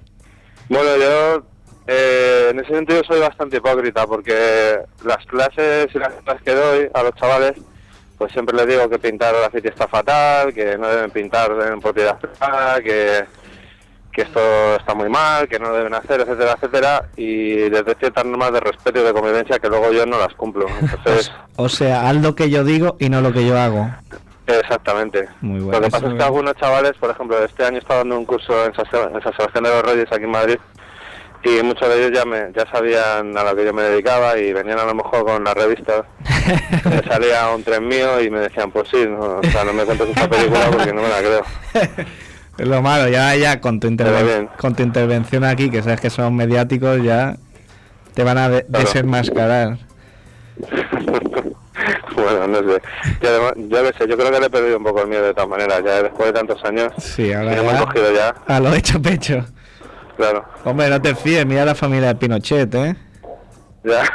Bueno, 0.68 0.90
yo 0.98 1.42
eh, 1.90 2.48
en 2.50 2.60
ese 2.60 2.74
sentido 2.74 3.02
soy 3.02 3.18
bastante 3.18 3.56
hipócrita 3.56 4.06
porque 4.06 4.78
las 5.06 5.24
clases 5.24 5.88
y 5.94 5.98
las 5.98 6.12
clases 6.22 6.42
que 6.42 6.54
doy 6.54 6.88
a 6.92 7.02
los 7.02 7.14
chavales, 7.14 7.54
pues 8.18 8.30
siempre 8.32 8.54
les 8.54 8.66
digo 8.66 8.90
que 8.90 8.98
pintar 8.98 9.34
graffiti 9.34 9.68
está 9.68 9.88
fatal, 9.88 10.52
que 10.52 10.76
no 10.76 10.86
deben 10.86 11.10
pintar 11.10 11.50
en 11.50 11.80
propiedad 11.80 12.18
privada, 12.18 12.82
que, 12.82 13.24
que 14.12 14.20
esto 14.20 14.76
está 14.76 14.94
muy 14.94 15.08
mal, 15.08 15.48
que 15.48 15.58
no 15.58 15.70
lo 15.70 15.76
deben 15.76 15.94
hacer, 15.94 16.20
etcétera, 16.20 16.56
etcétera, 16.56 17.04
y 17.16 17.54
desde 17.70 17.94
ciertas 17.94 18.26
normas 18.26 18.52
de 18.52 18.60
respeto 18.60 19.00
y 19.00 19.04
de 19.04 19.12
convivencia 19.14 19.58
que 19.58 19.70
luego 19.70 19.90
yo 19.90 20.04
no 20.04 20.18
las 20.18 20.34
cumplo. 20.34 20.66
Entonces, 20.82 21.32
O 21.56 21.70
sea, 21.70 22.06
haz 22.06 22.16
lo 22.16 22.34
que 22.34 22.50
yo 22.50 22.64
digo 22.64 22.96
y 22.98 23.08
no 23.08 23.22
lo 23.22 23.32
que 23.32 23.46
yo 23.46 23.58
hago. 23.58 23.88
Exactamente. 24.46 25.26
Muy 25.40 25.60
bueno. 25.60 25.78
Lo 25.78 25.84
que 25.86 25.90
pasa 25.90 26.06
es 26.08 26.14
que 26.14 26.22
algunos 26.22 26.54
chavales, 26.56 26.92
por 27.00 27.08
ejemplo, 27.08 27.42
este 27.42 27.64
año 27.64 27.78
está 27.78 27.96
dando 27.96 28.18
un 28.18 28.26
curso 28.26 28.66
en 28.66 28.74
San 28.74 28.84
Sebastián 28.90 29.64
de 29.64 29.70
los 29.70 29.82
Reyes 29.82 30.12
aquí 30.12 30.24
en 30.24 30.30
Madrid 30.30 30.58
y 31.44 31.62
muchos 31.62 31.88
de 31.88 31.98
ellos 32.06 32.10
ya 32.18 32.24
me, 32.24 32.50
ya 32.54 32.66
sabían 32.70 33.36
a 33.36 33.44
lo 33.44 33.54
que 33.56 33.64
yo 33.64 33.72
me 33.72 33.82
dedicaba 33.82 34.36
y 34.38 34.52
venían 34.52 34.78
a 34.78 34.84
lo 34.84 34.94
mejor 34.94 35.24
con 35.24 35.44
la 35.44 35.54
revista 35.54 36.04
me 36.84 37.02
salía 37.04 37.48
un 37.54 37.62
tren 37.62 37.86
mío 37.86 38.20
y 38.20 38.28
me 38.30 38.40
decían 38.40 38.70
pues 38.70 38.88
sí, 38.88 39.04
no, 39.08 39.38
o 39.38 39.42
sea, 39.44 39.64
no 39.64 39.72
me 39.72 39.84
cuentes 39.84 40.08
esta 40.08 40.28
película 40.28 40.68
porque 40.70 40.92
no 40.92 41.02
me 41.02 41.08
la 41.08 41.18
creo. 41.18 41.44
Es 42.58 42.66
lo 42.66 42.82
malo, 42.82 43.08
ya, 43.08 43.36
ya 43.36 43.60
con 43.60 43.78
tu, 43.78 43.86
con 44.56 44.74
tu 44.74 44.82
intervención 44.82 45.44
aquí, 45.44 45.70
que 45.70 45.80
sabes 45.80 46.00
que 46.00 46.10
son 46.10 46.34
mediáticos, 46.34 47.00
ya 47.04 47.36
te 48.14 48.24
van 48.24 48.36
a 48.36 48.48
de- 48.48 48.64
Claro. 48.66 48.84
desenmascarar. 48.84 49.78
bueno, 52.16 52.48
no 52.48 52.58
sé. 52.58 52.82
Y 53.22 53.26
además, 53.26 53.52
yo 53.56 53.78
sé, 53.96 54.08
yo 54.08 54.16
creo 54.16 54.32
que 54.32 54.40
le 54.40 54.46
he 54.46 54.50
perdido 54.50 54.78
un 54.78 54.82
poco 54.82 55.02
el 55.02 55.08
miedo 55.08 55.22
de 55.24 55.34
todas 55.34 55.48
maneras, 55.48 55.82
ya 55.84 56.02
después 56.02 56.26
de 56.26 56.32
tantos 56.32 56.64
años. 56.64 56.92
Sí, 56.98 57.32
ahora 57.32 57.54
ya 57.54 57.62
me 57.62 57.68
han 57.68 57.74
ya- 57.78 57.84
cogido 57.84 58.12
ya, 58.12 58.34
A 58.48 58.58
lo 58.58 58.74
hecho 58.74 59.00
pecho. 59.00 59.44
Claro. 60.18 60.44
Hombre, 60.64 60.90
no 60.90 61.00
te 61.00 61.14
fíes, 61.14 61.46
mira 61.46 61.64
la 61.64 61.74
familia 61.74 62.08
de 62.08 62.14
Pinochet, 62.16 62.74
¿eh? 62.74 62.94
Ya. 63.84 64.02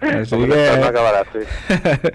Así 0.00 0.36
que- 0.36 0.46
no 0.78 0.86
acabará 0.86 1.20
así. 1.22 1.38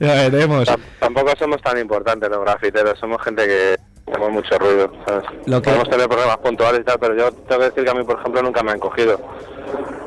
ya 0.00 0.14
veremos. 0.14 0.66
Tam- 0.66 0.80
Tampoco 0.98 1.32
somos 1.38 1.60
tan 1.62 1.78
importantes 1.78 2.28
los 2.30 2.40
grafiteros, 2.40 2.98
somos 2.98 3.22
gente 3.22 3.46
que 3.46 3.76
hacemos 4.10 4.30
mucho 4.32 4.58
ruido, 4.58 4.90
¿sabes? 5.06 5.24
Lo 5.44 5.60
que- 5.62 5.70
Podemos 5.70 5.90
tener 5.90 6.08
problemas 6.08 6.38
puntuales 6.38 6.80
y 6.80 6.84
tal, 6.84 6.98
pero 6.98 7.14
yo 7.14 7.30
tengo 7.30 7.60
que 7.60 7.66
decir 7.68 7.84
que 7.84 7.90
a 7.90 7.94
mí, 7.94 8.02
por 8.04 8.18
ejemplo, 8.18 8.42
nunca 8.42 8.62
me 8.62 8.72
han 8.72 8.80
cogido. 8.80 9.20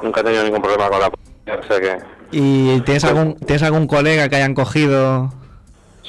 Nunca 0.01 0.21
he 0.21 0.23
tenido 0.23 0.43
ningún 0.43 0.61
problema 0.61 0.89
con 0.89 0.99
la 0.99 1.09
policía, 1.11 1.59
o 1.63 1.67
sea 1.67 1.79
que... 1.79 1.97
¿Y 2.31 2.81
tienes 2.81 3.03
algún, 3.05 3.35
tienes 3.39 3.63
algún 3.63 3.87
colega 3.87 4.27
que 4.27 4.35
hayan 4.35 4.53
cogido? 4.55 5.31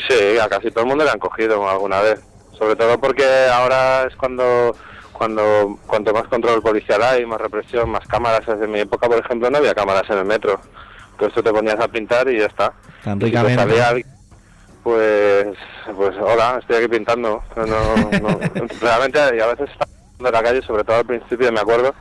Sí, 0.09 0.38
a 0.38 0.48
casi 0.48 0.70
todo 0.70 0.84
el 0.84 0.88
mundo 0.88 1.05
le 1.05 1.11
han 1.11 1.18
cogido 1.18 1.68
alguna 1.68 2.01
vez. 2.01 2.20
Sobre 2.59 2.76
todo 2.76 2.98
porque 2.98 3.24
ahora 3.53 4.05
es 4.09 4.16
cuando 4.16 4.74
cuando 5.21 5.79
cuanto 5.87 6.14
más 6.14 6.27
control 6.29 6.62
policial 6.62 7.03
hay, 7.03 7.27
más 7.27 7.39
represión, 7.39 7.91
más 7.91 8.07
cámaras. 8.07 8.41
En 8.49 8.71
mi 8.71 8.81
época, 8.81 9.07
por 9.07 9.18
ejemplo, 9.18 9.51
no 9.51 9.59
había 9.59 9.75
cámaras 9.75 10.09
en 10.09 10.16
el 10.16 10.25
metro. 10.25 10.59
Entonces 11.11 11.35
tú 11.35 11.43
te 11.43 11.53
ponías 11.53 11.79
a 11.79 11.89
pintar 11.89 12.27
y 12.31 12.39
ya 12.39 12.47
está. 12.47 12.73
Tan 13.05 13.18
Y 13.18 13.21
si 13.21 13.27
ricamente. 13.27 13.62
salía 13.62 13.89
alguien, 13.89 14.07
pues, 14.83 15.49
pues 15.95 16.16
hola, 16.23 16.57
estoy 16.61 16.77
aquí 16.77 16.89
pintando. 16.89 17.43
No, 17.55 17.66
no, 17.66 18.41
realmente, 18.81 19.18
y 19.37 19.41
a 19.41 19.47
veces 19.49 19.68
en 20.18 20.25
la 20.25 20.43
calle, 20.43 20.62
sobre 20.62 20.85
todo 20.85 20.97
al 20.97 21.05
principio, 21.05 21.53
me 21.53 21.61
acuerdo, 21.61 21.95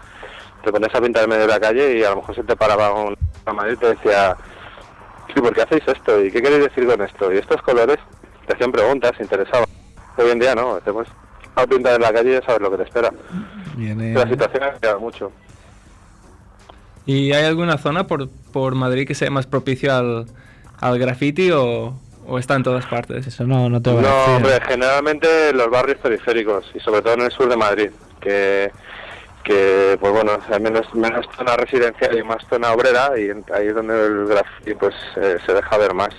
te 0.63 0.71
ponías 0.71 0.95
a 0.95 1.01
pintar 1.01 1.25
en 1.25 1.29
medio 1.29 1.41
de 1.41 1.47
la 1.49 1.59
calle 1.59 1.97
y 1.97 2.03
a 2.05 2.11
lo 2.11 2.15
mejor 2.15 2.35
se 2.35 2.43
te 2.45 2.55
paraba 2.55 2.93
un 2.93 3.17
camarero 3.43 3.73
y 3.73 3.79
te 3.79 3.87
decía, 3.87 4.37
sí, 5.27 5.41
¿por 5.41 5.53
qué 5.53 5.63
hacéis 5.63 5.83
esto? 5.85 6.23
¿Y 6.23 6.31
qué 6.31 6.41
queréis 6.41 6.63
decir 6.63 6.87
con 6.87 7.01
esto? 7.01 7.33
Y 7.33 7.37
estos 7.39 7.61
colores 7.63 7.97
te 8.47 8.53
hacían 8.53 8.71
preguntas, 8.71 9.11
interesaban. 9.19 9.67
Hoy 10.15 10.31
en 10.31 10.39
día 10.39 10.55
no, 10.55 10.77
te 10.77 10.93
puedes 10.93 11.09
a 11.63 11.67
pintar 11.67 11.95
en 11.95 12.01
la 12.01 12.13
calle 12.13 12.29
y 12.31 12.33
ya 12.33 12.41
sabes 12.45 12.61
lo 12.61 12.71
que 12.71 12.77
te 12.77 12.83
espera. 12.83 13.11
Viene- 13.75 14.13
La 14.13 14.27
situación 14.27 14.63
ha 14.63 14.71
cambiado 14.71 14.99
mucho. 14.99 15.31
¿Y 17.05 17.31
hay 17.33 17.45
alguna 17.45 17.77
zona 17.77 18.05
por, 18.07 18.29
por 18.51 18.75
Madrid 18.75 19.07
que 19.07 19.15
sea 19.15 19.31
más 19.31 19.47
propicio 19.47 19.93
al, 19.95 20.25
al 20.79 20.99
graffiti 20.99 21.49
o, 21.51 21.93
o 22.27 22.39
está 22.39 22.55
en 22.55 22.63
todas 22.63 22.85
partes? 22.85 23.25
Eso 23.25 23.45
no, 23.47 23.69
no 23.69 23.81
te 23.81 23.89
voy 23.89 23.99
a 23.99 24.01
No, 24.09 24.15
decir. 24.17 24.33
hombre, 24.35 24.61
generalmente 24.67 25.49
en 25.49 25.57
los 25.57 25.69
barrios 25.71 25.97
periféricos 25.99 26.65
y 26.75 26.79
sobre 26.79 27.01
todo 27.01 27.13
en 27.15 27.21
el 27.21 27.31
sur 27.31 27.49
de 27.49 27.57
Madrid, 27.57 27.89
que, 28.21 28.71
que 29.43 29.97
pues 29.99 30.13
bueno, 30.13 30.33
sea, 30.47 30.59
menos, 30.59 30.93
menos 30.93 31.25
zona 31.35 31.55
residencial 31.57 32.15
y 32.17 32.23
más 32.23 32.45
zona 32.47 32.73
obrera 32.73 33.11
y 33.19 33.29
en- 33.29 33.45
ahí 33.55 33.67
es 33.67 33.75
donde 33.75 34.05
el 34.05 34.25
graffiti 34.27 34.75
pues 34.75 34.93
eh, 35.15 35.37
se 35.45 35.53
deja 35.53 35.77
ver 35.77 35.93
más. 35.95 36.09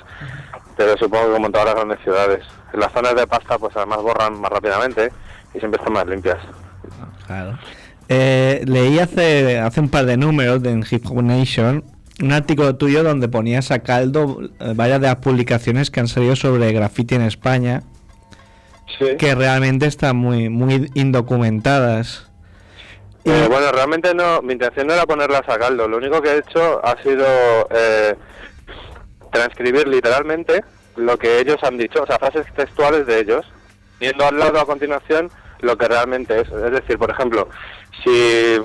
Pero 0.76 0.96
supongo 0.96 1.26
que 1.26 1.32
como 1.34 1.46
en 1.46 1.52
todas 1.52 1.66
las 1.66 1.74
grandes 1.76 2.00
ciudades. 2.00 2.44
En 2.72 2.80
las 2.80 2.90
zonas 2.92 3.14
de 3.14 3.26
pasta 3.28 3.58
pues 3.58 3.76
además 3.76 3.98
borran 4.02 4.40
más 4.40 4.50
rápidamente 4.50 5.12
y 5.54 5.58
siempre 5.58 5.78
están 5.78 5.92
más 5.92 6.06
limpias. 6.06 6.38
Claro. 7.26 7.58
Eh, 8.08 8.62
leí 8.66 8.98
hace, 8.98 9.58
hace 9.58 9.80
un 9.80 9.88
par 9.88 10.04
de 10.06 10.16
números 10.16 10.62
de 10.62 10.70
en 10.70 10.84
Hip 10.88 11.06
Hop 11.06 11.22
Nation 11.22 11.84
un 12.22 12.32
artículo 12.32 12.76
tuyo 12.76 13.02
donde 13.02 13.28
ponías 13.28 13.70
a 13.70 13.78
caldo 13.78 14.40
eh, 14.42 14.72
varias 14.74 15.00
de 15.00 15.06
las 15.06 15.16
publicaciones 15.16 15.90
que 15.90 16.00
han 16.00 16.08
salido 16.08 16.36
sobre 16.36 16.72
graffiti 16.72 17.14
en 17.14 17.22
España 17.22 17.82
Sí. 18.98 19.16
que 19.16 19.34
realmente 19.34 19.86
están 19.86 20.16
muy, 20.16 20.48
muy 20.48 20.90
indocumentadas. 20.94 22.28
Eh, 23.24 23.46
bueno, 23.48 23.70
realmente 23.72 24.14
no, 24.14 24.42
mi 24.42 24.54
intención 24.54 24.88
no 24.88 24.94
era 24.94 25.04
ponerlas 25.06 25.48
a 25.48 25.58
caldo. 25.58 25.86
Lo 25.86 25.96
único 25.96 26.20
que 26.20 26.30
he 26.30 26.38
hecho 26.38 26.84
ha 26.84 27.00
sido 27.02 27.24
eh, 27.70 28.16
transcribir 29.32 29.86
literalmente 29.86 30.64
lo 30.96 31.16
que 31.18 31.38
ellos 31.38 31.56
han 31.62 31.78
dicho, 31.78 32.02
o 32.02 32.06
sea, 32.06 32.18
frases 32.18 32.46
textuales 32.54 33.06
de 33.06 33.20
ellos, 33.20 33.46
viendo 34.00 34.26
al 34.26 34.38
lado 34.38 34.58
a 34.60 34.66
continuación 34.66 35.30
lo 35.60 35.76
que 35.76 35.86
realmente 35.86 36.40
es. 36.40 36.48
Es 36.48 36.72
decir, 36.72 36.98
por 36.98 37.10
ejemplo, 37.10 37.48
si 38.02 38.58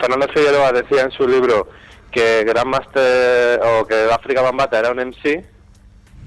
Fernando 0.00 0.26
Figueroa 0.34 0.72
decía 0.72 1.02
en 1.02 1.10
su 1.10 1.28
libro 1.28 1.68
que 2.10 2.42
Grandmaster 2.44 3.60
o 3.62 3.86
que 3.86 4.08
África 4.10 4.40
Bambata 4.42 4.78
era 4.78 4.90
un 4.90 4.98
MC, 4.98 5.44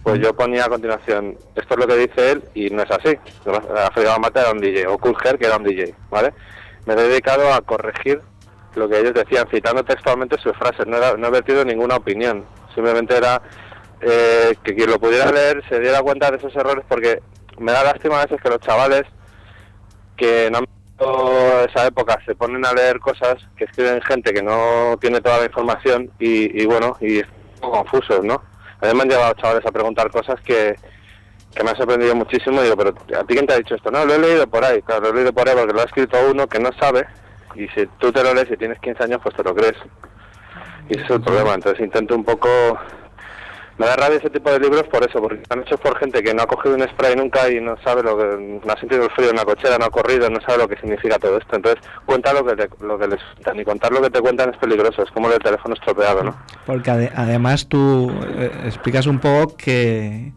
pues 0.03 0.19
yo 0.19 0.35
ponía 0.35 0.65
a 0.65 0.69
continuación, 0.69 1.37
esto 1.55 1.73
es 1.73 1.79
lo 1.79 1.87
que 1.87 1.95
dice 1.95 2.31
él 2.31 2.43
y 2.53 2.69
no 2.69 2.83
es 2.83 2.91
así. 2.91 3.17
África 3.77 4.11
Bambata 4.11 4.41
era 4.41 4.51
un 4.51 4.59
DJ, 4.61 4.87
o 4.87 4.99
Herc 5.23 5.39
que 5.39 5.45
era 5.47 5.57
un 5.57 5.63
DJ, 5.63 5.93
¿vale? 6.09 6.33
Me 6.85 6.93
he 6.93 6.97
dedicado 6.97 7.51
a 7.53 7.61
corregir 7.61 8.21
lo 8.75 8.87
que 8.87 8.99
ellos 8.99 9.13
decían, 9.13 9.47
citando 9.51 9.83
textualmente 9.83 10.37
sus 10.39 10.55
frases, 10.55 10.87
no, 10.87 10.97
era- 10.97 11.17
no 11.17 11.27
he 11.27 11.31
vertido 11.31 11.65
ninguna 11.65 11.95
opinión, 11.97 12.45
simplemente 12.73 13.17
era 13.17 13.41
eh, 14.01 14.55
que 14.63 14.73
quien 14.73 14.89
lo 14.89 14.99
pudiera 14.99 15.31
leer 15.31 15.63
se 15.69 15.79
diera 15.79 16.01
cuenta 16.01 16.31
de 16.31 16.37
esos 16.37 16.55
errores 16.55 16.83
porque 16.87 17.21
me 17.61 17.71
da 17.71 17.83
lástima 17.83 18.19
a 18.19 18.25
veces 18.25 18.41
que 18.41 18.49
los 18.49 18.59
chavales 18.59 19.03
que 20.17 20.49
no 20.51 20.59
han 20.59 20.65
visto 20.65 21.65
esa 21.69 21.87
época 21.87 22.19
se 22.25 22.35
ponen 22.35 22.65
a 22.65 22.73
leer 22.73 22.99
cosas 22.99 23.35
que 23.55 23.65
escriben 23.65 24.01
gente 24.01 24.33
que 24.33 24.43
no 24.43 24.97
tiene 24.99 25.21
toda 25.21 25.39
la 25.39 25.45
información 25.45 26.11
y, 26.19 26.61
y 26.61 26.65
bueno, 26.65 26.97
y 26.99 27.19
están 27.19 27.35
un 27.55 27.61
poco 27.61 27.77
confusos, 27.77 28.23
¿no? 28.23 28.41
A 28.81 28.87
mí 28.87 28.93
me 28.95 29.03
han 29.03 29.09
llevado 29.09 29.33
chavales 29.35 29.65
a 29.65 29.71
preguntar 29.71 30.11
cosas 30.11 30.39
que, 30.41 30.75
que 31.55 31.63
me 31.63 31.69
han 31.69 31.77
sorprendido 31.77 32.15
muchísimo 32.15 32.61
y 32.61 32.63
digo, 32.63 32.77
pero 32.77 32.93
¿a 33.19 33.23
ti 33.23 33.33
quién 33.33 33.45
te 33.45 33.53
ha 33.53 33.57
dicho 33.57 33.75
esto? 33.75 33.91
No, 33.91 34.05
lo 34.05 34.15
he 34.15 34.19
leído 34.19 34.47
por 34.47 34.63
ahí, 34.63 34.81
claro, 34.81 35.01
lo 35.01 35.09
he 35.09 35.13
leído 35.13 35.33
por 35.33 35.47
ahí 35.47 35.55
porque 35.55 35.73
lo 35.73 35.81
ha 35.81 35.85
escrito 35.85 36.17
uno 36.29 36.47
que 36.47 36.59
no 36.59 36.69
sabe 36.79 37.05
y 37.55 37.67
si 37.69 37.85
tú 37.99 38.11
te 38.11 38.23
lo 38.23 38.33
lees 38.33 38.49
y 38.51 38.57
tienes 38.57 38.79
15 38.79 39.03
años, 39.03 39.19
pues 39.21 39.35
te 39.35 39.43
lo 39.43 39.53
crees. 39.53 39.75
Y 40.89 40.95
ese 40.95 41.05
es 41.05 41.09
el 41.11 41.21
problema, 41.21 41.53
entonces 41.53 41.83
intento 41.83 42.15
un 42.15 42.23
poco... 42.23 42.49
Me 43.81 43.87
da 43.87 43.95
rabia 43.95 44.17
ese 44.19 44.29
tipo 44.29 44.51
de 44.51 44.59
libros 44.59 44.83
por 44.83 45.03
eso, 45.03 45.19
porque 45.21 45.41
están 45.41 45.61
hechos 45.61 45.79
por 45.79 45.97
gente 45.97 46.21
que 46.21 46.33
no 46.33 46.43
ha 46.43 46.47
cogido 46.47 46.75
un 46.75 46.87
spray 46.87 47.15
nunca 47.15 47.49
y 47.49 47.59
no 47.59 47.75
sabe 47.83 48.03
lo 48.03 48.15
que... 48.17 48.59
No 48.63 48.71
ha 48.73 48.77
sentido 48.79 49.03
el 49.05 49.09
frío 49.11 49.31
en 49.31 49.35
la 49.37 49.43
cochera, 49.45 49.77
no 49.79 49.85
ha 49.85 49.89
corrido, 49.89 50.29
no 50.29 50.39
sabe 50.41 50.59
lo 50.59 50.67
que 50.67 50.77
significa 50.77 51.17
todo 51.17 51.37
esto. 51.37 51.55
Entonces 51.55 51.83
cuenta 52.05 52.31
lo 52.33 52.45
que, 52.45 52.55
te- 52.55 52.69
lo 52.85 52.99
que 52.99 53.07
les 53.07 53.19
cuentan 53.33 53.59
y 53.59 53.65
contar 53.65 53.91
lo 53.91 54.01
que 54.03 54.09
te 54.11 54.21
cuentan 54.21 54.51
es 54.51 54.57
peligroso, 54.57 55.01
es 55.03 55.09
como 55.11 55.31
el 55.31 55.39
teléfono 55.39 55.73
estropeado, 55.73 56.23
¿no? 56.23 56.37
Porque 56.65 56.91
ade- 56.91 57.11
además 57.15 57.67
tú 57.67 58.11
eh, 58.37 58.51
explicas 58.65 59.07
un 59.07 59.19
poco 59.19 59.57
que, 59.57 60.31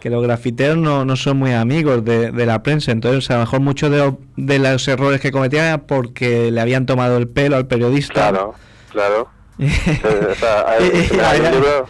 que 0.00 0.10
los 0.10 0.22
grafiteros 0.22 0.76
no, 0.76 1.04
no 1.04 1.14
son 1.16 1.36
muy 1.36 1.52
amigos 1.52 2.04
de, 2.04 2.32
de 2.32 2.46
la 2.46 2.62
prensa, 2.64 2.90
entonces 2.90 3.30
a 3.30 3.34
lo 3.34 3.40
mejor 3.40 3.60
muchos 3.60 3.90
de, 3.92 4.12
de 4.36 4.58
los 4.58 4.88
errores 4.88 5.20
que 5.20 5.30
cometían 5.30 5.64
era 5.66 5.78
porque 5.78 6.50
le 6.50 6.60
habían 6.60 6.84
tomado 6.86 7.16
el 7.16 7.28
pelo 7.28 7.56
al 7.56 7.66
periodista. 7.68 8.30
Claro, 8.30 8.54
claro. 8.90 9.28
O 9.58 10.34
sea, 10.34 10.64
hay- 10.68 11.10
hay 11.24 11.40
libro- 11.52 11.86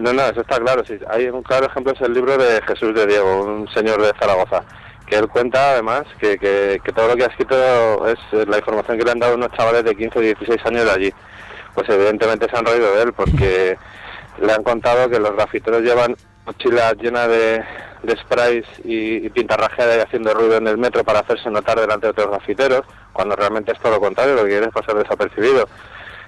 No, 0.00 0.12
no, 0.12 0.22
eso 0.22 0.40
está 0.40 0.58
claro. 0.58 0.84
Sí. 0.84 0.98
Hay 1.08 1.28
un 1.28 1.42
claro 1.42 1.66
ejemplo, 1.66 1.92
es 1.92 2.00
el 2.00 2.12
libro 2.12 2.36
de 2.36 2.60
Jesús 2.62 2.94
de 2.94 3.06
Diego, 3.06 3.44
un 3.44 3.68
señor 3.68 4.00
de 4.02 4.12
Zaragoza, 4.18 4.62
que 5.06 5.16
él 5.16 5.28
cuenta 5.28 5.72
además 5.72 6.04
que, 6.18 6.80
todo 6.94 7.08
lo 7.08 7.16
que 7.16 7.24
ha 7.24 7.28
escrito 7.28 8.06
es 8.06 8.18
eh, 8.32 8.44
la 8.46 8.58
información 8.58 8.98
que 8.98 9.04
le 9.04 9.10
han 9.12 9.18
dado 9.18 9.34
unos 9.34 9.52
chavales 9.52 9.84
de 9.84 9.94
15 9.94 10.18
o 10.18 10.22
16 10.22 10.66
años 10.66 10.84
de 10.84 10.90
allí. 10.90 11.14
Pues 11.74 11.88
evidentemente 11.88 12.48
se 12.48 12.56
han 12.56 12.66
reído 12.66 12.94
de 12.94 13.02
él 13.02 13.12
porque 13.12 13.78
le 14.40 14.52
han 14.52 14.62
contado 14.62 15.08
que 15.08 15.18
los 15.18 15.32
grafiteros 15.32 15.82
llevan 15.82 16.16
mochilas 16.44 16.94
llenas 16.96 17.28
de, 17.28 17.64
de 18.02 18.16
sprays 18.16 18.64
y, 18.84 19.26
y 19.26 19.46
haciendo 20.02 20.34
ruido 20.34 20.56
en 20.56 20.66
el 20.68 20.78
metro 20.78 21.04
para 21.04 21.20
hacerse 21.20 21.50
notar 21.50 21.80
delante 21.80 22.06
de 22.06 22.10
otros 22.12 22.28
grafiteros, 22.28 22.82
cuando 23.12 23.34
realmente 23.36 23.72
es 23.72 23.80
todo 23.80 23.92
lo 23.92 24.00
contrario, 24.00 24.34
lo 24.34 24.42
que 24.42 24.50
quieren 24.50 24.68
es 24.68 24.74
pasar 24.74 24.96
desapercibido. 24.96 25.68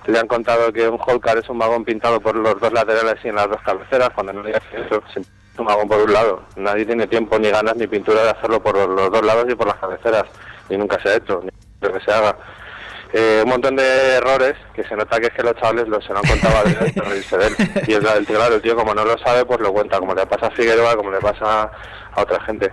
Le 0.06 0.18
han 0.18 0.26
contado 0.26 0.72
que 0.72 0.88
un 0.88 0.98
Holcar 1.04 1.38
es 1.38 1.48
un 1.48 1.58
vagón 1.58 1.84
pintado 1.84 2.20
por 2.20 2.34
los 2.34 2.58
dos 2.60 2.72
laterales 2.72 3.16
y 3.24 3.28
en 3.28 3.34
las 3.34 3.48
dos 3.48 3.60
cabeceras, 3.62 4.10
cuando 4.10 4.32
no 4.32 4.42
digas 4.42 4.62
eso, 4.72 5.02
es 5.16 5.26
un 5.58 5.66
vagón 5.66 5.88
por 5.88 6.00
un 6.00 6.12
lado. 6.12 6.42
Nadie 6.56 6.86
tiene 6.86 7.06
tiempo, 7.06 7.38
ni 7.38 7.50
ganas, 7.50 7.76
ni 7.76 7.86
pintura 7.86 8.22
de 8.22 8.30
hacerlo 8.30 8.62
por 8.62 8.76
los, 8.76 9.10
dos 9.10 9.24
lados 9.24 9.46
y 9.48 9.54
por 9.54 9.66
las 9.66 9.76
cabeceras, 9.76 10.24
y 10.70 10.76
nunca 10.76 11.00
se 11.02 11.10
ha 11.10 11.16
hecho, 11.16 11.40
ni 11.42 11.50
lo 11.80 11.92
que 11.92 12.00
se 12.04 12.12
haga. 12.12 12.36
Eh, 13.12 13.40
un 13.42 13.50
montón 13.50 13.74
de 13.74 14.14
errores 14.16 14.54
que 14.74 14.84
se 14.84 14.94
nota 14.94 15.18
que 15.18 15.28
es 15.28 15.32
que 15.32 15.42
los 15.42 15.54
chavales 15.54 15.88
los 15.88 16.04
se 16.04 16.12
lo 16.12 16.18
han 16.18 16.26
contado 16.26 16.58
a 16.58 16.62
reírse 16.62 17.38
de 17.38 17.46
él. 17.46 17.54
Y 17.86 17.92
el, 17.94 18.06
el 18.06 18.26
tío, 18.26 18.36
claro, 18.36 18.54
el 18.56 18.62
tío 18.62 18.76
como 18.76 18.94
no 18.94 19.04
lo 19.04 19.16
sabe, 19.18 19.46
pues 19.46 19.60
lo 19.60 19.72
cuenta, 19.72 19.98
como 19.98 20.14
le 20.14 20.26
pasa 20.26 20.46
a 20.46 20.50
Figueroa, 20.50 20.94
como 20.94 21.10
le 21.10 21.18
pasa 21.18 21.70
a 22.12 22.20
otra 22.20 22.40
gente. 22.44 22.70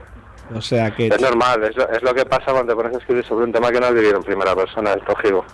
O 0.53 0.61
sea 0.61 0.91
que 0.91 1.07
Es 1.07 1.21
normal, 1.21 1.63
es 1.63 1.76
lo, 1.76 1.89
es 1.89 2.03
lo 2.03 2.13
que 2.13 2.26
pasa 2.26 2.51
cuando 2.51 2.73
te 2.73 2.76
pones 2.76 2.95
a 2.95 2.99
escribir 2.99 3.26
sobre 3.26 3.45
un 3.45 3.51
tema 3.51 3.71
que 3.71 3.80
no 3.80 3.88
has 3.88 3.93
vivido 3.93 4.17
en 4.17 4.23
primera 4.23 4.55
persona, 4.55 4.93
es 4.93 5.07
lógico. 5.07 5.45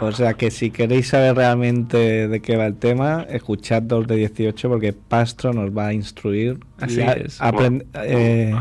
O 0.00 0.12
sea 0.12 0.34
que 0.34 0.50
si 0.50 0.70
queréis 0.70 1.08
saber 1.08 1.36
realmente 1.36 2.26
de 2.28 2.40
qué 2.40 2.56
va 2.56 2.66
el 2.66 2.78
tema, 2.78 3.26
escuchad 3.28 3.82
2 3.82 4.06
de 4.06 4.16
18 4.16 4.68
porque 4.68 4.92
Pastro 4.92 5.52
nos 5.52 5.70
va 5.76 5.88
a 5.88 5.92
instruir. 5.92 6.58
Así 6.80 7.00
a- 7.02 7.12
es. 7.12 7.40
aprend- 7.40 7.84
eh, 8.02 8.54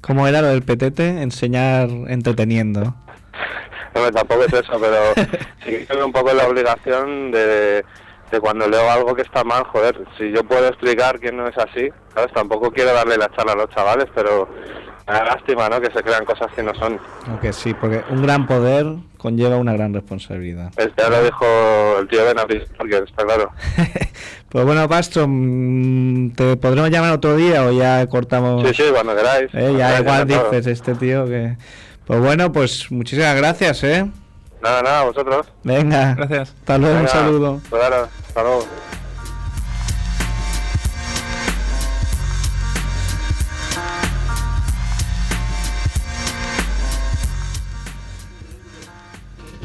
¿Cómo 0.00 0.26
era 0.28 0.40
lo 0.42 0.48
del 0.48 0.62
petete? 0.62 1.08
Enseñar 1.22 1.88
entreteniendo. 2.08 2.94
No, 3.94 4.10
tampoco 4.12 4.42
es 4.44 4.52
eso, 4.52 4.72
pero 4.80 4.96
sí 5.64 5.70
que 5.70 5.86
tengo 5.88 6.04
un 6.06 6.12
poco 6.12 6.32
la 6.32 6.46
obligación 6.46 7.30
de, 7.32 7.84
de 8.30 8.40
cuando 8.40 8.68
leo 8.68 8.88
algo 8.90 9.14
que 9.14 9.22
está 9.22 9.42
mal, 9.44 9.64
joder, 9.64 10.00
si 10.18 10.30
yo 10.32 10.44
puedo 10.44 10.66
explicar 10.68 11.18
que 11.20 11.32
no 11.32 11.48
es 11.48 11.56
así, 11.58 11.88
¿sabes? 12.14 12.32
Tampoco 12.32 12.70
quiero 12.70 12.92
darle 12.92 13.16
la 13.16 13.30
charla 13.30 13.52
a 13.52 13.56
los 13.56 13.70
chavales, 13.70 14.06
pero 14.14 14.48
da 15.06 15.24
lástima, 15.24 15.68
¿no? 15.68 15.80
Que 15.80 15.90
se 15.90 16.02
crean 16.02 16.24
cosas 16.24 16.50
que 16.54 16.62
no 16.62 16.74
son. 16.74 16.98
Aunque 17.28 17.52
sí, 17.52 17.74
porque 17.74 18.02
un 18.10 18.22
gran 18.22 18.46
poder 18.46 18.86
conlleva 19.18 19.56
una 19.56 19.72
gran 19.72 19.92
responsabilidad. 19.94 20.70
Es- 20.76 20.90
Ya 20.96 21.08
lo 21.08 21.22
dijo 21.22 21.44
el 22.00 22.08
tío 22.08 22.24
Benavis, 22.24 22.62
porque 22.76 22.98
está 22.98 23.24
claro. 23.24 23.50
Pues 24.48 24.64
bueno, 24.64 24.88
Pastro, 24.88 25.26
mm, 25.26 26.30
¿te 26.36 26.56
podremos 26.56 26.88
llamar 26.88 27.10
otro 27.12 27.34
día 27.36 27.64
o 27.66 27.72
ya 27.72 28.06
cortamos? 28.06 28.62
Sí, 28.68 28.72
sí, 28.74 28.84
cuando 28.92 29.16
queráis. 29.16 29.50
Eh, 29.52 29.74
ya 29.76 29.98
queráis, 29.98 30.00
igual 30.00 30.28
dices 30.28 30.66
este 30.68 30.94
tío 30.94 31.26
que... 31.26 31.56
Pues 32.06 32.20
bueno, 32.20 32.52
pues 32.52 32.88
muchísimas 32.92 33.34
gracias, 33.34 33.82
¿eh? 33.82 34.06
Nada, 34.62 34.80
nada, 34.82 35.02
vosotros. 35.04 35.46
Venga. 35.64 36.14
Gracias. 36.14 36.54
Hasta 36.60 36.78
luego, 36.78 36.94
un 36.94 37.00
Venga, 37.02 37.12
saludo. 37.12 37.60
pues 37.68 37.82
ahora, 37.82 38.08
hasta 38.28 38.42
luego. 38.42 38.66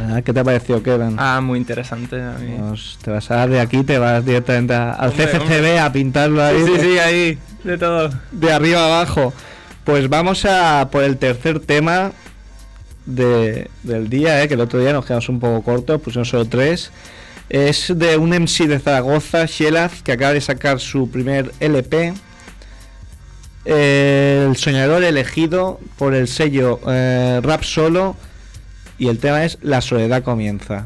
Ah, 0.10 0.22
¿Qué 0.22 0.34
te 0.34 0.39
ha 0.39 0.43
parecido, 0.43 0.82
Kevin? 0.82 1.16
Ah, 1.20 1.39
muy 1.41 1.60
interesante. 1.60 2.22
A 2.22 2.34
mí. 2.39 2.55
Pues 2.70 2.97
te 3.01 3.12
vas 3.12 3.30
a 3.32 3.36
dar 3.36 3.49
de 3.49 3.60
aquí, 3.60 3.84
te 3.84 3.97
vas 3.99 4.26
directamente 4.26 4.74
a- 4.74 4.91
al 4.93 5.10
Hombre, 5.12 5.80
a 5.80 5.91
pintarlo 5.91 6.43
ahí. 6.43 6.64
Sí, 6.66 6.72
de- 6.72 6.80
sí, 6.82 6.97
ahí, 6.99 7.38
de 7.64 7.78
todo. 7.78 8.10
De 8.32 8.51
arriba 8.51 8.86
abajo. 8.86 9.34
Pues 9.84 10.10
vamos 10.10 10.45
a 10.45 10.89
por 10.91 11.03
el 11.03 11.18
tercer 11.18 11.60
tema 11.60 12.12
de- 13.05 13.70
del 13.84 14.10
día, 14.10 14.41
¿eh? 14.43 14.47
que 14.47 14.53
el 14.55 14.62
otro 14.62 14.80
día 14.80 14.93
nos 14.93 15.05
quedamos 15.05 15.30
un 15.30 15.39
poco 15.39 15.62
cortos, 15.64 16.01
pusimos 16.01 16.30
solo 16.30 16.45
tres. 16.45 16.91
Es 17.49 17.91
de 17.95 18.18
un 18.18 18.32
MC 18.34 18.68
de 18.68 18.78
Zaragoza, 18.80 19.45
Shelaz, 19.45 20.03
que 20.03 20.12
acaba 20.12 20.34
de 20.34 20.41
sacar 20.41 20.80
su 20.80 21.10
primer 21.10 21.51
LP. 21.60 22.14
Eh, 23.66 24.45
el 24.49 24.55
soñador 24.55 25.03
elegido 25.03 25.80
por 25.97 26.16
el 26.16 26.28
sello 26.28 26.80
eh, 26.88 27.39
Rap 27.43 27.64
Solo. 27.64 28.16
Y 28.99 29.07
el 29.07 29.17
tema 29.17 29.45
es 29.45 29.57
La 29.61 29.81
soledad 29.81 30.23
comienza. 30.23 30.85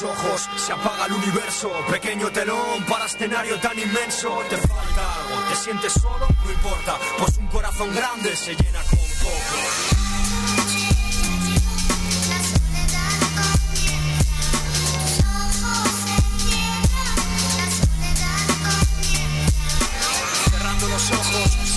Ojos, 0.00 0.48
se 0.56 0.72
apaga 0.72 1.06
el 1.06 1.12
universo. 1.12 1.72
Pequeño 1.90 2.30
telón 2.30 2.84
para 2.88 3.06
escenario 3.06 3.58
tan 3.58 3.76
inmenso. 3.76 4.42
Te 4.48 4.56
falta 4.56 5.14
algo, 5.14 5.48
te 5.48 5.56
sientes 5.56 5.92
solo, 5.94 6.28
no 6.44 6.52
importa. 6.52 6.96
Pues 7.18 7.36
un 7.38 7.48
corazón 7.48 7.92
grande 7.92 8.36
se 8.36 8.54
llena 8.54 8.80
con 8.88 8.97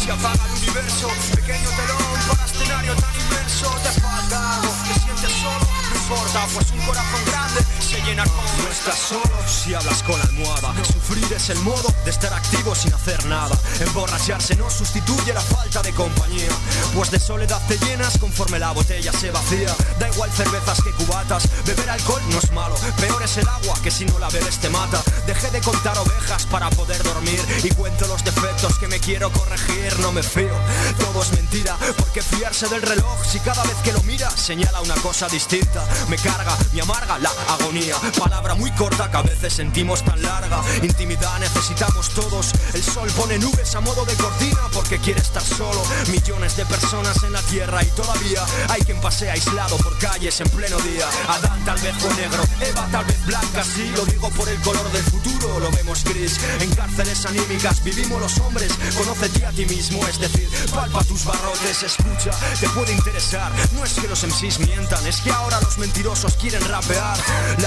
se 0.02 0.12
apaga 0.12 0.46
el 0.46 0.52
universo. 0.64 1.08
Pequeño 1.36 1.70
telón 1.70 1.98
para 2.28 2.46
escenario 2.46 2.96
tan 2.96 3.14
inmenso. 3.16 3.70
Te 3.84 4.02
falta 4.02 4.56
algo, 4.56 4.74
te 4.88 5.00
sientes 5.00 5.32
solo, 5.32 5.68
no 5.90 5.96
importa, 5.96 6.48
pues 6.54 6.72
un 6.72 6.80
corazón 6.80 7.26
grande 7.26 7.81
se 7.92 8.02
llena 8.04 8.24
con. 8.24 8.64
No 8.64 8.72
estás 8.72 8.98
solo 8.98 9.36
si 9.48 9.74
hablas 9.74 10.02
con 10.04 10.18
la 10.18 10.26
almohada. 10.26 10.74
Sufrir 10.86 11.34
es 11.34 11.50
el 11.50 11.60
modo 11.60 11.94
de 12.06 12.12
estar 12.12 12.34
activo 12.34 12.74
sin 12.74 12.94
hacer 12.94 13.26
nada. 13.26 13.58
Emborracharse 13.80 14.56
no 14.56 14.70
sustituye 14.70 15.34
la 15.34 15.42
falta 15.42 15.82
de 15.82 15.92
compañía. 15.92 16.50
Pues 16.96 17.12
de 17.12 17.20
soledad 17.20 17.62
te 17.68 17.78
llenas 17.86 18.18
conforme 18.18 18.60
la 18.60 18.72
botella 18.72 19.12
se 19.12 19.32
vacía. 19.32 19.76
Da 20.00 20.08
igual 20.10 20.32
cervezas 20.32 20.82
que 20.82 20.92
cubatas. 20.92 21.44
Beber 21.66 21.90
alcohol 21.90 22.22
no 22.30 22.40
es 22.40 22.52
malo. 22.52 22.76
Peor 23.00 23.22
es 23.24 23.38
el 23.38 23.48
agua 23.48 23.76
que 23.84 23.92
si 23.92 24.06
no 24.06 24.20
la 24.20 24.30
bebes 24.30 24.60
te 24.60 24.70
mata. 24.70 25.02
Dejé 25.28 25.52
de 25.52 25.60
contar 25.60 25.98
ovejas 25.98 26.46
para 26.46 26.70
poder 26.70 27.04
dormir. 27.04 27.42
Y 27.64 27.70
cuento 27.70 28.08
los 28.08 28.24
defectos 28.24 28.78
que 28.80 28.88
me 28.88 29.00
quiero 29.00 29.32
corregir. 29.32 30.00
No 30.00 30.12
me 30.14 30.24
fío. 30.24 30.56
Todo 30.98 31.24
es 31.24 31.32
mentira. 31.34 31.76
Porque 31.98 32.22
fiarse 32.22 32.70
del 32.70 32.82
reloj 32.82 33.26
si 33.26 33.40
cada 33.40 33.64
vez 33.64 33.76
que 33.84 33.92
lo 33.92 34.02
mira 34.04 34.30
señala 34.30 34.80
una 34.82 34.96
cosa 34.96 35.28
distinta. 35.28 35.86
Me 36.08 36.18
carga, 36.18 36.58
me 36.74 36.82
amarga 36.82 37.20
la 37.20 37.32
agonía. 37.50 37.81
Palabra 38.20 38.54
muy 38.56 38.70
corta 38.72 39.10
que 39.10 39.18
a 39.18 39.22
veces 39.24 39.54
sentimos 39.54 40.04
tan 40.04 40.22
larga. 40.22 40.62
Intimidad 40.84 41.40
necesitamos 41.40 42.10
todos. 42.10 42.52
El 42.74 42.84
sol 42.84 43.10
pone 43.18 43.40
nubes 43.40 43.76
a 43.76 43.82
modo 43.82 44.06
de 44.06 44.14
cortina 44.16 44.62
porque 44.74 45.00
quiere 45.00 45.20
estar 45.20 45.42
solo. 45.42 45.82
Millones 46.12 46.56
de 46.58 46.66
personas 46.66 47.24
en 47.24 47.34
la 47.34 47.42
tierra 47.44 47.84
y 47.84 47.88
todavía 47.88 48.46
hay 48.70 48.82
quien 48.82 49.02
pasea 49.02 49.34
aislado 49.34 49.78
por 49.78 49.98
calles 49.98 50.40
en 50.42 50.50
pleno 50.50 50.78
día. 50.80 51.08
Adán 51.28 51.66
tal 51.66 51.80
vez 51.80 51.96
fue 51.98 52.14
negro, 52.16 52.44
Eva 52.62 52.88
tal 52.92 53.06
vez 53.06 53.26
blanca. 53.26 53.64
Sí, 53.64 53.92
lo 53.96 54.06
digo 54.06 54.30
por 54.30 54.48
el 54.48 54.60
color 54.62 54.92
del 54.92 55.04
futuro, 55.04 55.60
lo 55.60 55.72
vemos 55.72 56.04
gris. 56.04 56.40
En 56.60 56.70
cárceles 56.76 57.26
anímicas 57.26 57.84
vivimos 57.84 58.22
los 58.22 58.38
hombres. 58.40 58.72
Conócete 58.96 59.46
a 59.46 59.52
ti 59.52 59.66
mismo, 59.66 60.06
es 60.08 60.20
decir, 60.20 60.48
palpa 60.74 61.04
tus 61.06 61.26
barrotes, 61.26 61.84
escucha, 61.84 62.32
te 62.60 62.70
puede 62.70 62.94
interesar. 62.94 63.52
No 63.74 63.84
es 63.84 63.94
que 63.94 64.08
los 64.08 64.24
MCs 64.24 64.60
mientan, 64.60 65.06
es 65.08 65.22
que 65.22 65.32
ahora 65.32 65.60
los 65.62 65.78
mentirosos 65.80 66.36
quieren 66.36 66.64
rapear. 66.68 67.18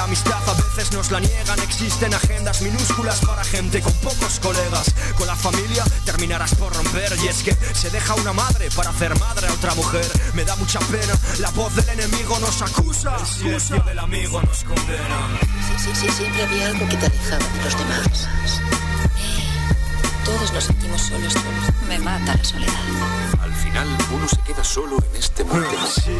Amistad 0.04 0.48
a 0.48 0.54
veces 0.54 0.92
nos 0.92 1.10
la 1.10 1.18
niegan, 1.18 1.58
existen 1.60 2.12
agendas 2.12 2.60
minúsculas 2.60 3.20
para 3.20 3.42
gente 3.42 3.80
con 3.80 3.92
pocos 3.94 4.38
colegas. 4.40 4.94
Con 5.16 5.26
la 5.26 5.34
familia 5.34 5.84
terminarás 6.04 6.54
por 6.54 6.74
romper 6.74 7.16
y 7.22 7.28
es 7.28 7.42
que 7.42 7.54
se 7.74 7.90
deja 7.90 8.14
una 8.14 8.32
madre 8.32 8.68
para 8.76 8.90
hacer 8.90 9.18
madre 9.18 9.48
a 9.48 9.52
otra 9.52 9.74
mujer. 9.74 10.06
Me 10.34 10.44
da 10.44 10.56
mucha 10.56 10.78
pena, 10.80 11.14
la 11.40 11.50
voz 11.50 11.74
del 11.74 11.88
enemigo 11.88 12.38
nos 12.38 12.60
acusa. 12.62 13.16
El 13.18 13.26
silencio 13.26 13.82
del 13.82 13.98
amigo 13.98 14.42
nos 14.42 14.64
condena. 14.64 15.38
Sí, 15.68 15.84
sí, 15.84 15.90
sí, 15.94 16.08
siempre 16.12 16.42
había 16.42 16.66
algo 16.68 16.88
que 16.88 16.96
te 16.96 17.06
alejaba 17.06 17.46
de 17.46 17.64
los 17.64 17.78
demás. 17.78 18.83
Todos 20.24 20.52
nos 20.52 20.64
sentimos 20.64 21.02
solos, 21.02 21.32
solos. 21.32 21.64
Me 21.88 21.98
mata 21.98 22.34
la 22.36 22.44
soledad. 22.44 22.72
Al 23.42 23.52
final 23.54 23.86
uno 24.12 24.26
se 24.28 24.38
queda 24.40 24.64
solo 24.64 24.96
en 25.10 25.16
este 25.16 25.44
mundo. 25.44 25.68
Sí, 25.94 26.16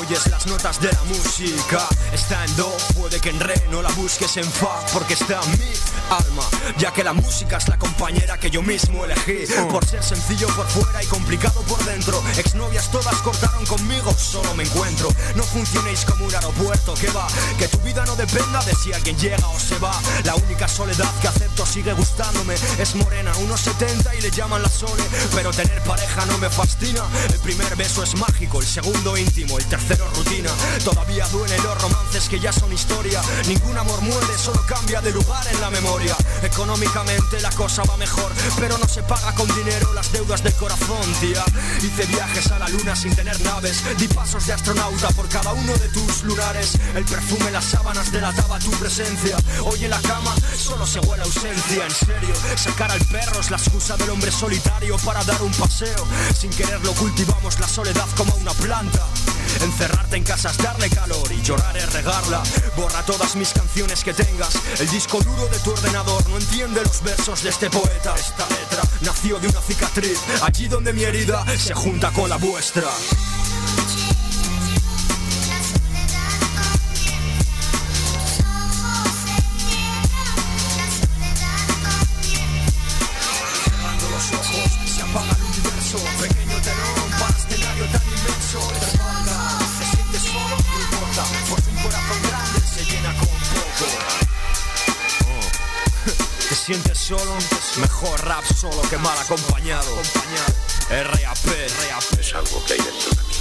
oyes 0.00 0.26
las 0.28 0.46
notas 0.46 0.80
de 0.80 0.92
la 0.92 1.02
música. 1.04 1.86
Está 2.12 2.44
en 2.44 2.56
do, 2.56 2.70
puede 2.96 3.20
que 3.20 3.30
en 3.30 3.40
re 3.40 3.54
no 3.70 3.80
la 3.80 3.90
busques 3.92 4.36
en 4.36 4.44
fa, 4.44 4.84
porque 4.92 5.14
está 5.14 5.40
en 5.42 5.50
mi 5.52 5.72
alma. 6.10 6.42
Ya 6.78 6.92
que 6.92 7.02
la 7.02 7.12
música 7.12 7.56
es 7.56 7.68
la 7.68 7.78
compañera 7.78 8.38
que 8.38 8.50
yo 8.50 8.62
mismo 8.62 9.04
elegí. 9.04 9.46
Por 9.70 9.84
ser 9.86 10.02
sencillo 10.02 10.46
por 10.48 10.66
fuera 10.68 11.02
y 11.02 11.06
complicado 11.06 11.60
por 11.62 11.82
dentro. 11.84 12.22
Exnovias 12.36 12.90
todas 12.90 13.14
cortaron 13.22 13.64
conmigo, 13.66 14.12
solo 14.12 14.54
me 14.54 14.64
encuentro. 14.64 15.08
No 15.36 15.42
funcionéis 15.42 16.04
como 16.04 16.26
un 16.26 16.34
aeropuerto, 16.34 16.94
que 16.94 17.10
va. 17.10 17.26
Que 17.58 17.68
tu 17.68 17.78
vida 17.78 18.04
no 18.04 18.14
dependa 18.16 18.62
de 18.64 18.74
si 18.74 18.92
alguien 18.92 19.16
llega 19.18 19.48
o 19.48 19.58
se 19.58 19.78
va. 19.78 19.98
La 20.24 20.34
única 20.34 20.68
soledad 20.68 21.10
que 21.20 21.28
acepto 21.28 21.64
sigue 21.66 21.92
gustándome. 21.94 22.54
Es 22.78 22.94
morena, 22.94 23.32
unos 23.44 23.60
70 23.60 24.14
y 24.14 24.20
le 24.22 24.30
llaman 24.30 24.62
la 24.62 24.68
sole. 24.68 25.02
Pero 25.34 25.50
tener 25.52 25.82
pareja 25.82 26.26
no 26.26 26.38
me 26.38 26.50
fascina. 26.50 27.02
El 27.32 27.38
primer 27.40 27.76
beso 27.76 28.02
es 28.02 28.16
mágico, 28.16 28.60
el 28.60 28.66
segundo 28.66 29.16
íntimo, 29.16 29.58
el 29.58 29.64
tercero 29.66 30.08
rutina. 30.16 30.50
Todavía 30.84 31.26
duelen 31.28 31.62
los 31.62 31.80
romances 31.82 32.28
que 32.28 32.40
ya 32.40 32.52
son 32.52 32.72
historia. 32.72 33.20
Ningún 33.46 33.76
amor 33.76 34.00
muere, 34.02 34.38
solo 34.38 34.64
cambia 34.66 35.00
de 35.00 35.12
lugar 35.12 35.46
en 35.48 35.60
la 35.60 35.70
memoria. 35.70 36.16
Económicamente 36.42 37.40
la 37.40 37.50
cosa 37.50 37.82
va 37.84 37.96
mejor, 37.96 38.32
pero 38.58 38.78
no 38.78 38.88
se 38.88 39.02
paga 39.02 39.34
con 39.34 39.46
dinero 39.54 39.92
las 39.92 40.12
deudas 40.12 40.42
del 40.42 40.54
corazón, 40.54 41.12
tía. 41.20 41.44
Hice 41.82 42.06
viajes 42.06 42.50
a 42.50 42.58
la 42.58 42.68
luna 42.68 42.96
sin 42.96 43.14
tener 43.14 43.40
naves. 43.42 43.82
Di 43.98 44.08
pasos 44.08 44.46
de 44.46 44.52
astronauta 44.52 45.08
por 45.10 45.28
cada 45.28 45.52
uno 45.52 45.72
de 45.74 45.88
tus 45.88 46.22
lunares. 46.24 46.78
El 46.94 47.04
perfume, 47.04 47.50
las 47.50 47.64
sábanas 47.64 48.10
delataba 48.10 48.58
tu 48.58 48.70
presencia. 48.72 49.36
Hoy 49.64 49.84
en 49.84 49.90
la 49.90 50.00
cama 50.00 50.34
solo 50.56 50.86
se 50.86 51.00
huele 51.00 51.22
ausencia. 51.22 51.84
En 51.84 51.90
serio, 51.90 52.34
sacar 52.56 52.90
al 52.90 53.00
perro 53.06 53.33
la 53.34 53.56
excusa 53.56 53.96
del 53.96 54.10
hombre 54.10 54.30
solitario 54.30 54.96
para 55.04 55.24
dar 55.24 55.42
un 55.42 55.52
paseo. 55.52 56.06
Sin 56.38 56.50
quererlo 56.50 56.92
cultivamos 56.94 57.58
la 57.58 57.66
soledad 57.66 58.06
como 58.16 58.32
una 58.36 58.52
planta. 58.52 59.04
Encerrarte 59.60 60.16
en 60.16 60.22
casa 60.22 60.50
es 60.50 60.56
darle 60.58 60.88
calor 60.88 61.30
y 61.32 61.42
llorar 61.42 61.76
es 61.76 61.92
regarla. 61.92 62.42
Borra 62.76 63.02
todas 63.02 63.34
mis 63.34 63.52
canciones 63.52 64.04
que 64.04 64.14
tengas. 64.14 64.54
El 64.78 64.88
disco 64.88 65.20
duro 65.20 65.46
de 65.48 65.58
tu 65.58 65.72
ordenador 65.72 66.26
no 66.28 66.36
entiende 66.38 66.80
los 66.84 67.02
versos 67.02 67.42
de 67.42 67.48
este 67.50 67.68
poeta. 67.70 68.14
Esta 68.14 68.48
letra 68.48 68.82
nació 69.00 69.40
de 69.40 69.48
una 69.48 69.60
cicatriz, 69.60 70.20
allí 70.42 70.68
donde 70.68 70.92
mi 70.92 71.02
herida 71.02 71.44
se 71.58 71.74
junta 71.74 72.12
con 72.12 72.30
la 72.30 72.36
vuestra. 72.36 72.88
Solo, 97.04 97.36
mejor 97.80 98.18
rap 98.24 98.44
solo 98.44 98.80
que 98.88 98.96
mal 98.96 99.18
acompañado. 99.18 99.94
RAP, 100.88 101.44
RAP. 101.44 102.18
Es 102.18 102.34
algo 102.34 102.64
que 102.64 102.72
hay 102.72 102.78
dentro 102.78 103.10
de 103.10 103.16
mí. 103.16 103.34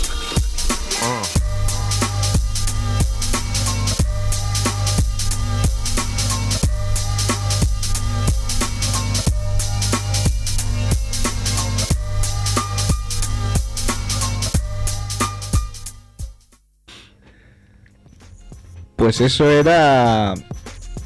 Pues 18.97 19.21
eso 19.21 19.49
era 19.49 20.33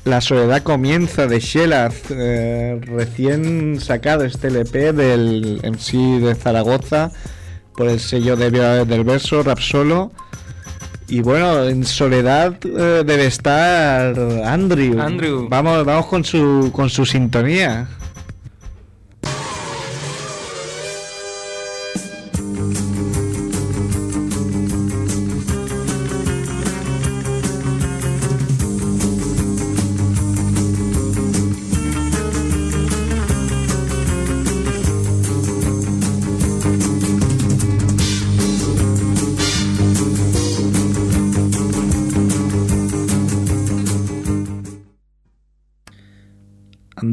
La 0.07 0.21
soledad 0.21 0.63
comienza 0.63 1.27
de 1.27 1.41
Shelaz, 1.41 2.03
eh, 2.11 2.79
recién 2.81 3.81
sacado 3.81 4.23
este 4.23 4.47
LP 4.47 4.93
del 4.93 5.59
MC 5.61 6.21
de 6.21 6.33
Zaragoza 6.33 7.11
por 7.75 7.89
el 7.89 7.99
sello 7.99 8.37
de 8.37 8.49
Violadores 8.49 8.87
del 8.87 9.03
Verso, 9.03 9.43
Rap 9.43 9.59
Solo. 9.59 10.13
Y 11.09 11.19
bueno, 11.19 11.65
en 11.65 11.83
soledad 11.83 12.55
eh, 12.63 13.03
debe 13.05 13.25
estar 13.25 14.17
Andrew. 14.45 14.97
Andrew. 14.97 15.49
Vamos, 15.49 15.83
vamos 15.83 16.05
con 16.05 16.23
su 16.23 16.71
con 16.73 16.89
su 16.89 17.05
sintonía. 17.05 17.89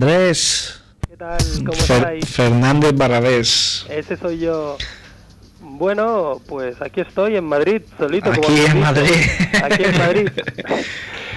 Andrés. 0.08 0.82
¿Qué 1.08 1.16
tal? 1.16 1.38
¿Cómo 1.64 1.72
Fer- 1.72 1.96
estáis? 1.96 2.28
Fernández 2.28 2.92
Barrabés. 2.94 3.86
Ese 3.88 4.18
soy 4.18 4.38
yo. 4.38 4.76
Bueno, 5.62 6.42
pues 6.46 6.76
aquí 6.82 7.00
estoy 7.00 7.36
en 7.36 7.44
Madrid, 7.44 7.80
solito. 7.98 8.30
como 8.30 8.42
Aquí 8.42 8.52
habéis 8.52 8.68
en. 8.74 8.80
Madrid. 8.80 9.10
Aquí 9.62 9.84
en 9.84 9.98
Madrid. 9.98 10.28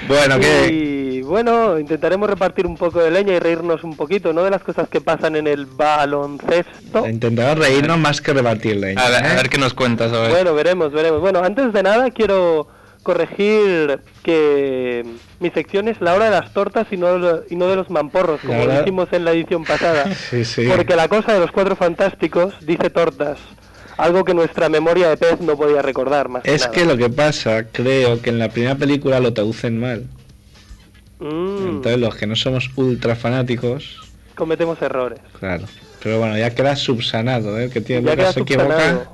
Bueno, 0.07 0.39
¿qué? 0.39 0.67
Y 0.71 1.21
bueno, 1.21 1.77
intentaremos 1.77 2.29
repartir 2.29 2.65
un 2.65 2.77
poco 2.77 2.99
de 3.01 3.11
leña 3.11 3.33
y 3.33 3.39
reírnos 3.39 3.83
un 3.83 3.97
poquito, 3.97 4.31
¿no? 4.31 4.41
De 4.43 4.49
las 4.49 4.63
cosas 4.63 4.87
que 4.87 5.01
pasan 5.01 5.35
en 5.35 5.47
el 5.47 5.65
baloncesto. 5.65 7.05
Intentamos 7.05 7.57
reírnos 7.57 7.97
más 7.99 8.21
que 8.21 8.31
rebatirle. 8.31 8.95
A 8.97 9.09
ver, 9.09 9.25
a 9.25 9.33
ver 9.35 9.49
qué 9.49 9.57
nos 9.57 9.73
cuentas, 9.73 10.13
a 10.13 10.19
ver. 10.21 10.31
Bueno, 10.31 10.53
veremos, 10.53 10.93
veremos. 10.93 11.19
Bueno, 11.19 11.43
antes 11.43 11.73
de 11.73 11.83
nada 11.83 12.09
quiero 12.11 12.69
corregir 13.07 13.99
que 14.21 15.05
mi 15.39 15.49
sección 15.51 15.87
es 15.87 16.01
la 16.01 16.13
hora 16.13 16.25
de 16.25 16.31
las 16.31 16.51
tortas 16.53 16.87
y 16.91 16.97
no, 16.97 17.17
lo- 17.17 17.43
y 17.49 17.55
no 17.55 17.67
de 17.67 17.77
los 17.77 17.89
mamporros, 17.89 18.41
como 18.41 18.53
La 18.53 18.63
hora- 18.63 18.79
dijimos 18.79 19.07
en 19.13 19.23
la 19.23 19.31
edición 19.31 19.63
pasada. 19.63 20.13
Sí, 20.29 20.43
sí. 20.43 20.67
Porque 20.67 20.95
la 20.97 21.07
cosa 21.07 21.33
de 21.33 21.39
los 21.39 21.51
cuatro 21.53 21.77
fantásticos 21.77 22.53
dice 22.65 22.89
tortas. 22.89 23.39
Algo 23.97 24.25
que 24.25 24.33
nuestra 24.33 24.67
memoria 24.67 25.07
de 25.09 25.15
pez 25.17 25.39
no 25.39 25.55
podía 25.55 25.81
recordar 25.81 26.27
más. 26.27 26.43
Es 26.45 26.61
nada. 26.63 26.73
que 26.73 26.85
lo 26.85 26.97
que 26.97 27.09
pasa, 27.09 27.63
creo 27.71 28.21
que 28.21 28.29
en 28.29 28.39
la 28.39 28.49
primera 28.49 28.75
película 28.75 29.19
lo 29.21 29.33
traducen 29.33 29.79
mal. 29.79 30.03
Mm, 31.19 31.67
Entonces 31.69 31.97
los 31.99 32.13
que 32.15 32.27
no 32.27 32.35
somos 32.35 32.69
ultra 32.75 33.15
fanáticos, 33.15 34.01
cometemos 34.35 34.81
errores. 34.81 35.19
claro. 35.39 35.63
Pero 36.03 36.19
bueno, 36.19 36.37
ya 36.37 36.51
queda 36.53 36.75
subsanado, 36.75 37.59
¿eh? 37.59 37.69
Que 37.71 37.81
tiene 37.81 38.07
Ya 38.07 38.15
queda 38.15 38.31
se 38.33 38.41
equivoca. 38.41 39.09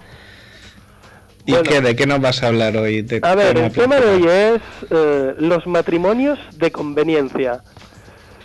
¿Y 1.46 1.52
Bueno. 1.52 1.70
qué, 1.70 1.82
de 1.82 1.96
qué 1.96 2.06
nos 2.08 2.22
vas 2.22 2.41
a 2.44 2.48
hablar 2.48 2.78
hoy? 2.78 3.02
De- 3.02 3.20
A 3.22 3.36
ver, 3.36 3.58
el 3.58 3.72
tema 3.72 3.98
de 3.98 4.06
hoy 4.06 4.24
es 4.28 4.62
eh, 4.91 5.34
los 5.39 5.68
matrimonios 5.68 6.39
de 6.58 6.72
conveniencia. 6.72 7.62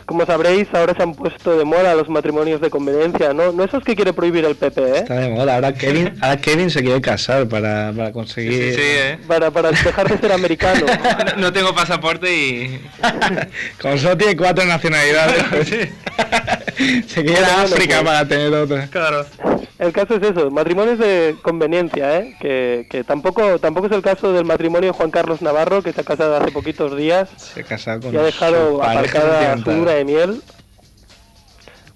Como 0.04 0.24
sabréis, 0.24 0.66
ahora 0.72 0.94
se 0.96 1.02
han 1.02 1.14
puesto 1.14 1.58
de 1.58 1.66
moda 1.66 1.94
los 1.94 2.08
matrimonios 2.08 2.62
de 2.62 2.70
conveniencia, 2.70 3.34
¿no? 3.34 3.52
No 3.52 3.62
esos 3.62 3.84
que 3.84 3.94
quiere 3.94 4.14
prohibir 4.14 4.42
el 4.46 4.56
PP, 4.56 4.80
¿eh? 4.80 4.92
Está 5.00 5.16
de 5.20 5.28
moda. 5.28 5.56
Ahora 5.56 5.74
Kevin, 5.74 6.14
ahora 6.22 6.38
Kevin 6.40 6.70
se 6.70 6.82
quiere 6.82 6.98
casar 7.02 7.46
para, 7.46 7.92
para 7.94 8.10
conseguir. 8.10 8.74
Sí, 8.74 8.80
¿eh? 8.82 9.18
Para, 9.28 9.50
para 9.50 9.70
dejar 9.70 10.08
de 10.08 10.16
ser 10.18 10.32
americano. 10.32 10.86
No, 11.36 11.42
no 11.42 11.52
tengo 11.52 11.74
pasaporte 11.74 12.34
y... 12.34 12.80
Como 13.82 13.98
solo 13.98 14.16
tiene 14.16 14.34
cuatro 14.36 14.64
nacionalidades, 14.64 15.44
se 17.06 17.22
quiere 17.22 17.32
ir 17.32 17.44
a 17.44 17.62
África 17.62 17.96
pues. 17.96 18.04
para 18.04 18.26
tener 18.28 18.54
otra. 18.54 18.86
Claro. 18.86 19.26
El 19.78 19.92
caso 19.92 20.16
es 20.16 20.22
eso, 20.22 20.50
matrimonios 20.50 20.98
de 20.98 21.36
conveniencia, 21.40 22.18
¿eh? 22.18 22.36
Que, 22.40 22.86
que 22.90 23.04
tampoco 23.04 23.60
tampoco 23.60 23.86
es 23.86 23.92
el 23.92 24.02
caso 24.02 24.32
del 24.32 24.44
matrimonio 24.44 24.90
de 24.90 24.96
Juan 24.96 25.12
Carlos 25.12 25.40
Navarro, 25.40 25.82
que 25.82 25.92
se 25.92 26.00
ha 26.00 26.04
casado 26.04 26.36
hace 26.36 26.50
poquitos 26.50 26.96
días 26.96 27.28
Se 27.36 27.60
ha 27.60 27.64
casado 27.64 28.00
con 28.00 28.12
y 28.12 28.16
ha 28.16 28.22
dejado 28.22 28.82
aparcada 28.82 29.56
su 29.58 29.70
luna 29.70 29.92
de 29.92 30.04
miel. 30.04 30.42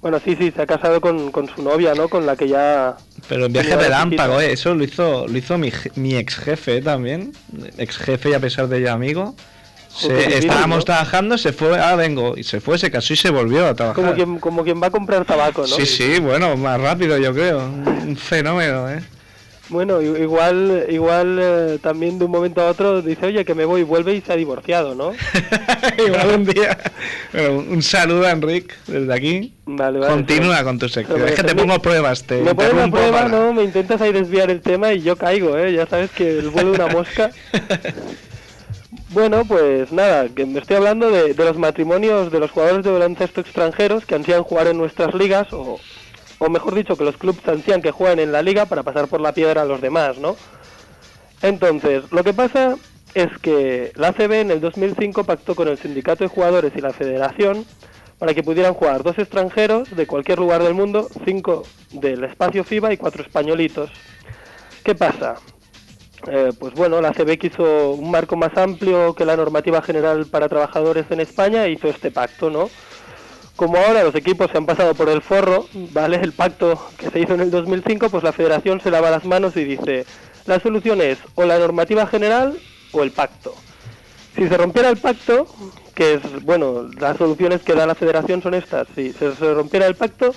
Bueno, 0.00 0.20
sí, 0.24 0.36
sí, 0.36 0.50
se 0.50 0.62
ha 0.62 0.66
casado 0.66 1.00
con, 1.00 1.30
con 1.30 1.48
su 1.48 1.62
novia, 1.62 1.94
¿no? 1.94 2.08
Con 2.08 2.26
la 2.26 2.34
que 2.34 2.48
ya... 2.48 2.96
Pero 3.28 3.46
en 3.46 3.52
viaje 3.52 3.76
relámpago. 3.76 4.40
¿eh? 4.40 4.52
Eso 4.52 4.74
lo 4.74 4.82
hizo, 4.82 5.28
lo 5.28 5.38
hizo 5.38 5.58
mi, 5.58 5.72
mi 5.94 6.16
ex 6.16 6.36
jefe 6.36 6.82
también. 6.82 7.32
Ex 7.78 7.98
jefe 7.98 8.30
y 8.30 8.34
a 8.34 8.40
pesar 8.40 8.66
de 8.66 8.78
ello 8.78 8.92
amigo. 8.92 9.36
Se- 9.96 10.38
estábamos 10.38 10.78
¿no? 10.78 10.84
trabajando, 10.84 11.36
se 11.38 11.52
fue, 11.52 11.78
ah, 11.78 11.94
vengo. 11.96 12.34
Y 12.36 12.44
se 12.44 12.60
fue, 12.60 12.78
se 12.78 12.90
casó 12.90 13.12
y 13.12 13.16
se 13.16 13.30
volvió 13.30 13.66
a 13.66 13.74
trabajar. 13.74 14.02
Como 14.02 14.14
quien, 14.14 14.38
como 14.38 14.64
quien 14.64 14.82
va 14.82 14.86
a 14.86 14.90
comprar 14.90 15.24
tabaco, 15.24 15.62
¿no? 15.62 15.66
Sí, 15.68 15.86
sí, 15.86 16.18
bueno, 16.18 16.56
más 16.56 16.80
rápido 16.80 17.18
yo 17.18 17.32
creo. 17.34 17.58
Un 17.66 18.16
fenómeno, 18.16 18.90
¿eh? 18.90 19.02
Bueno, 19.68 20.02
igual 20.02 20.84
igual 20.90 21.38
eh, 21.40 21.78
también 21.80 22.18
de 22.18 22.26
un 22.26 22.30
momento 22.30 22.60
a 22.60 22.66
otro 22.66 23.00
dice, 23.00 23.26
oye, 23.26 23.42
que 23.44 23.54
me 23.54 23.64
voy, 23.64 23.84
vuelve 23.84 24.12
y 24.14 24.20
se 24.20 24.32
ha 24.32 24.36
divorciado, 24.36 24.94
¿no? 24.94 25.12
Igual 26.06 26.28
un 26.34 26.44
día. 26.44 26.76
Bueno, 27.32 27.54
un 27.70 27.82
saludo 27.82 28.26
a 28.26 28.32
Enric 28.32 28.74
desde 28.86 29.14
aquí. 29.14 29.54
Vale, 29.64 29.98
vale. 30.00 30.12
Continúa 30.12 30.62
con 30.64 30.78
tu 30.78 30.88
sección. 30.90 31.26
Es 31.26 31.32
que 31.36 31.44
te 31.44 31.54
pongo 31.54 31.78
pruebas, 31.80 32.24
te 32.24 32.42
Me 32.42 32.54
pones 32.54 32.72
a 32.72 32.84
interrumpo 32.84 32.96
prueba, 32.98 33.16
para- 33.22 33.28
¿no? 33.30 33.52
Me 33.54 33.62
intentas 33.62 33.98
ahí 34.02 34.12
desviar 34.12 34.50
el 34.50 34.60
tema 34.60 34.92
y 34.92 35.00
yo 35.00 35.16
caigo, 35.16 35.56
¿eh? 35.56 35.72
Ya 35.72 35.86
sabes 35.86 36.10
que 36.10 36.38
el 36.40 36.50
vuelo 36.50 36.72
de 36.72 36.76
una 36.84 36.88
mosca. 36.92 37.30
Bueno, 39.12 39.44
pues 39.44 39.92
nada, 39.92 40.26
que 40.30 40.46
me 40.46 40.58
estoy 40.58 40.76
hablando 40.76 41.10
de, 41.10 41.34
los 41.34 41.58
matrimonios 41.58 42.32
de 42.32 42.40
los 42.40 42.50
jugadores 42.50 42.82
de 42.82 42.92
baloncesto 42.92 43.42
extranjeros 43.42 44.06
que 44.06 44.14
ansían 44.14 44.42
jugar 44.42 44.68
en 44.68 44.78
nuestras 44.78 45.14
ligas, 45.14 45.52
o, 45.52 45.78
o 46.38 46.48
mejor 46.48 46.74
dicho, 46.74 46.96
que 46.96 47.04
los 47.04 47.18
clubes 47.18 47.46
ansían 47.46 47.82
que 47.82 47.90
jueguen 47.90 48.20
en 48.20 48.32
la 48.32 48.40
liga 48.40 48.64
para 48.64 48.82
pasar 48.82 49.08
por 49.08 49.20
la 49.20 49.34
piedra 49.34 49.62
a 49.62 49.64
los 49.66 49.82
demás, 49.82 50.16
¿no? 50.16 50.34
Entonces, 51.42 52.10
lo 52.10 52.24
que 52.24 52.32
pasa 52.32 52.76
es 53.12 53.28
que 53.42 53.92
la 53.96 54.08
ACB 54.08 54.32
en 54.32 54.50
el 54.50 54.62
2005 54.62 55.24
pactó 55.24 55.54
con 55.54 55.68
el 55.68 55.76
sindicato 55.76 56.24
de 56.24 56.28
jugadores 56.28 56.72
y 56.74 56.80
la 56.80 56.94
federación 56.94 57.66
para 58.18 58.32
que 58.32 58.42
pudieran 58.42 58.72
jugar 58.72 59.02
dos 59.02 59.18
extranjeros 59.18 59.94
de 59.94 60.06
cualquier 60.06 60.38
lugar 60.38 60.62
del 60.62 60.72
mundo, 60.72 61.08
cinco 61.26 61.64
del 61.90 62.24
espacio 62.24 62.64
FIBA 62.64 62.94
y 62.94 62.96
cuatro 62.96 63.22
españolitos. 63.22 63.90
¿Qué 64.82 64.94
pasa? 64.94 65.36
Eh, 66.28 66.52
pues 66.58 66.72
bueno, 66.74 67.00
la 67.00 67.08
ACB 67.08 67.36
quiso 67.36 67.92
un 67.92 68.10
marco 68.10 68.36
más 68.36 68.56
amplio 68.56 69.14
que 69.14 69.24
la 69.24 69.36
normativa 69.36 69.82
general 69.82 70.26
para 70.26 70.48
trabajadores 70.48 71.06
en 71.10 71.20
España 71.20 71.64
e 71.64 71.72
hizo 71.72 71.88
este 71.88 72.10
pacto, 72.10 72.48
¿no? 72.48 72.70
Como 73.56 73.76
ahora 73.76 74.04
los 74.04 74.14
equipos 74.14 74.50
se 74.50 74.58
han 74.58 74.66
pasado 74.66 74.94
por 74.94 75.08
el 75.08 75.20
forro, 75.20 75.66
¿vale? 75.92 76.16
El 76.16 76.32
pacto 76.32 76.80
que 76.96 77.10
se 77.10 77.20
hizo 77.20 77.34
en 77.34 77.40
el 77.40 77.50
2005, 77.50 78.08
pues 78.08 78.22
la 78.22 78.32
federación 78.32 78.80
se 78.80 78.90
lava 78.90 79.10
las 79.10 79.24
manos 79.24 79.56
y 79.56 79.64
dice, 79.64 80.06
la 80.46 80.60
solución 80.60 81.00
es 81.00 81.18
o 81.34 81.44
la 81.44 81.58
normativa 81.58 82.06
general 82.06 82.58
o 82.92 83.02
el 83.02 83.10
pacto. 83.10 83.54
Si 84.36 84.48
se 84.48 84.56
rompiera 84.56 84.88
el 84.88 84.96
pacto, 84.96 85.46
que 85.94 86.14
es, 86.14 86.44
bueno, 86.44 86.88
las 86.98 87.18
soluciones 87.18 87.62
que 87.62 87.74
da 87.74 87.84
la 87.84 87.94
federación 87.94 88.42
son 88.42 88.54
estas, 88.54 88.88
si 88.94 89.12
se 89.12 89.54
rompiera 89.54 89.86
el 89.86 89.96
pacto, 89.96 90.32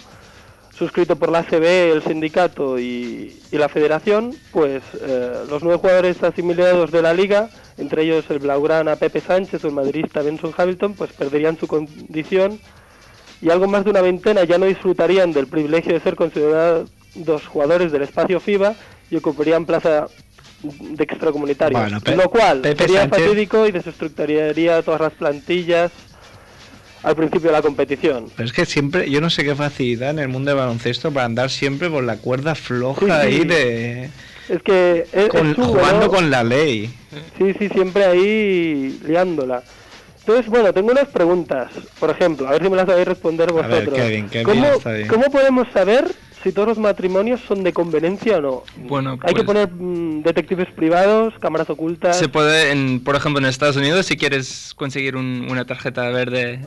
suscrito 0.78 1.16
por 1.16 1.32
la 1.32 1.40
ACB, 1.40 1.64
el 1.94 2.04
sindicato 2.04 2.78
y, 2.80 3.40
y 3.52 3.58
la 3.58 3.70
federación, 3.70 4.36
pues 4.52 4.84
eh, 5.02 5.34
los 5.50 5.64
nueve 5.64 5.80
jugadores 5.80 6.22
asimilados 6.22 6.92
de 6.92 7.02
la 7.02 7.14
liga, 7.14 7.50
entre 7.78 8.04
ellos 8.04 8.26
el 8.30 8.40
Blaugrana 8.40 8.96
Pepe 8.98 9.22
Sánchez 9.22 9.64
o 9.64 9.68
el 9.68 9.74
madridista 9.74 10.22
Benson 10.22 10.54
Hamilton, 10.56 10.94
pues 10.94 11.14
perderían 11.14 11.58
su 11.58 11.68
condición 11.68 12.60
y 13.42 13.50
algo 13.50 13.68
más 13.68 13.84
de 13.86 13.92
una 13.92 14.02
veintena 14.02 14.44
ya 14.44 14.58
no 14.58 14.66
disfrutarían 14.66 15.32
del 15.32 15.48
privilegio 15.48 15.94
de 15.94 16.00
ser 16.00 16.16
considerados 16.16 16.90
jugadores 17.48 17.92
del 17.92 18.02
espacio 18.04 18.40
FIBA 18.40 18.76
y 19.12 19.16
ocuparían 19.18 19.66
plaza 19.66 20.08
de 20.64 21.04
extracomunitarios, 21.04 21.80
Bueno, 21.80 22.00
lo 22.24 22.30
cual 22.30 22.62
Pepe 22.62 22.84
sería 22.88 23.04
Sánchez- 23.08 23.10
fatídico 23.28 23.68
y 23.68 23.72
desestructuraría 23.72 24.82
todas 24.82 25.00
las 25.02 25.14
plantillas 25.14 25.92
al 27.06 27.16
principio 27.16 27.48
de 27.50 27.54
la 27.54 27.62
competición. 27.62 28.28
Pero 28.36 28.48
es 28.48 28.54
que 28.54 28.66
siempre, 28.66 29.10
yo 29.10 29.22
no 29.22 29.30
sé 29.30 29.44
qué 29.44 29.56
facilidad 29.56 30.10
en 30.10 30.20
el 30.20 30.28
mundo 30.28 30.50
del 30.52 30.58
baloncesto 30.58 31.12
para 31.12 31.26
andar 31.26 31.50
siempre 31.50 31.90
por 31.90 32.04
la 32.04 32.18
cuerda 32.18 32.56
floja 32.56 33.00
Sí, 33.00 33.06
sí. 33.06 33.12
ahí 33.12 33.46
de. 33.46 34.10
Es 34.50 34.62
que 34.64 35.06
es, 35.14 35.30
con- 35.30 35.48
es 35.52 35.56
jugando 35.56 36.06
¿no? 36.06 36.10
con 36.12 36.30
la 36.30 36.44
ley. 36.44 36.94
Sí, 37.38 37.54
sí, 37.58 37.70
siempre 37.70 38.06
ahí 38.06 39.00
liándola. 39.08 39.64
Entonces, 40.20 40.48
bueno, 40.48 40.74
tengo 40.74 40.92
unas 40.92 41.08
preguntas. 41.08 41.72
Por 42.00 42.10
ejemplo, 42.10 42.48
a 42.48 42.52
ver 42.52 42.64
si 42.64 42.70
me 42.70 42.76
las 42.76 42.88
sabéis 42.88 43.08
responder 43.08 43.54
ver, 43.54 43.64
vosotros. 43.64 43.96
Kevin, 43.96 44.28
Kevin, 44.30 44.46
¿Cómo, 44.48 44.66
está 44.68 44.92
bien. 44.94 45.08
cómo 45.08 45.24
podemos 45.32 45.68
saber 45.72 46.12
si 46.46 46.52
todos 46.52 46.68
los 46.68 46.78
matrimonios 46.78 47.42
son 47.48 47.64
de 47.64 47.74
conveniencia 47.74 48.38
o 48.38 48.42
no? 48.42 48.64
Bueno, 48.88 49.18
Hay 49.24 49.34
que 49.34 49.44
pues- 49.44 49.46
poner 49.46 49.70
mm, 49.72 50.22
detectives 50.22 50.68
privados, 50.76 51.34
cámaras 51.40 51.70
ocultas. 51.72 52.18
Se 52.20 52.30
puede, 52.30 52.72
en, 52.72 53.00
por 53.04 53.16
ejemplo, 53.16 53.40
en 53.40 53.48
Estados 53.48 53.76
Unidos, 53.78 54.06
si 54.06 54.16
quieres 54.16 54.74
conseguir 54.76 55.16
un- 55.16 55.48
una 55.50 55.66
tarjeta 55.66 56.08
verde 56.10 56.60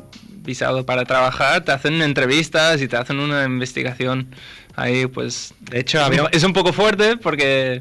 visado 0.42 0.84
para 0.84 1.04
trabajar, 1.04 1.64
te 1.64 1.70
hacen 1.70 2.02
entrevistas 2.02 2.82
y 2.82 2.88
te 2.88 2.96
hacen 2.96 3.20
una 3.20 3.44
investigación 3.44 4.34
ahí, 4.74 5.06
pues... 5.06 5.54
De 5.60 5.78
hecho, 5.78 6.02
había- 6.02 6.28
es 6.32 6.42
un 6.42 6.52
poco 6.52 6.72
fuerte 6.72 7.16
porque 7.16 7.80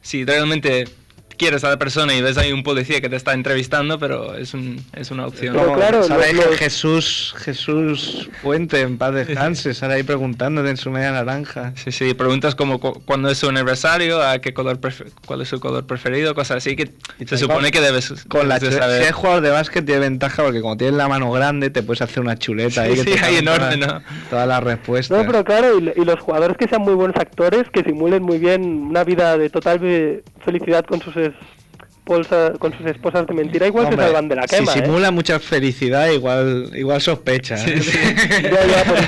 si 0.00 0.24
realmente 0.24 0.88
quieres 1.36 1.64
a 1.64 1.68
la 1.70 1.78
persona 1.78 2.14
y 2.14 2.20
ves 2.22 2.38
ahí 2.38 2.52
un 2.52 2.62
policía 2.62 3.00
que 3.00 3.08
te 3.08 3.16
está 3.16 3.32
entrevistando, 3.34 3.98
pero 3.98 4.34
es, 4.36 4.54
un, 4.54 4.82
es 4.94 5.10
una 5.10 5.26
opción. 5.26 5.54
Pero 5.56 5.72
claro, 5.74 6.02
Sale 6.02 6.32
lo- 6.32 6.50
lo- 6.50 6.56
Jesús, 6.56 7.34
Jesús 7.38 8.28
Puente, 8.42 8.80
en 8.80 8.98
paz 8.98 9.14
descanse, 9.14 9.74
sale 9.74 9.94
ahí 9.94 10.02
preguntándote 10.02 10.70
en 10.70 10.76
su 10.76 10.90
media 10.90 11.12
naranja. 11.12 11.72
Sí, 11.76 11.92
sí, 11.92 12.14
preguntas 12.14 12.54
como 12.54 12.78
cu- 12.80 13.02
cuándo 13.04 13.28
es 13.30 13.38
su 13.38 13.48
aniversario, 13.48 14.22
a 14.22 14.38
qué 14.40 14.52
color 14.54 14.78
cuál 15.26 15.40
es 15.40 15.48
su 15.48 15.60
color 15.60 15.86
preferido, 15.86 16.34
cosas 16.34 16.58
así 16.58 16.76
que 16.76 16.90
se 17.26 17.38
supone 17.38 17.70
que 17.70 17.80
debes, 17.80 18.24
Con 18.28 18.48
la 18.48 18.58
debes 18.58 18.74
chuleta. 18.74 18.82
saber. 18.86 18.98
Si 18.98 19.02
eres 19.04 19.14
jugador 19.16 19.42
de 19.42 19.50
básquet 19.50 19.84
tiene 19.84 20.00
ventaja 20.00 20.42
porque 20.44 20.60
como 20.60 20.76
tienes 20.76 20.96
la 20.96 21.08
mano 21.08 21.30
grande 21.32 21.70
te 21.70 21.82
puedes 21.82 22.02
hacer 22.02 22.20
una 22.22 22.36
chuleta 22.36 22.82
ahí 22.82 22.96
Sí, 22.96 23.04
que 23.04 23.12
sí, 23.18 23.24
ahí 23.24 23.36
enorme, 23.36 23.76
todas, 23.78 24.02
¿no? 24.02 24.02
todas 24.30 24.48
las 24.48 24.62
respuestas. 24.62 25.18
No, 25.18 25.24
pero 25.26 25.44
claro, 25.44 25.78
y, 25.78 25.92
y 26.00 26.04
los 26.04 26.20
jugadores 26.20 26.56
que 26.56 26.68
sean 26.68 26.82
muy 26.82 26.94
buenos 26.94 27.16
actores, 27.16 27.64
que 27.72 27.82
simulen 27.82 28.22
muy 28.22 28.38
bien 28.38 28.64
una 28.64 29.04
vida 29.04 29.36
de 29.38 29.50
total 29.50 29.80
eh, 29.82 30.22
felicidad 30.44 30.84
con 30.84 31.00
sus 31.02 31.16
esposas, 31.26 32.58
con 32.58 32.76
sus 32.76 32.86
esposas 32.86 33.26
de 33.26 33.34
mentira, 33.34 33.66
igual 33.66 33.86
Hombre, 33.86 34.00
se 34.00 34.06
salvan 34.06 34.28
de 34.28 34.36
la 34.36 34.46
quema. 34.46 34.72
Si 34.72 34.78
¿eh? 34.78 34.82
simula 34.84 35.10
mucha 35.10 35.38
felicidad, 35.40 36.08
igual, 36.10 36.70
igual 36.74 37.00
sospecha. 37.00 37.56
¿eh? 37.66 37.80
Ya, 38.42 38.66
ya, 38.66 38.84
pues, 38.84 39.06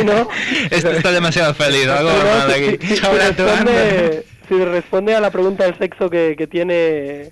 sí, 0.00 0.04
¿no? 0.04 0.28
Este 0.70 0.96
está 0.96 1.12
demasiado 1.12 1.54
feliz, 1.54 1.86
algo 1.88 2.10
Pero 2.10 2.38
mal 2.38 2.52
si- 2.52 2.64
aquí. 2.64 2.86
si- 2.86 2.86
si 2.88 2.96
Sobra 2.96 3.32
tu 3.36 3.44
responde, 3.44 4.24
si 4.48 4.64
responde 4.64 5.14
a 5.14 5.20
la 5.20 5.30
pregunta 5.30 5.64
del 5.64 5.78
sexo 5.78 6.10
que, 6.10 6.34
que 6.36 6.46
tiene 6.46 7.30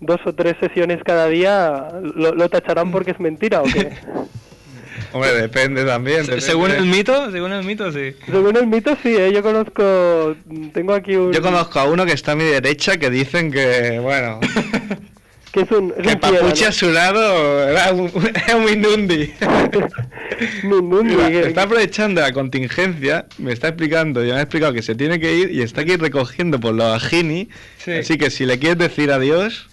dos 0.00 0.20
o 0.26 0.34
tres 0.34 0.56
sesiones 0.60 1.00
cada 1.04 1.26
día, 1.28 1.88
¿lo, 2.02 2.34
lo 2.34 2.48
tacharán 2.48 2.90
porque 2.90 3.10
es 3.12 3.20
mentira 3.20 3.60
o 3.62 3.64
qué? 3.64 3.92
Hombre, 5.12 5.32
depende 5.32 5.84
también. 5.84 6.22
Depende. 6.22 6.40
Según 6.40 6.70
el 6.70 6.86
mito, 6.86 7.30
según 7.30 7.52
el 7.52 7.64
mito, 7.64 7.92
sí. 7.92 8.14
Según 8.26 8.56
el 8.56 8.66
mito, 8.66 8.96
sí, 9.02 9.14
¿eh? 9.16 9.32
yo 9.32 9.42
conozco, 9.42 10.34
tengo 10.72 10.94
aquí 10.94 11.16
un... 11.16 11.32
Yo 11.32 11.42
conozco 11.42 11.78
a 11.78 11.84
uno 11.84 12.06
que 12.06 12.12
está 12.12 12.32
a 12.32 12.36
mi 12.36 12.44
derecha 12.44 12.96
que 12.96 13.10
dicen 13.10 13.50
que, 13.52 13.98
bueno, 14.00 14.40
que 15.52 15.60
es 15.60 15.70
un, 15.70 15.92
es 15.96 16.06
que 16.06 16.14
un 16.14 16.20
Papuche 16.20 16.62
¿no? 16.64 16.68
a 16.68 16.72
su 16.72 16.90
lado 16.90 17.68
era 17.68 17.92
un, 17.92 18.10
era 18.48 18.56
un 18.56 19.08
que- 19.08 19.34
está 21.48 21.62
aprovechando 21.62 22.20
la 22.22 22.32
contingencia, 22.32 23.26
me 23.38 23.52
está 23.52 23.68
explicando, 23.68 24.24
ya 24.24 24.34
me 24.34 24.40
ha 24.40 24.42
explicado 24.42 24.72
que 24.72 24.82
se 24.82 24.94
tiene 24.94 25.20
que 25.20 25.36
ir 25.36 25.50
y 25.50 25.60
está 25.62 25.82
aquí 25.82 25.96
recogiendo 25.96 26.58
por 26.58 26.74
los 26.74 26.86
ajini. 27.02 27.48
Sí. 27.78 27.92
Así 27.92 28.16
que 28.16 28.30
si 28.30 28.46
le 28.46 28.58
quieres 28.58 28.78
decir 28.78 29.10
adiós, 29.12 29.68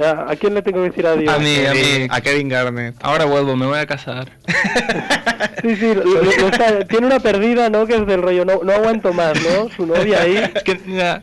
¿A, 0.00 0.30
a 0.32 0.36
quién 0.36 0.54
le 0.54 0.62
tengo 0.62 0.78
que 0.82 0.88
decir 0.90 1.06
adiós? 1.06 1.34
A 1.34 1.38
mí, 1.38 1.54
a 1.66 1.72
mí. 1.74 2.06
A 2.10 2.20
Kevin 2.20 2.48
Garnett. 2.48 2.94
Ahora 3.02 3.24
vuelvo, 3.26 3.56
me 3.56 3.66
voy 3.66 3.78
a 3.78 3.86
casar. 3.86 4.30
Sí, 5.62 5.76
sí, 5.76 5.94
lo- 5.94 6.02
lo- 6.02 6.22
lo 6.22 6.48
está- 6.48 6.84
tiene 6.86 7.06
una 7.06 7.20
perdida, 7.20 7.68
¿no? 7.70 7.86
Que 7.86 7.94
es 7.96 8.06
del 8.06 8.20
rollo, 8.22 8.44
no, 8.44 8.60
no 8.64 8.72
aguanto 8.72 9.12
más, 9.12 9.34
¿no? 9.42 9.68
Su 9.70 9.86
novia 9.86 10.22
ahí. 10.22 10.36
Es 10.56 10.62
que, 10.64 10.80
ya. 10.88 11.22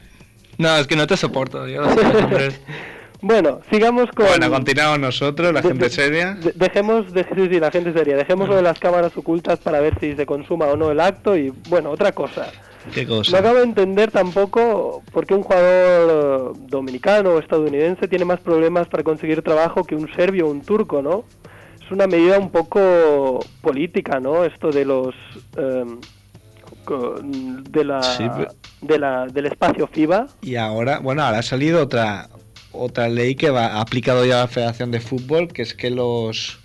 No, 0.58 0.78
es 0.78 0.88
que 0.88 0.96
no 0.96 1.08
te 1.08 1.18
soporto, 1.18 1.62
hombres. 1.64 2.60
Bueno, 3.22 3.60
sigamos 3.70 4.10
con... 4.16 4.28
Bueno, 4.28 4.50
continuamos 4.50 4.98
nosotros, 5.00 5.52
la 5.54 5.62
de- 5.62 5.68
gente 5.68 5.84
de- 5.86 5.90
seria. 5.90 6.34
de- 6.36 6.54
dejemos, 6.56 7.12
de, 7.12 7.24
sí, 7.26 7.48
sí, 7.50 7.60
la 7.60 7.70
gente 7.70 7.92
seria. 7.92 8.16
Dejemos 8.16 8.48
lo 8.48 8.56
de 8.56 8.62
las 8.62 8.80
cámaras 8.80 9.12
ocultas 9.18 9.60
para 9.60 9.82
ver 9.82 10.00
si 10.00 10.16
se 10.16 10.26
consuma 10.26 10.68
o 10.68 10.78
no 10.78 10.90
el 10.90 11.02
acto 11.02 11.36
y, 11.36 11.52
bueno, 11.68 11.90
otra 11.90 12.14
cosa. 12.14 12.50
¿Qué 12.94 13.06
No 13.06 13.22
acabo 13.38 13.56
de 13.58 13.64
entender 13.64 14.10
tampoco 14.12 15.04
por 15.12 15.26
qué 15.26 15.34
un 15.36 15.44
jugador 15.44 16.54
eh, 16.56 16.60
dominicano 16.68 17.32
o 17.32 17.40
estadounidense 17.40 18.08
tiene 18.08 18.26
más 18.26 18.40
problemas 18.40 18.88
para 18.88 19.04
conseguir 19.04 19.42
trabajo 19.42 19.84
que 19.84 19.96
un 19.96 20.12
serbio 20.16 20.48
o 20.48 20.52
un 20.52 20.62
turco, 20.62 21.02
¿no? 21.02 21.24
Es 21.84 21.92
una 21.92 22.08
medida 22.08 22.40
un 22.40 22.50
poco 22.52 23.40
política, 23.62 24.20
¿no? 24.20 24.46
Esto 24.46 24.72
de 24.72 24.86
los... 24.86 25.16
em, 25.58 26.00
de 27.70 27.84
la, 27.84 28.02
Sí, 28.02 28.24
pero- 28.36 28.52
de 28.82 28.98
la, 29.00 29.28
del 29.28 29.46
espacio 29.48 29.88
FIBA. 29.88 30.28
Y 30.42 30.56
ahora, 30.56 31.00
bueno, 31.00 31.22
ahora 31.24 31.40
ha 31.40 31.44
salido 31.44 31.84
otra 31.84 32.30
otra 32.72 33.10
ley 33.10 33.36
que 33.36 33.50
va 33.50 33.66
ha 33.66 33.82
aplicado 33.82 34.26
ya 34.26 34.38
la 34.42 34.48
Federación 34.48 34.92
de 34.92 35.00
Fútbol, 35.00 35.48
que 35.48 35.64
es 35.64 35.74
que 35.74 35.90
los 35.90 36.60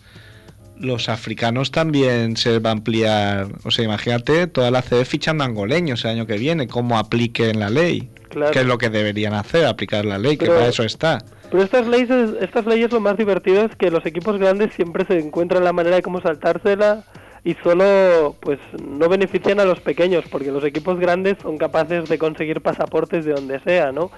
los 0.79 1.09
africanos 1.09 1.71
también 1.71 2.37
se 2.37 2.59
va 2.59 2.71
a 2.71 2.73
ampliar. 2.73 3.49
O 3.65 3.71
sea, 3.71 3.85
imagínate 3.85 4.47
toda 4.47 4.71
la 4.71 4.83
CB 4.83 5.05
fichando 5.05 5.45
angoleños 5.45 6.05
el 6.05 6.13
año 6.13 6.27
que 6.27 6.39
viene, 6.39 6.69
cómo 6.69 6.99
apliquen 6.99 7.61
la 7.61 7.71
ley. 7.71 8.11
Claro. 8.29 8.53
Que 8.53 8.61
es 8.61 8.67
lo 8.67 8.79
que 8.79 8.91
deberían 8.91 9.33
hacer, 9.35 9.65
aplicar 9.67 10.05
la 10.05 10.19
ley, 10.19 10.37
que 10.37 10.47
para 10.47 10.67
eso 10.67 10.83
está. 10.83 11.19
Pero 11.51 11.63
estas 11.63 11.87
leyes, 11.87 12.31
estas 12.41 12.67
leyes 12.67 12.91
lo 12.91 12.99
más 12.99 13.17
divertido 13.17 13.65
es 13.65 13.77
que 13.77 13.91
los 13.91 14.05
equipos 14.07 14.39
grandes 14.39 14.75
siempre 14.75 15.05
se 15.05 15.21
encuentran 15.21 15.63
la 15.63 15.73
manera 15.73 15.97
de 15.97 16.03
cómo 16.03 16.21
saltársela 16.21 17.05
y 17.45 17.55
solo 17.63 18.35
pues 18.41 18.59
no 18.83 19.09
benefician 19.09 19.61
a 19.61 19.65
los 19.65 19.79
pequeños 19.79 20.25
porque 20.31 20.51
los 20.51 20.65
equipos 20.65 20.99
grandes 20.99 21.37
son 21.43 21.59
capaces 21.59 22.09
de 22.09 22.19
conseguir 22.19 22.61
pasaportes 22.61 23.25
de 23.25 23.35
donde 23.35 23.61
sea, 23.61 23.93
¿no? 23.93 24.11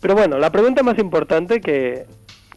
Pero 0.00 0.14
bueno, 0.14 0.38
la 0.38 0.52
pregunta 0.52 0.84
más 0.84 0.98
importante 0.98 1.60
que, 1.60 2.04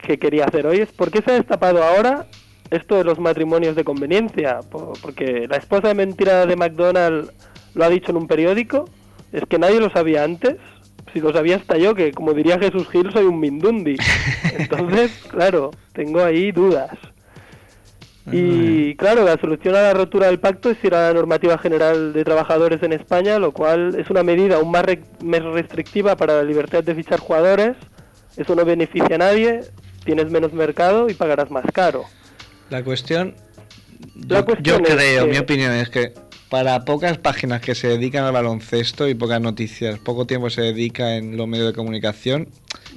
que 0.05 0.20
quería 0.20 0.45
hacer 0.45 0.68
hoy 0.68 0.82
es 0.82 0.91
¿por 0.91 1.09
qué 1.09 1.22
se 1.22 1.32
ha 1.32 1.36
destapado 1.36 1.84
ahora 1.84 2.28
esto 2.72 2.95
de 2.95 3.03
los 3.03 3.20
matrimonios 3.20 3.76
de 3.76 3.84
conveniencia? 3.84 4.59
Po- 4.70 4.93
Porque 5.01 5.47
la 5.49 5.57
esposa 5.57 5.89
de 5.89 5.95
mentira 5.95 6.45
de 6.45 6.55
McDonald 6.55 7.32
lo 7.76 7.84
ha 7.86 7.89
dicho 7.89 8.11
en 8.11 8.18
un 8.18 8.28
periódico, 8.28 8.89
es 9.32 9.43
que 9.47 9.59
nadie 9.59 9.80
lo 9.80 9.89
sabía 9.89 10.24
antes, 10.24 10.55
si 11.13 11.20
lo 11.22 11.32
sabía 11.34 11.55
hasta 11.57 11.78
yo, 11.78 11.95
que 11.95 12.11
como 12.11 12.34
diría 12.34 12.59
Jesús 12.59 12.88
Gil, 12.89 13.11
soy 13.11 13.26
un 13.26 13.39
mindundi. 13.39 13.95
Entonces, 14.57 15.11
claro, 15.30 15.72
tengo 15.93 16.24
ahí 16.24 16.51
dudas. 16.51 16.91
Y 18.30 18.95
claro, 18.95 19.24
la 19.24 19.38
solución 19.38 19.76
a 19.76 19.82
la 19.84 19.93
rotura 19.93 20.28
del 20.28 20.39
pacto 20.39 20.70
es 20.70 20.84
ir 20.84 20.93
a 20.93 21.07
la 21.07 21.13
normativa 21.13 21.57
general 21.57 22.11
de 22.11 22.26
trabajadores 22.26 22.84
en 22.84 22.91
España, 22.91 23.39
lo 23.39 23.53
cual 23.53 23.95
es 23.97 24.09
una 24.09 24.22
medida 24.22 24.57
aún 24.57 24.70
más, 24.70 24.84
re- 24.84 25.01
más 25.24 25.41
restrictiva 25.43 26.18
para 26.18 26.34
la 26.36 26.43
libertad 26.43 26.84
de 26.84 26.93
fichar 26.93 27.20
jugadores. 27.22 27.78
Eso 28.36 28.53
no 28.53 28.65
beneficia 28.65 29.15
a 29.15 29.20
nadie, 29.20 29.61
tienes 30.03 30.30
menos 30.30 30.51
mercado 30.51 31.09
y 31.09 31.13
pagarás 31.13 31.49
más 31.51 31.63
caro. 31.74 32.03
La 32.70 32.84
cuestión, 32.84 33.36
La 34.28 34.39
yo, 34.39 34.45
cuestión 34.45 34.84
yo 34.84 34.88
es 34.89 34.95
creo, 34.95 35.26
que- 35.26 35.32
mi 35.32 35.38
opinión 35.38 35.72
es 35.74 35.89
que 35.89 36.13
para 36.49 36.86
pocas 36.86 37.18
páginas 37.18 37.59
que 37.61 37.76
se 37.76 37.89
dedican 37.89 38.24
al 38.24 38.32
baloncesto 38.32 39.09
y 39.09 39.15
pocas 39.15 39.41
noticias, 39.41 39.99
poco 39.99 40.26
tiempo 40.26 40.49
se 40.49 40.61
dedica 40.61 41.15
en 41.18 41.36
los 41.36 41.45
medios 41.47 41.68
de 41.68 41.74
comunicación, 41.74 42.47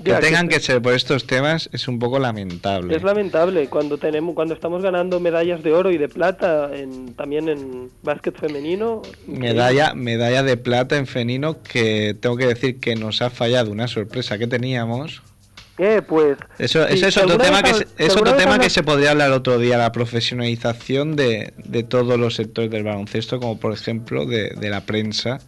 que 0.04 0.10
Ya, 0.10 0.20
tengan 0.20 0.48
te- 0.48 0.54
que 0.54 0.60
ser 0.60 0.80
por 0.80 0.94
estos 0.94 1.26
temas 1.26 1.68
es 1.72 1.88
un 1.88 1.98
poco 1.98 2.20
lamentable. 2.20 2.94
Es 2.94 3.02
lamentable 3.02 3.66
cuando 3.68 3.98
tenemos 3.98 4.34
cuando 4.36 4.54
estamos 4.54 4.82
ganando 4.82 5.18
medallas 5.18 5.64
de 5.64 5.72
oro 5.72 5.90
y 5.90 5.98
de 5.98 6.08
plata 6.08 6.70
en, 6.74 7.12
también 7.14 7.48
en 7.48 7.90
básquet 8.04 8.38
femenino. 8.38 9.02
Medalla, 9.26 9.94
medalla 9.94 10.44
de 10.44 10.56
plata 10.56 10.96
en 10.96 11.06
femenino 11.08 11.60
que 11.62 12.14
tengo 12.20 12.36
que 12.36 12.46
decir 12.46 12.78
que 12.78 12.94
nos 12.94 13.20
ha 13.20 13.30
fallado 13.30 13.72
una 13.72 13.88
sorpresa 13.88 14.38
que 14.38 14.46
teníamos. 14.46 15.22
Pues 16.06 16.36
Eso, 16.58 16.86
Sí, 16.88 17.04
es 17.04 17.16
otro 17.16 17.38
tema 17.38 17.62
que 17.62 17.72
se, 17.72 17.86
es 17.96 18.14
otro 18.14 18.36
tema 18.36 18.58
que 18.58 18.68
se 18.68 18.82
podría 18.82 19.12
hablar 19.12 19.32
otro 19.32 19.58
día, 19.58 19.78
la 19.78 19.92
profesionalización 19.92 21.16
de, 21.16 21.54
de 21.56 21.82
todos 21.82 22.18
los 22.18 22.34
sectores 22.34 22.70
del 22.70 22.84
baloncesto, 22.84 23.40
como 23.40 23.58
por 23.58 23.72
ejemplo 23.72 24.26
de, 24.26 24.50
de 24.50 24.68
la 24.68 24.82
prensa, 24.82 25.38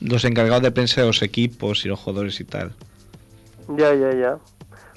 los 0.00 0.24
encargados 0.24 0.62
de 0.62 0.70
prensa 0.70 1.00
de 1.00 1.06
los 1.06 1.22
equipos 1.22 1.84
y 1.86 1.88
los 1.88 1.98
jugadores 1.98 2.38
y 2.40 2.44
tal. 2.44 2.72
Ya, 3.68 3.94
ya, 3.94 4.12
ya. 4.14 4.36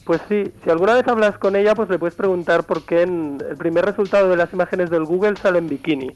Pues 0.03 0.21
sí, 0.29 0.51
si 0.63 0.69
alguna 0.69 0.93
vez 0.95 1.07
hablas 1.07 1.37
con 1.37 1.55
ella, 1.55 1.75
pues 1.75 1.89
le 1.89 1.99
puedes 1.99 2.15
preguntar 2.15 2.63
por 2.63 2.85
qué 2.85 3.01
en 3.01 3.43
el 3.49 3.57
primer 3.57 3.85
resultado 3.85 4.29
de 4.29 4.37
las 4.37 4.51
imágenes 4.53 4.89
del 4.89 5.03
Google 5.03 5.35
sale 5.35 5.59
en 5.59 5.67
bikini. 5.67 6.13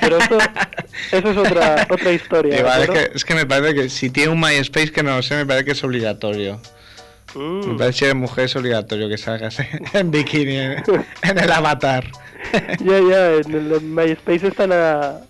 Pero 0.00 0.18
eso, 0.18 0.38
eso 1.12 1.30
es 1.30 1.36
otra 1.36 1.86
otra 1.90 2.12
historia. 2.12 2.54
Y 2.54 2.56
¿de 2.58 2.62
vale, 2.64 2.84
es, 2.84 2.90
que, 2.90 3.10
es 3.14 3.24
que 3.24 3.34
me 3.34 3.46
parece 3.46 3.74
que 3.74 3.88
si 3.88 4.10
tiene 4.10 4.32
un 4.32 4.40
MySpace 4.40 4.90
que 4.90 5.04
no 5.04 5.16
lo 5.16 5.22
sé, 5.22 5.36
me 5.36 5.46
parece 5.46 5.64
que 5.64 5.70
es 5.72 5.84
obligatorio. 5.84 6.60
Mm. 7.34 7.72
Me 7.72 7.78
parece 7.78 8.06
eres 8.06 8.16
mujer 8.16 8.44
es 8.44 8.56
obligatorio 8.56 9.08
que 9.08 9.18
salgas 9.18 9.60
en, 9.60 9.82
en 9.92 10.10
bikini 10.10 10.56
en, 10.56 10.82
en 11.22 11.38
el 11.38 11.52
avatar. 11.52 12.04
Ya, 12.82 12.98
ya, 12.98 13.32
en 13.34 13.54
el 13.54 13.80
MySpace 13.82 14.48
están 14.48 14.72
a, 14.72 15.20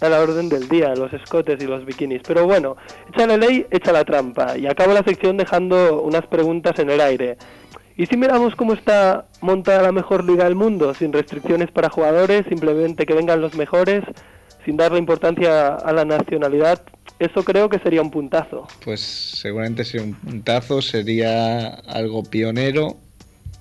a 0.00 0.08
la 0.08 0.20
orden 0.20 0.48
del 0.48 0.68
día, 0.68 0.94
los 0.94 1.12
escotes 1.12 1.60
y 1.62 1.66
los 1.66 1.84
bikinis. 1.84 2.22
Pero 2.26 2.46
bueno, 2.46 2.76
echa 3.12 3.26
la 3.26 3.36
ley, 3.36 3.66
echa 3.70 3.92
la 3.92 4.04
trampa. 4.04 4.56
Y 4.56 4.66
acabo 4.66 4.94
la 4.94 5.02
sección 5.02 5.36
dejando 5.36 6.00
unas 6.00 6.26
preguntas 6.26 6.78
en 6.78 6.90
el 6.90 7.00
aire. 7.00 7.36
¿Y 7.96 8.06
si 8.06 8.16
miramos 8.16 8.54
cómo 8.54 8.72
está 8.72 9.26
montada 9.40 9.82
la 9.82 9.92
mejor 9.92 10.24
liga 10.24 10.44
del 10.44 10.54
mundo? 10.54 10.94
Sin 10.94 11.12
restricciones 11.12 11.70
para 11.70 11.90
jugadores, 11.90 12.46
simplemente 12.48 13.04
que 13.04 13.14
vengan 13.14 13.42
los 13.42 13.54
mejores, 13.54 14.04
sin 14.64 14.76
darle 14.76 14.98
importancia 14.98 15.74
a 15.74 15.92
la 15.92 16.04
nacionalidad. 16.04 16.82
Eso 17.18 17.44
creo 17.44 17.68
que 17.68 17.78
sería 17.78 18.02
un 18.02 18.10
puntazo. 18.10 18.66
Pues 18.84 19.00
seguramente 19.00 19.84
sería 19.84 20.06
un 20.06 20.14
puntazo, 20.14 20.80
sería 20.80 21.68
algo 21.68 22.22
pionero, 22.22 22.96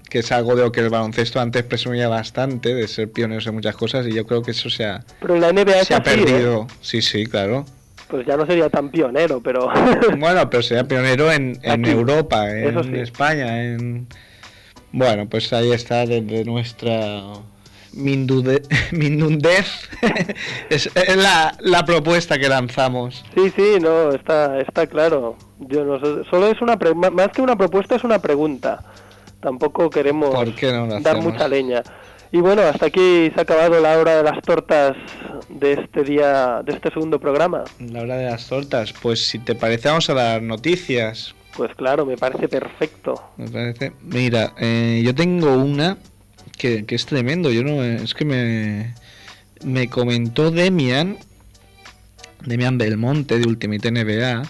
que 0.09 0.19
es 0.19 0.31
algo 0.31 0.55
de 0.55 0.63
lo 0.63 0.71
que 0.71 0.79
el 0.79 0.89
baloncesto 0.89 1.39
antes 1.39 1.63
presumía 1.63 2.07
bastante, 2.07 2.73
de 2.73 2.87
ser 2.87 3.11
pioneros 3.11 3.45
en 3.47 3.55
muchas 3.55 3.75
cosas, 3.75 4.07
y 4.07 4.13
yo 4.13 4.25
creo 4.25 4.41
que 4.41 4.51
eso 4.51 4.69
se 4.69 4.85
ha, 4.85 5.03
Pero 5.19 5.35
en 5.35 5.41
la 5.41 5.51
NBA 5.51 5.83
se 5.83 5.93
ha 5.93 5.97
así, 5.97 6.09
¿eh? 6.09 6.23
perdido. 6.23 6.67
Sí, 6.81 7.01
sí, 7.01 7.25
claro. 7.25 7.65
Pues 8.07 8.25
ya 8.25 8.35
no 8.37 8.45
sería 8.45 8.69
tan 8.69 8.89
pionero, 8.89 9.39
pero... 9.41 9.69
Bueno, 10.17 10.49
pero 10.49 10.63
sería 10.63 10.85
pionero 10.85 11.31
en, 11.31 11.59
en. 11.61 11.85
Europa, 11.85 12.49
en 12.49 12.83
sí. 12.83 12.95
España, 12.95 13.63
en... 13.63 14.07
Bueno, 14.91 15.29
pues 15.29 15.53
ahí 15.53 15.71
está 15.71 16.05
desde 16.05 16.43
nuestra 16.45 17.21
mindude- 17.99 18.63
es 20.69 20.89
es 20.95 21.17
la, 21.17 21.55
la 21.59 21.85
propuesta 21.85 22.37
que 22.37 22.49
lanzamos. 22.49 23.23
Sí, 23.35 23.51
sí, 23.55 23.77
no, 23.81 24.11
está, 24.11 24.59
está 24.61 24.87
claro. 24.87 25.35
Yo 25.59 25.83
no 25.83 25.99
sé, 25.99 26.29
solo 26.29 26.47
es 26.47 26.61
una 26.61 26.77
pre- 26.77 26.93
más 26.95 27.29
que 27.33 27.41
una 27.41 27.55
propuesta 27.55 27.95
es 27.95 28.03
una 28.03 28.19
pregunta. 28.19 28.83
Tampoco 29.41 29.89
queremos 29.89 30.33
¿Por 30.35 30.53
qué 30.55 30.71
no 30.71 30.85
lo 30.85 30.99
dar 30.99 31.21
mucha 31.21 31.47
leña. 31.47 31.81
Y 32.31 32.37
bueno, 32.39 32.61
hasta 32.61 32.87
aquí 32.87 33.31
se 33.33 33.39
ha 33.39 33.41
acabado 33.41 33.79
la 33.79 33.97
hora 33.97 34.17
de 34.17 34.23
las 34.23 34.41
tortas 34.43 34.95
de 35.49 35.73
este 35.73 36.03
día, 36.03 36.61
de 36.63 36.73
este 36.73 36.89
segundo 36.91 37.19
programa. 37.19 37.63
La 37.79 38.01
hora 38.01 38.17
de 38.17 38.25
las 38.29 38.47
tortas. 38.47 38.93
Pues 39.01 39.25
si 39.25 39.39
te 39.39 39.55
parece, 39.55 39.87
vamos 39.89 40.09
a 40.09 40.13
dar 40.13 40.41
noticias. 40.41 41.33
Pues 41.57 41.73
claro, 41.75 42.05
me 42.05 42.17
parece 42.17 42.47
perfecto. 42.47 43.15
Me 43.37 43.47
parece. 43.49 43.93
Mira, 44.03 44.53
eh, 44.59 45.01
yo 45.03 45.15
tengo 45.15 45.55
una 45.55 45.97
que, 46.59 46.85
que 46.85 46.93
es 46.93 47.07
tremendo. 47.07 47.49
Yo 47.51 47.63
no. 47.63 47.83
Es 47.83 48.13
que 48.13 48.25
me. 48.25 48.93
Me 49.63 49.89
comentó 49.89 50.51
Demian. 50.51 51.17
Demian 52.45 52.77
Belmonte 52.77 53.39
de 53.39 53.47
Ultimate 53.47 53.91
NBA. 53.91 54.43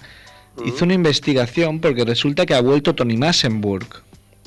Hizo 0.66 0.86
una 0.86 0.94
investigación 0.94 1.80
porque 1.80 2.04
resulta 2.04 2.46
que 2.46 2.54
ha 2.54 2.62
vuelto 2.62 2.94
Tony 2.94 3.16
Massenburg. 3.18 3.88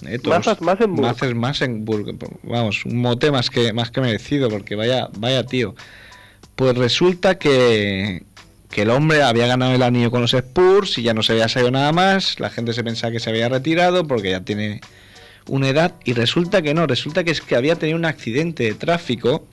Eh, 0.07 0.19
todos- 0.19 0.61
Massenburg. 0.61 1.07
Masas 1.07 1.35
Massenburg. 1.35 2.17
Vamos, 2.43 2.85
un 2.85 2.99
mote 2.99 3.31
más 3.31 3.49
que, 3.51 3.73
más 3.73 3.91
que 3.91 4.01
merecido 4.01 4.49
porque 4.51 4.75
vaya, 4.77 5.09
vaya 5.17 5.45
tío. 5.45 5.75
Pues 6.55 6.77
resulta 6.77 7.39
que, 7.39 8.23
que 8.71 8.83
el 8.83 8.91
hombre 8.91 9.23
había 9.23 9.47
ganado 9.47 9.73
el 9.75 9.83
anillo 9.83 10.11
con 10.11 10.21
los 10.21 10.35
Spurs 10.35 10.99
y 10.99 11.03
ya 11.03 11.15
no 11.15 11.23
se 11.23 11.33
había 11.33 11.49
salido 11.49 11.71
nada 11.71 11.93
más. 11.93 12.39
La 12.41 12.51
gente 12.51 12.73
se 12.75 12.85
pensaba 12.85 13.11
que 13.13 13.21
se 13.21 13.31
había 13.31 13.49
retirado 13.49 14.07
porque 14.07 14.31
ya 14.31 14.41
tiene 14.41 14.81
una 15.49 15.69
edad. 15.69 15.95
Y 16.05 16.13
resulta 16.15 16.63
que 16.63 16.75
no, 16.75 16.87
resulta 16.87 17.25
que 17.25 17.31
es 17.31 17.41
que 17.41 17.57
había 17.57 17.77
tenido 17.77 17.99
un 17.99 18.05
accidente 18.05 18.65
de 18.65 18.75
tráfico 18.75 19.45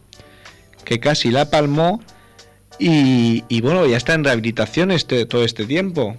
que 0.86 1.00
casi 1.00 1.32
la 1.32 1.50
palmó. 1.50 2.02
Y, 2.80 3.44
y 3.50 3.62
bueno, 3.62 3.86
ya 3.86 3.98
está 3.98 4.14
en 4.14 4.24
rehabilitación 4.24 4.92
este, 4.92 5.26
todo 5.26 5.44
este 5.44 5.66
tiempo. 5.66 6.16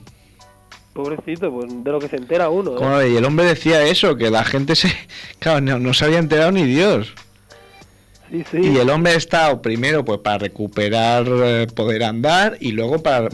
Pobrecito, 0.93 1.51
pues 1.53 1.69
de 1.85 1.91
lo 1.91 1.99
que 2.01 2.09
se 2.09 2.17
entera 2.17 2.51
uno. 2.51 2.73
¿eh? 2.73 2.77
Como- 2.77 3.03
Y 3.03 3.17
el 3.17 3.25
hombre 3.25 3.47
decía 3.47 3.83
eso, 3.85 4.17
que 4.17 4.31
la 4.31 4.45
gente 4.45 4.75
se. 4.77 4.93
Claro, 5.39 5.61
no, 5.61 5.79
no 5.79 5.95
se 5.95 6.05
había 6.05 6.19
enterado 6.19 6.53
ni 6.53 6.65
Dios. 6.65 7.15
Sí, 8.31 8.45
sí. 8.51 8.59
Y 8.59 8.77
el 8.77 8.89
hombre 8.91 9.13
ha 9.13 9.17
estado 9.17 9.61
primero 9.61 10.05
pues 10.05 10.21
para 10.21 10.39
recuperar 10.39 11.27
eh, 11.29 11.67
poder 11.75 12.05
andar 12.05 12.57
y 12.61 12.73
luego 12.73 13.03
para, 13.03 13.29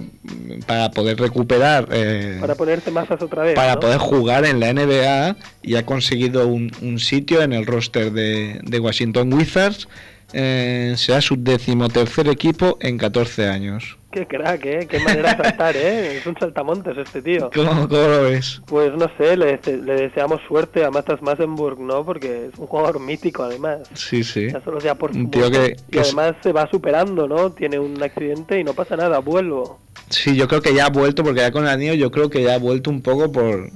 para 0.67 0.91
poder 0.91 1.19
recuperar 1.19 1.89
eh, 1.93 2.39
Para 2.41 2.55
ponerte 2.55 2.91
masas 2.91 3.21
otra 3.21 3.43
vez. 3.43 3.55
para 3.55 3.75
¿no? 3.75 3.81
poder 3.81 3.99
jugar 3.99 4.47
en 4.47 4.59
la 4.61 4.73
NBA 4.73 5.37
y 5.63 5.75
ha 5.77 5.85
conseguido 5.85 6.47
un, 6.49 6.73
un 6.81 6.99
sitio 6.99 7.43
en 7.43 7.53
el 7.53 7.67
roster 7.67 8.11
de, 8.13 8.61
de 8.63 8.81
Washington 8.81 9.33
Wizards. 9.33 9.87
Eh, 10.33 10.95
será 10.97 11.21
su 11.21 11.37
decimotercer 11.39 12.29
equipo 12.29 12.77
en 12.81 12.99
14 12.99 13.49
años. 13.49 13.97
Qué 14.11 14.27
crack, 14.27 14.65
¿eh? 14.65 14.87
Qué 14.91 14.99
manera 15.01 15.35
de 15.35 15.43
saltar, 15.45 15.77
¿eh? 15.77 16.17
Es 16.19 16.27
un 16.27 16.37
saltamontes 16.39 16.97
este 16.97 17.21
tío. 17.23 17.51
¿Cómo, 17.55 17.87
cómo 17.89 18.03
lo 18.09 18.23
ves? 18.23 18.63
Pues 18.67 18.93
no 18.95 19.11
sé, 19.19 19.37
le, 19.37 19.61
dese- 19.61 19.77
le 19.83 19.95
deseamos 19.95 20.41
suerte 20.49 20.85
a 20.85 20.91
Matas 20.91 21.21
Massenburg, 21.21 21.79
¿no? 21.81 22.05
Porque 22.05 22.47
es 22.53 22.59
un 22.59 22.67
jugador 22.67 22.99
mítico, 22.99 23.43
además. 23.43 23.81
Sí, 23.95 24.25
sí. 24.25 24.51
Ya 24.51 24.61
solo 24.63 24.81
sea 24.81 24.95
por 24.95 25.11
Un 25.13 25.31
tío 25.31 25.51
que- 25.51 25.77
Y 25.89 25.93
que 25.93 26.01
es- 26.01 26.07
además 26.15 26.35
se 26.43 26.53
va 26.53 26.67
superando, 26.71 27.29
¿no? 27.29 27.51
Tiene 27.53 27.79
un 27.79 28.03
accidente 28.03 28.59
y 28.59 28.65
no 28.65 28.73
pasa 28.73 28.97
nada, 28.97 29.19
vuelvo. 29.19 29.79
Sí, 30.09 30.35
yo 30.35 30.49
creo 30.49 30.63
que 30.63 30.73
ya 30.75 30.87
ha 30.87 30.91
vuelto, 30.91 31.23
porque 31.23 31.41
ya 31.41 31.51
con 31.53 31.65
el 31.65 31.71
anillo 31.71 31.95
yo 31.95 32.11
creo 32.11 32.31
que 32.31 32.43
ya 32.43 32.55
ha 32.55 32.59
vuelto 32.59 32.91
un 32.91 33.03
poco 33.03 33.31
por 33.31 33.69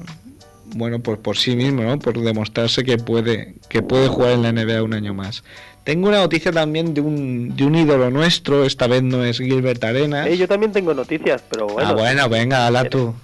bueno, 0.74 1.00
por, 1.00 1.20
por 1.20 1.36
sí 1.36 1.56
mismo, 1.56 1.82
¿no? 1.82 1.98
Por 1.98 2.18
demostrarse 2.18 2.84
que 2.84 2.98
puede, 2.98 3.54
que 3.68 3.82
puede 3.82 4.08
jugar 4.08 4.32
en 4.32 4.42
la 4.42 4.52
NBA 4.52 4.82
un 4.82 4.94
año 4.94 5.14
más. 5.14 5.42
Tengo 5.84 6.08
una 6.08 6.18
noticia 6.18 6.52
también 6.52 6.92
de 6.94 7.00
un, 7.00 7.56
de 7.56 7.64
un 7.64 7.74
ídolo 7.74 8.10
nuestro, 8.10 8.64
esta 8.64 8.86
vez 8.86 9.02
no 9.02 9.24
es 9.24 9.38
Gilbert 9.38 9.82
Arenas. 9.82 10.26
Eh, 10.26 10.36
yo 10.36 10.46
también 10.46 10.72
tengo 10.72 10.92
noticias, 10.94 11.42
pero 11.50 11.66
bueno. 11.66 11.88
ah, 11.88 11.92
bueno, 11.94 12.28
venga, 12.28 12.66
habla 12.66 12.84
tú. 12.84 13.14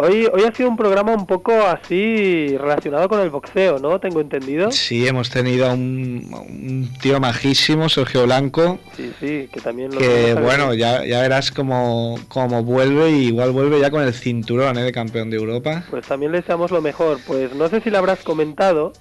Hoy, 0.00 0.28
hoy 0.32 0.44
ha 0.44 0.54
sido 0.54 0.68
un 0.68 0.76
programa 0.76 1.12
un 1.12 1.26
poco 1.26 1.52
así 1.60 2.56
relacionado 2.56 3.08
con 3.08 3.18
el 3.18 3.30
boxeo, 3.30 3.80
¿no? 3.80 3.98
Tengo 3.98 4.20
entendido. 4.20 4.70
Sí, 4.70 5.08
hemos 5.08 5.28
tenido 5.28 5.66
a 5.66 5.72
un, 5.72 6.88
tío 7.02 7.18
majísimo, 7.18 7.88
Sergio 7.88 8.22
Blanco, 8.22 8.78
Sí, 8.96 9.12
sí, 9.18 9.48
que 9.52 9.60
también 9.60 9.92
lo 9.92 9.98
que 9.98 10.34
bueno, 10.34 10.72
ya, 10.72 11.04
ya 11.04 11.20
verás 11.20 11.50
cómo, 11.50 12.16
cómo 12.28 12.62
vuelve 12.62 13.10
y 13.10 13.26
igual 13.26 13.50
vuelve 13.50 13.80
ya 13.80 13.90
con 13.90 14.04
el 14.04 14.14
cinturón 14.14 14.78
¿eh? 14.78 14.84
de 14.84 14.92
campeón 14.92 15.30
de 15.30 15.36
Europa. 15.36 15.82
Pues 15.90 16.06
también 16.06 16.30
le 16.30 16.38
deseamos 16.42 16.70
lo 16.70 16.80
mejor. 16.80 17.18
Pues 17.26 17.52
no 17.56 17.68
sé 17.68 17.80
si 17.80 17.90
le 17.90 17.98
habrás 17.98 18.20
comentado 18.20 18.92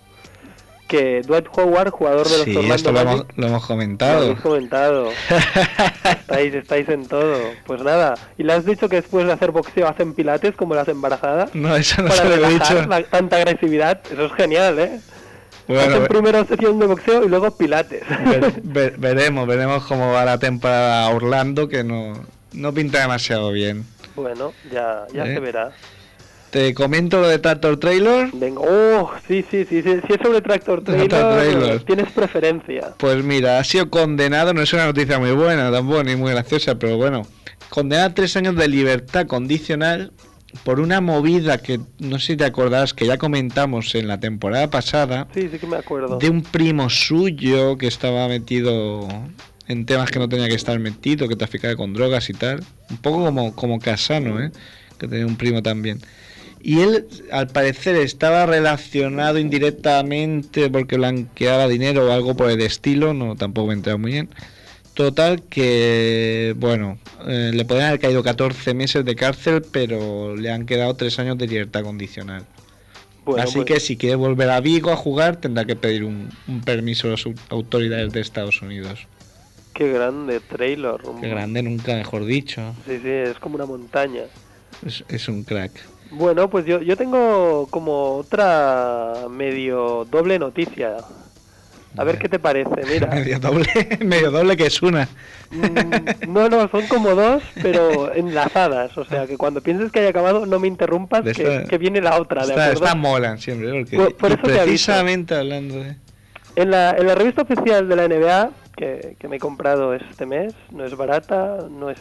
que 0.87 1.21
Dwight 1.21 1.47
Howard, 1.55 1.91
jugador 1.91 2.27
de 2.27 2.37
los 2.37 2.45
Sí, 2.45 2.51
Orlando 2.55 2.75
esto 2.75 2.91
lo 2.91 2.99
hemos, 3.01 3.15
Magic, 3.17 3.33
lo 3.37 3.47
hemos 3.47 3.61
Lo 3.61 3.67
comentado. 3.67 4.21
habéis 4.23 4.39
comentado. 4.39 5.09
estáis, 6.05 6.53
estáis 6.53 6.89
en 6.89 7.05
todo. 7.07 7.37
Pues 7.65 7.81
nada. 7.83 8.15
¿Y 8.37 8.43
le 8.43 8.53
has 8.53 8.65
dicho 8.65 8.87
que 8.89 8.97
después 8.97 9.25
de 9.25 9.33
hacer 9.33 9.51
boxeo 9.51 9.87
hacen 9.87 10.13
pilates 10.13 10.55
como 10.55 10.75
las 10.75 10.87
embarazadas? 10.87 11.53
No, 11.53 11.75
eso 11.75 12.01
no 12.01 12.09
Para 12.09 12.21
se 12.23 12.37
lo 12.37 12.47
he 12.47 12.53
dicho. 12.53 12.81
la- 12.87 13.03
tanta 13.03 13.37
agresividad. 13.37 14.01
Eso 14.11 14.25
es 14.25 14.33
genial, 14.33 14.79
¿eh? 14.79 14.99
Bueno, 15.67 15.81
hacen 15.81 16.07
primero 16.07 16.45
sesión 16.45 16.79
de 16.79 16.85
boxeo 16.85 17.23
y 17.25 17.27
luego 17.27 17.51
pilates. 17.57 18.03
Ver- 18.25 18.53
ver- 18.63 18.97
veremos, 18.97 19.45
veremos 19.47 19.83
cómo 19.85 20.13
va 20.13 20.23
la 20.23 20.37
temporada 20.37 21.09
Orlando, 21.09 21.67
que 21.67 21.83
no, 21.83 22.13
no 22.53 22.73
pinta 22.73 23.01
demasiado 23.01 23.51
bien. 23.51 23.85
bueno, 24.15 24.53
ya, 24.71 25.05
ya 25.13 25.25
¿Eh? 25.25 25.33
se 25.33 25.39
verá. 25.41 25.71
Te 26.51 26.73
comento 26.73 27.19
lo 27.19 27.27
de 27.27 27.39
Tractor 27.39 27.77
Trailer. 27.77 28.29
Venga, 28.33 28.61
oh, 28.61 29.11
sí, 29.27 29.43
sí, 29.49 29.65
sí, 29.65 29.81
sí, 29.83 29.89
si 30.07 30.13
es 30.13 30.19
sobre 30.23 30.41
Tractor 30.41 30.81
Trailer, 30.83 31.09
Tractor 31.09 31.33
Trailer. 31.39 31.83
tienes 31.83 32.11
preferencia. 32.11 32.93
Pues 32.97 33.23
mira, 33.23 33.59
ha 33.59 33.63
sido 33.63 33.89
condenado, 33.89 34.53
no 34.53 34.61
es 34.61 34.71
una 34.73 34.85
noticia 34.85 35.19
muy 35.19 35.31
buena 35.31 35.69
tampoco, 35.71 36.03
ni 36.03 36.15
muy 36.15 36.31
graciosa, 36.31 36.75
pero 36.79 36.95
bueno, 36.95 37.23
condenado 37.69 38.09
a 38.09 38.13
tres 38.13 38.37
años 38.37 38.55
de 38.55 38.67
libertad 38.69 39.27
condicional 39.27 40.13
por 40.63 40.79
una 40.79 41.01
movida 41.01 41.57
que 41.57 41.81
no 41.99 42.17
sé 42.17 42.27
si 42.27 42.37
te 42.37 42.45
acordás, 42.45 42.93
que 42.93 43.05
ya 43.05 43.17
comentamos 43.17 43.93
en 43.95 44.07
la 44.07 44.19
temporada 44.19 44.69
pasada, 44.69 45.27
Sí, 45.33 45.49
sí 45.51 45.59
que 45.59 45.67
me 45.67 45.75
acuerdo. 45.75 46.17
de 46.17 46.29
un 46.29 46.41
primo 46.43 46.89
suyo 46.89 47.77
que 47.77 47.87
estaba 47.87 48.27
metido 48.29 49.05
en 49.67 49.85
temas 49.85 50.09
que 50.11 50.19
no 50.19 50.29
tenía 50.29 50.47
que 50.47 50.55
estar 50.55 50.79
metido, 50.79 51.27
que 51.27 51.35
traficaba 51.35 51.75
con 51.75 51.93
drogas 51.93 52.29
y 52.29 52.33
tal. 52.33 52.63
Un 52.89 52.97
poco 52.97 53.25
como, 53.25 53.53
como 53.53 53.79
Casano, 53.79 54.41
¿eh? 54.41 54.49
que 54.97 55.09
tenía 55.09 55.27
un 55.27 55.35
primo 55.35 55.61
también. 55.61 55.99
Y 56.61 56.79
él, 56.81 57.05
al 57.31 57.47
parecer, 57.47 57.95
estaba 57.95 58.45
relacionado 58.45 59.37
indirectamente 59.39 60.69
porque 60.69 60.97
blanqueaba 60.97 61.67
dinero 61.67 62.07
o 62.07 62.11
algo 62.11 62.35
por 62.35 62.49
el 62.49 62.61
estilo, 62.61 63.13
no 63.13 63.35
tampoco 63.35 63.67
me 63.67 63.73
he 63.73 63.77
enterado 63.77 63.99
muy 63.99 64.11
bien. 64.11 64.29
Total 64.93 65.43
que, 65.43 66.55
bueno, 66.57 66.97
eh, 67.27 67.51
le 67.53 67.65
podrían 67.65 67.89
haber 67.89 67.99
caído 67.99 68.23
14 68.23 68.73
meses 68.73 69.05
de 69.05 69.15
cárcel, 69.15 69.63
pero 69.71 70.35
le 70.35 70.51
han 70.51 70.65
quedado 70.65 70.95
3 70.95 71.19
años 71.19 71.37
de 71.37 71.47
libertad 71.47 71.83
condicional. 71.83 72.43
Bueno, 73.23 73.43
Así 73.43 73.55
pues- 73.57 73.65
que 73.65 73.79
si 73.79 73.95
quiere 73.97 74.15
volver 74.15 74.49
a 74.49 74.59
Vigo 74.59 74.89
a 74.91 74.95
jugar, 74.95 75.35
tendrá 75.35 75.65
que 75.65 75.75
pedir 75.75 76.03
un, 76.03 76.29
un 76.47 76.61
permiso 76.61 77.07
a 77.07 77.11
las 77.11 77.25
au- 77.25 77.35
autoridades 77.49 78.11
de 78.11 78.21
Estados 78.21 78.61
Unidos. 78.61 79.05
Qué 79.73 79.91
grande 79.91 80.39
trailer. 80.39 80.95
Qué 81.21 81.27
grande, 81.29 81.61
nunca 81.61 81.93
mejor 81.93 82.25
dicho. 82.25 82.73
Sí, 82.87 82.97
sí, 83.03 83.09
es 83.09 83.37
como 83.37 83.55
una 83.55 83.67
montaña. 83.67 84.23
Es, 84.83 85.03
es 85.09 85.27
un 85.27 85.43
crack. 85.43 85.73
Bueno, 86.11 86.49
pues 86.49 86.65
yo, 86.65 86.81
yo 86.81 86.95
tengo 86.97 87.67
como 87.69 88.15
otra 88.17 89.13
medio 89.29 90.05
doble 90.09 90.39
noticia. 90.39 90.97
A 91.97 92.03
ver 92.03 92.19
qué 92.19 92.29
te 92.29 92.37
parece, 92.37 92.69
mira. 92.87 93.07
Medio 93.15 93.39
doble, 93.39 93.65
medio 94.05 94.29
doble 94.29 94.55
que 94.55 94.67
es 94.67 94.81
una. 94.83 95.07
Mm, 95.49 96.31
No, 96.31 96.47
no, 96.47 96.67
son 96.69 96.85
como 96.87 97.15
dos, 97.15 97.41
pero 97.59 98.13
enlazadas. 98.13 98.95
O 98.99 99.05
sea, 99.05 99.25
que 99.25 99.35
cuando 99.35 99.61
pienses 99.61 99.91
que 99.91 100.01
haya 100.01 100.09
acabado, 100.09 100.45
no 100.45 100.59
me 100.59 100.67
interrumpas, 100.67 101.23
que, 101.23 101.29
esta- 101.31 101.63
que 101.63 101.77
viene 101.79 101.99
la 102.01 102.19
otra, 102.21 102.45
¿de 102.45 102.53
Esta, 102.71 102.93
molan 102.93 103.39
siempre, 103.39 103.71
porque 103.71 103.95
Por- 103.97 104.15
por 104.15 104.29
y 104.29 104.33
eso 104.35 104.43
te 104.43 104.49
aviso. 104.51 104.63
precisamente 104.65 105.33
hablando 105.35 105.75
de... 105.79 105.95
En 106.55 106.69
la, 106.71 106.91
en 106.91 107.07
la 107.07 107.15
revista 107.15 107.41
oficial 107.43 107.87
de 107.89 107.95
la 107.95 108.07
NBA, 108.07 108.49
que, 108.75 109.15
que 109.19 109.27
me 109.27 109.37
he 109.37 109.39
comprado 109.39 109.95
este 109.95 110.25
mes, 110.27 110.53
no 110.71 110.85
es 110.85 110.95
barata, 110.95 111.65
no 111.71 111.89
es... 111.89 111.97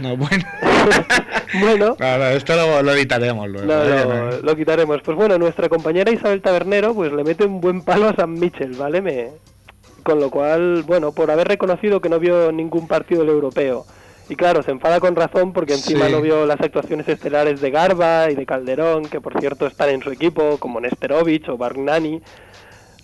No, 0.00 0.16
bueno. 0.16 0.44
bueno, 1.60 1.96
No, 1.98 2.18
no, 2.18 2.24
esto 2.26 2.54
lo, 2.56 2.82
lo 2.82 2.92
editaremos 2.92 3.48
luego. 3.48 3.66
No, 3.66 3.82
¿eh? 4.30 4.40
lo 4.42 4.56
quitaremos. 4.56 5.00
Pues 5.02 5.16
bueno, 5.16 5.38
nuestra 5.38 5.68
compañera 5.68 6.10
Isabel 6.12 6.42
Tabernero 6.42 6.94
pues 6.94 7.12
le 7.12 7.24
mete 7.24 7.44
un 7.44 7.60
buen 7.60 7.82
palo 7.82 8.08
a 8.08 8.14
San 8.14 8.32
Mitchell, 8.34 8.72
¿vale? 8.72 9.00
Me... 9.02 9.28
Con 10.02 10.20
lo 10.20 10.30
cual, 10.30 10.84
bueno, 10.86 11.10
por 11.12 11.30
haber 11.32 11.48
reconocido 11.48 12.00
que 12.00 12.08
no 12.08 12.20
vio 12.20 12.52
ningún 12.52 12.86
partido 12.86 13.22
del 13.22 13.30
europeo. 13.30 13.84
Y 14.28 14.36
claro, 14.36 14.62
se 14.62 14.70
enfada 14.72 15.00
con 15.00 15.14
razón 15.16 15.52
porque 15.52 15.72
encima 15.74 16.06
Sí. 16.06 16.12
no 16.12 16.20
vio 16.20 16.46
las 16.46 16.60
actuaciones 16.60 17.08
estelares 17.08 17.60
de 17.60 17.70
Garba 17.70 18.30
y 18.30 18.34
de 18.34 18.46
Calderón, 18.46 19.06
que 19.06 19.20
por 19.20 19.38
cierto 19.40 19.66
están 19.66 19.88
en 19.90 20.02
su 20.02 20.10
equipo, 20.10 20.58
como 20.58 20.80
Nesterovic 20.80 21.48
o 21.48 21.56
Bargnani, 21.56 22.20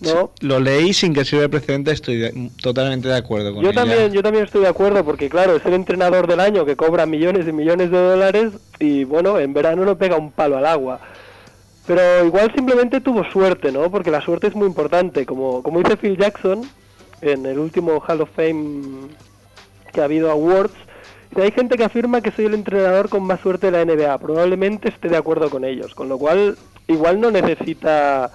¿no? 0.01 0.31
Lo 0.41 0.59
leí 0.59 0.93
sin 0.93 1.13
que 1.13 1.23
sirva 1.25 1.43
de 1.43 1.49
precedente, 1.49 1.91
estoy 1.91 2.17
de- 2.17 2.49
totalmente 2.61 3.07
de 3.07 3.15
acuerdo 3.17 3.53
con 3.53 3.63
Yo 3.63 3.69
ella. 3.71 3.81
también, 3.81 4.11
yo 4.11 4.21
también 4.21 4.45
estoy 4.45 4.61
de 4.61 4.67
acuerdo 4.67 5.03
porque 5.05 5.29
claro, 5.29 5.55
es 5.55 5.65
el 5.65 5.73
entrenador 5.73 6.27
del 6.27 6.39
año 6.39 6.65
que 6.65 6.75
cobra 6.75 7.05
millones 7.05 7.47
y 7.47 7.51
millones 7.51 7.91
de 7.91 7.97
dólares 7.97 8.53
y 8.79 9.03
bueno, 9.05 9.39
en 9.39 9.53
verano 9.53 9.85
no 9.85 9.97
pega 9.97 10.17
un 10.17 10.31
palo 10.31 10.57
al 10.57 10.65
agua. 10.65 10.99
Pero 11.85 12.25
igual 12.25 12.51
simplemente 12.55 13.01
tuvo 13.01 13.23
suerte, 13.25 13.71
¿no? 13.71 13.91
Porque 13.91 14.09
la 14.11 14.21
suerte 14.21 14.47
es 14.47 14.55
muy 14.55 14.67
importante. 14.67 15.25
Como, 15.25 15.61
como 15.63 15.79
dice 15.79 15.97
Phil 15.97 16.17
Jackson 16.17 16.61
en 17.21 17.45
el 17.45 17.59
último 17.59 18.01
Hall 18.07 18.21
of 18.21 18.29
Fame 18.35 19.07
que 19.91 19.99
ha 20.01 20.05
habido 20.05 20.31
awards, 20.31 20.73
hay 21.35 21.51
gente 21.51 21.75
que 21.77 21.83
afirma 21.83 22.21
que 22.21 22.31
soy 22.31 22.45
el 22.45 22.53
entrenador 22.53 23.09
con 23.09 23.23
más 23.23 23.41
suerte 23.41 23.69
de 23.69 23.71
la 23.73 23.85
NBA. 23.85 24.17
Probablemente 24.19 24.89
esté 24.89 25.09
de 25.09 25.17
acuerdo 25.17 25.49
con 25.49 25.65
ellos. 25.65 25.93
Con 25.93 26.07
lo 26.07 26.17
cual, 26.17 26.57
igual 26.87 27.19
no 27.19 27.31
necesita 27.31 28.31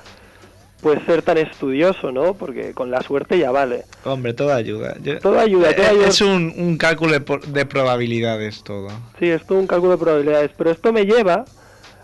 pues 0.83 1.01
ser 1.07 1.23
tan 1.23 1.39
estudioso, 1.39 2.13
¿no? 2.13 2.35
Porque 2.35 2.73
con 2.73 2.91
la 2.91 3.03
suerte 3.03 3.39
ya 3.39 3.51
vale. 3.51 3.85
Hombre, 4.05 4.33
todo 4.35 4.53
ayuda. 4.55 4.95
Yo- 5.03 5.19
Todo 5.19 5.39
ayuda, 5.41 5.75
todo 5.75 5.85
Eh, 5.87 5.89
ayuda. 5.91 6.07
Es 6.09 6.21
un, 6.21 6.53
un 6.57 6.77
cálculo 6.79 7.19
de, 7.19 7.41
de 7.49 7.67
probabilidades 7.67 8.63
todo. 8.63 8.89
Sí, 9.19 9.29
es 9.29 9.45
todo 9.47 9.59
un 9.59 9.67
cálculo 9.67 9.93
de 9.93 9.99
probabilidades. 9.99 10.51
Pero 10.57 10.71
esto 10.71 10.93
me 10.93 11.05
lleva 11.05 11.45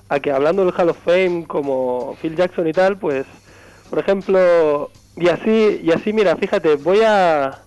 a 0.09 0.21
que 0.21 0.31
hablando 0.33 0.65
del 0.65 0.75
Hall 0.77 0.91
of 0.91 0.99
Fame 1.05 1.45
como 1.47 2.17
Phil 2.21 2.37
Jackson 2.37 2.67
y 2.69 2.73
tal, 2.73 2.97
pues, 2.99 3.25
por 3.91 3.99
ejemplo, 4.01 4.91
y 5.17 5.29
así, 5.29 5.81
y 5.83 5.93
así, 5.93 6.13
mira, 6.13 6.37
fíjate, 6.37 6.75
voy 6.77 7.01
a 7.07 7.61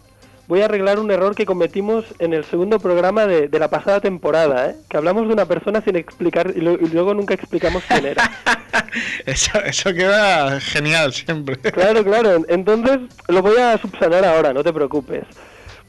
voy 0.48 0.62
a 0.62 0.66
arreglar 0.66 1.00
un 1.00 1.12
error 1.12 1.36
que 1.36 1.46
cometimos 1.46 2.06
en 2.20 2.34
el 2.34 2.44
segundo 2.46 2.80
programa 2.80 3.26
de, 3.26 3.48
de 3.50 3.60
la 3.60 3.70
pasada 3.70 4.00
temporada, 4.00 4.70
¿eh? 4.70 4.76
que 4.90 4.98
hablamos 4.98 5.28
de 5.28 5.34
una 5.34 5.46
persona 5.46 5.82
sin 5.82 5.96
explicar 5.98 6.54
y, 6.56 6.62
lo- 6.62 6.74
y 6.74 6.88
luego 6.88 7.14
nunca 7.14 7.34
explicamos 7.34 7.84
quién 7.88 8.06
era. 8.06 8.32
Eso, 9.26 9.60
eso 9.66 9.94
queda 9.94 10.60
genial 10.60 11.12
siempre. 11.14 11.58
Claro, 11.58 12.04
claro. 12.04 12.44
Entonces 12.48 13.00
lo 13.28 13.42
voy 13.42 13.58
a 13.58 13.78
subsanar 13.78 14.24
ahora, 14.26 14.54
no 14.54 14.64
te 14.64 14.72
preocupes. 14.74 15.24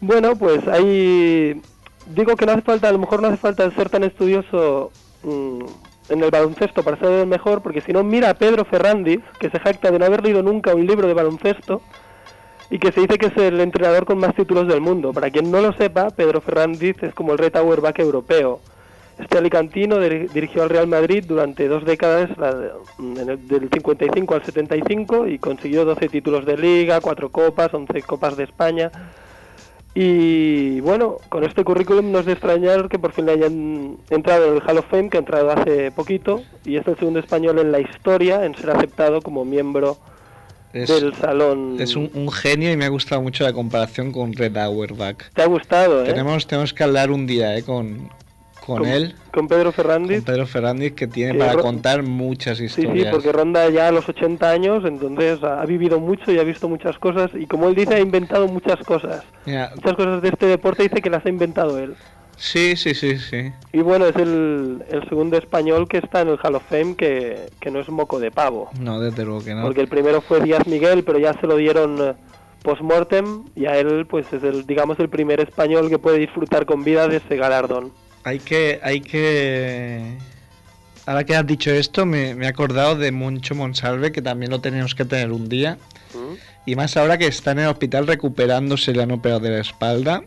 Bueno, 0.00 0.36
pues 0.36 0.66
ahí 0.68 1.60
digo 2.06 2.34
que 2.36 2.46
no 2.46 2.52
hace 2.52 2.62
falta, 2.62 2.88
a 2.88 2.92
lo 2.92 2.98
mejor 2.98 3.20
no 3.22 3.28
hace 3.28 3.36
falta 3.36 3.70
ser 3.72 3.88
tan 3.90 4.04
estudioso 4.04 4.90
mm, 5.22 5.64
en 6.10 6.22
el 6.22 6.30
baloncesto 6.30 6.82
para 6.82 6.96
ser 6.98 7.10
el 7.10 7.26
mejor, 7.26 7.62
porque 7.62 7.80
si 7.80 7.92
no 7.92 8.02
mira 8.04 8.30
a 8.30 8.34
Pedro 8.34 8.64
Ferrandiz, 8.64 9.20
que 9.38 9.50
se 9.50 9.58
jacta 9.60 9.90
de 9.90 9.98
no 9.98 10.06
haber 10.06 10.22
leído 10.22 10.42
nunca 10.42 10.74
un 10.74 10.86
libro 10.86 11.06
de 11.06 11.14
baloncesto 11.14 11.82
y 12.70 12.78
que 12.78 12.92
se 12.92 13.00
dice 13.00 13.18
que 13.18 13.26
es 13.26 13.36
el 13.36 13.60
entrenador 13.60 14.04
con 14.04 14.18
más 14.18 14.34
títulos 14.34 14.68
del 14.68 14.80
mundo. 14.80 15.12
Para 15.12 15.30
quien 15.30 15.50
no 15.50 15.60
lo 15.60 15.72
sepa, 15.72 16.10
Pedro 16.10 16.40
Ferrandiz 16.40 17.02
es 17.02 17.14
como 17.14 17.32
el 17.32 17.38
Red 17.38 17.56
Auerbach 17.56 17.98
europeo. 17.98 18.60
Este 19.18 19.38
alicantino 19.38 19.96
dir- 19.98 20.28
dirigió 20.30 20.62
al 20.62 20.68
Real 20.70 20.86
Madrid 20.86 21.24
durante 21.26 21.66
dos 21.66 21.84
décadas, 21.84 22.30
el- 22.98 23.48
del 23.48 23.68
55 23.68 24.34
al 24.34 24.44
75, 24.44 25.26
y 25.26 25.38
consiguió 25.38 25.84
12 25.84 26.08
títulos 26.08 26.46
de 26.46 26.56
liga, 26.56 27.00
4 27.00 27.30
copas, 27.30 27.72
11 27.74 28.02
copas 28.02 28.36
de 28.36 28.44
España. 28.44 28.92
Y 29.94 30.80
bueno, 30.80 31.16
con 31.28 31.42
este 31.42 31.64
currículum 31.64 32.12
no 32.12 32.20
es 32.20 32.26
de 32.26 32.32
extrañar 32.32 32.88
que 32.88 32.98
por 33.00 33.12
fin 33.12 33.26
le 33.26 33.32
hayan 33.32 33.96
entrado 34.10 34.46
en 34.46 34.54
el 34.56 34.62
Hall 34.62 34.78
of 34.78 34.86
Fame, 34.88 35.08
que 35.10 35.16
ha 35.16 35.20
entrado 35.20 35.50
hace 35.50 35.90
poquito, 35.90 36.42
y 36.64 36.76
es 36.76 36.86
el 36.86 36.96
segundo 36.96 37.18
español 37.18 37.58
en 37.58 37.72
la 37.72 37.80
historia 37.80 38.44
en 38.44 38.54
ser 38.54 38.70
aceptado 38.70 39.20
como 39.22 39.44
miembro 39.44 39.96
Es- 40.82 41.00
del 41.00 41.14
salón. 41.14 41.76
Es 41.78 41.96
un, 41.96 42.10
un 42.14 42.30
genio 42.30 42.70
y 42.72 42.76
me 42.76 42.84
ha 42.84 42.88
gustado 42.88 43.22
mucho 43.22 43.44
la 43.44 43.52
comparación 43.52 44.12
con 44.12 44.32
Red 44.32 44.56
Auerbach. 44.56 45.16
Te 45.34 45.42
ha 45.42 45.46
gustado, 45.46 46.02
¿eh? 46.04 46.06
Tenemos, 46.06 46.46
tenemos 46.46 46.72
que 46.74 46.84
hablar 46.84 47.10
un 47.10 47.26
día 47.26 47.56
eh, 47.56 47.62
con, 47.62 48.08
con, 48.64 48.78
Con- 48.78 48.86
él, 48.88 49.14
Con 49.32 49.48
Pedro 49.48 49.72
Fernández. 49.72 50.18
con 50.18 50.24
Pedro 50.34 50.46
Fernández, 50.46 50.92
que 50.94 51.06
tiene 51.06 51.32
Que 51.32 51.38
para 51.38 51.52
ro- 51.54 51.62
contar 51.62 52.02
muchas 52.02 52.58
Sí, 52.58 52.64
historias. 52.66 53.06
sí, 53.06 53.10
porque 53.10 53.32
ronda 53.32 53.68
ya 53.70 53.90
los 53.90 54.08
80 54.08 54.50
años, 54.50 54.84
entonces 54.84 55.42
ha 55.42 55.62
ha 55.62 55.64
vivido 55.66 55.98
mucho 56.00 56.30
y 56.32 56.38
ha 56.38 56.42
visto 56.44 56.68
muchas 56.68 56.98
cosas. 56.98 57.30
Y 57.34 57.46
como 57.46 57.68
él 57.68 57.74
dice, 57.74 57.94
ha 57.94 58.00
inventado 58.00 58.46
muchas 58.46 58.78
cosas. 58.84 59.24
Mira, 59.46 59.70
Muchas 59.74 59.94
cosas 59.94 60.20
de 60.22 60.28
este 60.28 60.46
deporte 60.46 60.82
dice 60.82 61.00
que 61.00 61.08
las 61.10 61.24
ha 61.24 61.28
inventado 61.30 61.78
él. 61.78 61.94
Sí, 62.38 62.76
sí, 62.76 62.94
sí, 62.94 63.18
sí. 63.18 63.52
Y 63.72 63.80
bueno, 63.80 64.06
es 64.06 64.16
el, 64.16 64.84
el 64.90 65.08
segundo 65.08 65.36
español 65.36 65.88
que 65.88 65.98
está 65.98 66.22
en 66.22 66.28
el 66.28 66.38
Hall 66.42 66.54
of 66.54 66.62
Fame, 66.68 66.96
que, 66.96 67.50
que 67.60 67.70
no 67.70 67.80
es 67.80 67.88
moco 67.88 68.18
de 68.18 68.30
pavo. 68.30 68.70
No, 68.80 69.00
desde 69.00 69.24
luego 69.24 69.44
que 69.44 69.54
no. 69.54 69.62
Porque 69.62 69.80
el 69.80 69.88
primero 69.88 70.20
fue 70.20 70.40
Díaz 70.40 70.66
Miguel, 70.66 71.04
pero 71.04 71.18
ya 71.18 71.32
se 71.40 71.46
lo 71.46 71.56
dieron 71.56 71.98
eh, 72.00 72.14
post-mortem 72.62 73.44
y 73.54 73.66
a 73.66 73.76
él 73.78 74.06
pues 74.06 74.32
es 74.32 74.42
el, 74.42 74.66
digamos, 74.66 74.98
el 74.98 75.08
primer 75.08 75.40
español 75.40 75.88
que 75.88 75.98
puede 75.98 76.18
disfrutar 76.18 76.64
con 76.64 76.84
vida 76.84 77.08
de 77.08 77.16
ese 77.18 77.36
galardón. 77.36 77.92
Hay 78.24 78.38
que, 78.38 78.80
hay 78.82 79.00
que... 79.00 80.16
Ahora 81.06 81.24
que 81.24 81.34
has 81.34 81.46
dicho 81.46 81.70
esto, 81.70 82.04
me, 82.04 82.34
me 82.34 82.44
he 82.44 82.48
acordado 82.48 82.94
de 82.96 83.10
Moncho 83.12 83.54
Monsalve, 83.54 84.12
que 84.12 84.20
también 84.20 84.50
lo 84.50 84.60
tenemos 84.60 84.94
que 84.94 85.04
tener 85.04 85.32
un 85.32 85.48
día. 85.48 85.78
Y 86.66 86.76
más 86.76 86.98
ahora 86.98 87.16
que 87.16 87.26
está 87.26 87.52
en 87.52 87.60
el 87.60 87.68
hospital 87.68 88.06
recuperándose 88.06 88.92
la 88.92 89.04
han 89.04 89.12
operado 89.12 89.40
de 89.40 89.48
la 89.48 89.60
espalda. 89.60 90.22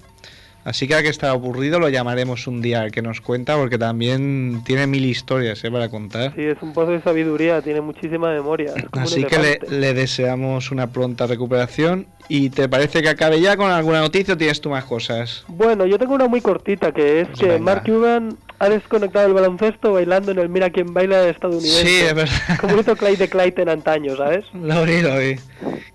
Así 0.64 0.88
que 0.88 0.94
ahora 0.94 1.04
que 1.04 1.10
está 1.10 1.32
aburrido 1.32 1.80
lo 1.80 1.90
llamaremos 1.90 2.48
un 2.48 2.62
día 2.62 2.82
al 2.82 2.92
que 2.92 3.02
nos 3.02 3.22
cuenta, 3.22 3.58
porque 3.58 3.78
también 3.78 4.62
tiene 4.64 4.88
mil 4.88 5.06
historias 5.06 5.64
¿eh? 5.64 5.72
para 5.72 5.90
contar. 5.90 6.34
Sí, 6.36 6.44
es 6.44 6.62
un 6.62 6.74
pozo 6.74 6.92
de 6.92 7.02
sabiduría, 7.02 7.62
tiene 7.62 7.82
muchísima 7.82 8.32
memoria. 8.32 8.74
Así 8.92 9.24
que 9.24 9.38
le, 9.38 9.60
le 9.70 9.94
deseamos 9.94 10.72
una 10.72 10.88
pronta 10.88 11.28
recuperación. 11.28 12.08
¿Y 12.28 12.50
te 12.50 12.70
parece 12.70 13.02
que 13.02 13.10
acabe 13.10 13.42
ya 13.42 13.58
con 13.58 13.72
alguna 13.72 14.00
noticia 14.00 14.36
o 14.36 14.38
tienes 14.38 14.62
tú 14.62 14.70
más 14.70 14.86
cosas? 14.86 15.44
Bueno, 15.50 15.86
yo 15.86 16.00
tengo 16.00 16.14
una 16.14 16.28
muy 16.28 16.40
cortita, 16.40 16.94
que 16.94 17.22
es 17.22 17.28
que 17.38 17.48
venga. 17.48 17.60
Mark 17.60 17.84
Cuban 17.86 18.38
ha 18.60 18.70
desconectado 18.70 19.28
el 19.28 19.34
baloncesto 19.34 19.94
bailando 19.94 20.32
en 20.32 20.40
el 20.40 20.48
Mira 20.48 20.70
quién 20.70 20.94
baila 20.94 21.28
estadounidense. 21.28 21.86
Sí, 21.86 21.96
es 21.96 22.14
verdad. 22.14 22.36
Como 22.62 22.80
hizo 22.80 22.96
Clyde 22.96 23.18
de 23.18 23.28
Clayton 23.28 23.68
antaño, 23.68 24.16
¿sabes? 24.16 24.46
Lo 24.54 24.82
oí, 24.82 25.02
lo 25.02 25.16
oí. 25.16 25.40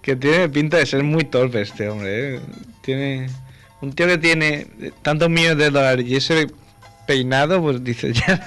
Que 0.03 0.17
tiene 0.17 0.49
pinta 0.49 0.77
de 0.77 0.85
ser 0.85 1.03
muy 1.05 1.25
torpe 1.25 1.63
este 1.63 1.89
hombre. 1.89 2.35
¿eh? 2.35 2.41
Tiene 2.83 3.29
un 3.81 3.93
tío 3.93 4.07
que 4.07 4.19
tiene 4.19 4.67
tantos 5.03 5.29
millones 5.29 5.59
de 5.59 5.71
dólares 5.71 6.07
y 6.07 6.17
ese 6.17 6.49
peinado, 7.07 7.61
pues 7.63 7.83
dice 7.85 8.13
ya. 8.13 8.41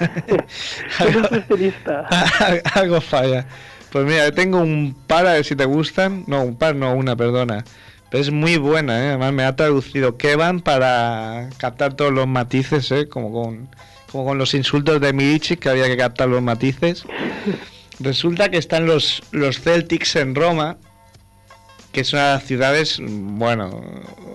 Estilista. 1.32 2.06
algo 2.74 3.00
falla. 3.00 3.46
Pues 3.90 4.04
mira, 4.04 4.30
tengo 4.32 4.58
un 4.58 4.96
par 5.06 5.26
a 5.26 5.32
ver 5.32 5.44
si 5.44 5.56
te 5.56 5.64
gustan. 5.64 6.24
No, 6.26 6.42
un 6.42 6.56
par, 6.56 6.76
no, 6.76 6.94
una, 6.94 7.16
perdona. 7.16 7.64
Pero 8.10 8.22
es 8.22 8.30
muy 8.30 8.56
buena, 8.56 9.04
¿eh? 9.04 9.08
además 9.08 9.32
me 9.32 9.44
ha 9.44 9.54
traducido 9.54 10.16
Kevan 10.16 10.60
para 10.60 11.48
captar 11.58 11.94
todos 11.94 12.12
los 12.12 12.26
matices, 12.26 12.90
¿eh? 12.90 13.08
como 13.08 13.32
con 13.32 13.68
como 14.10 14.24
con 14.24 14.38
los 14.38 14.54
insultos 14.54 15.00
de 15.00 15.12
Milici 15.12 15.56
que 15.56 15.68
había 15.68 15.86
que 15.86 15.96
captar 15.96 16.28
los 16.28 16.42
matices. 16.42 17.04
Resulta 18.00 18.48
que 18.50 18.56
están 18.56 18.86
los, 18.86 19.22
los 19.30 19.60
Celtics 19.60 20.16
en 20.16 20.34
Roma, 20.34 20.78
que 21.92 22.00
es 22.02 22.12
una 22.12 22.26
de 22.26 22.34
las 22.34 22.44
ciudades, 22.44 23.00
bueno, 23.00 23.82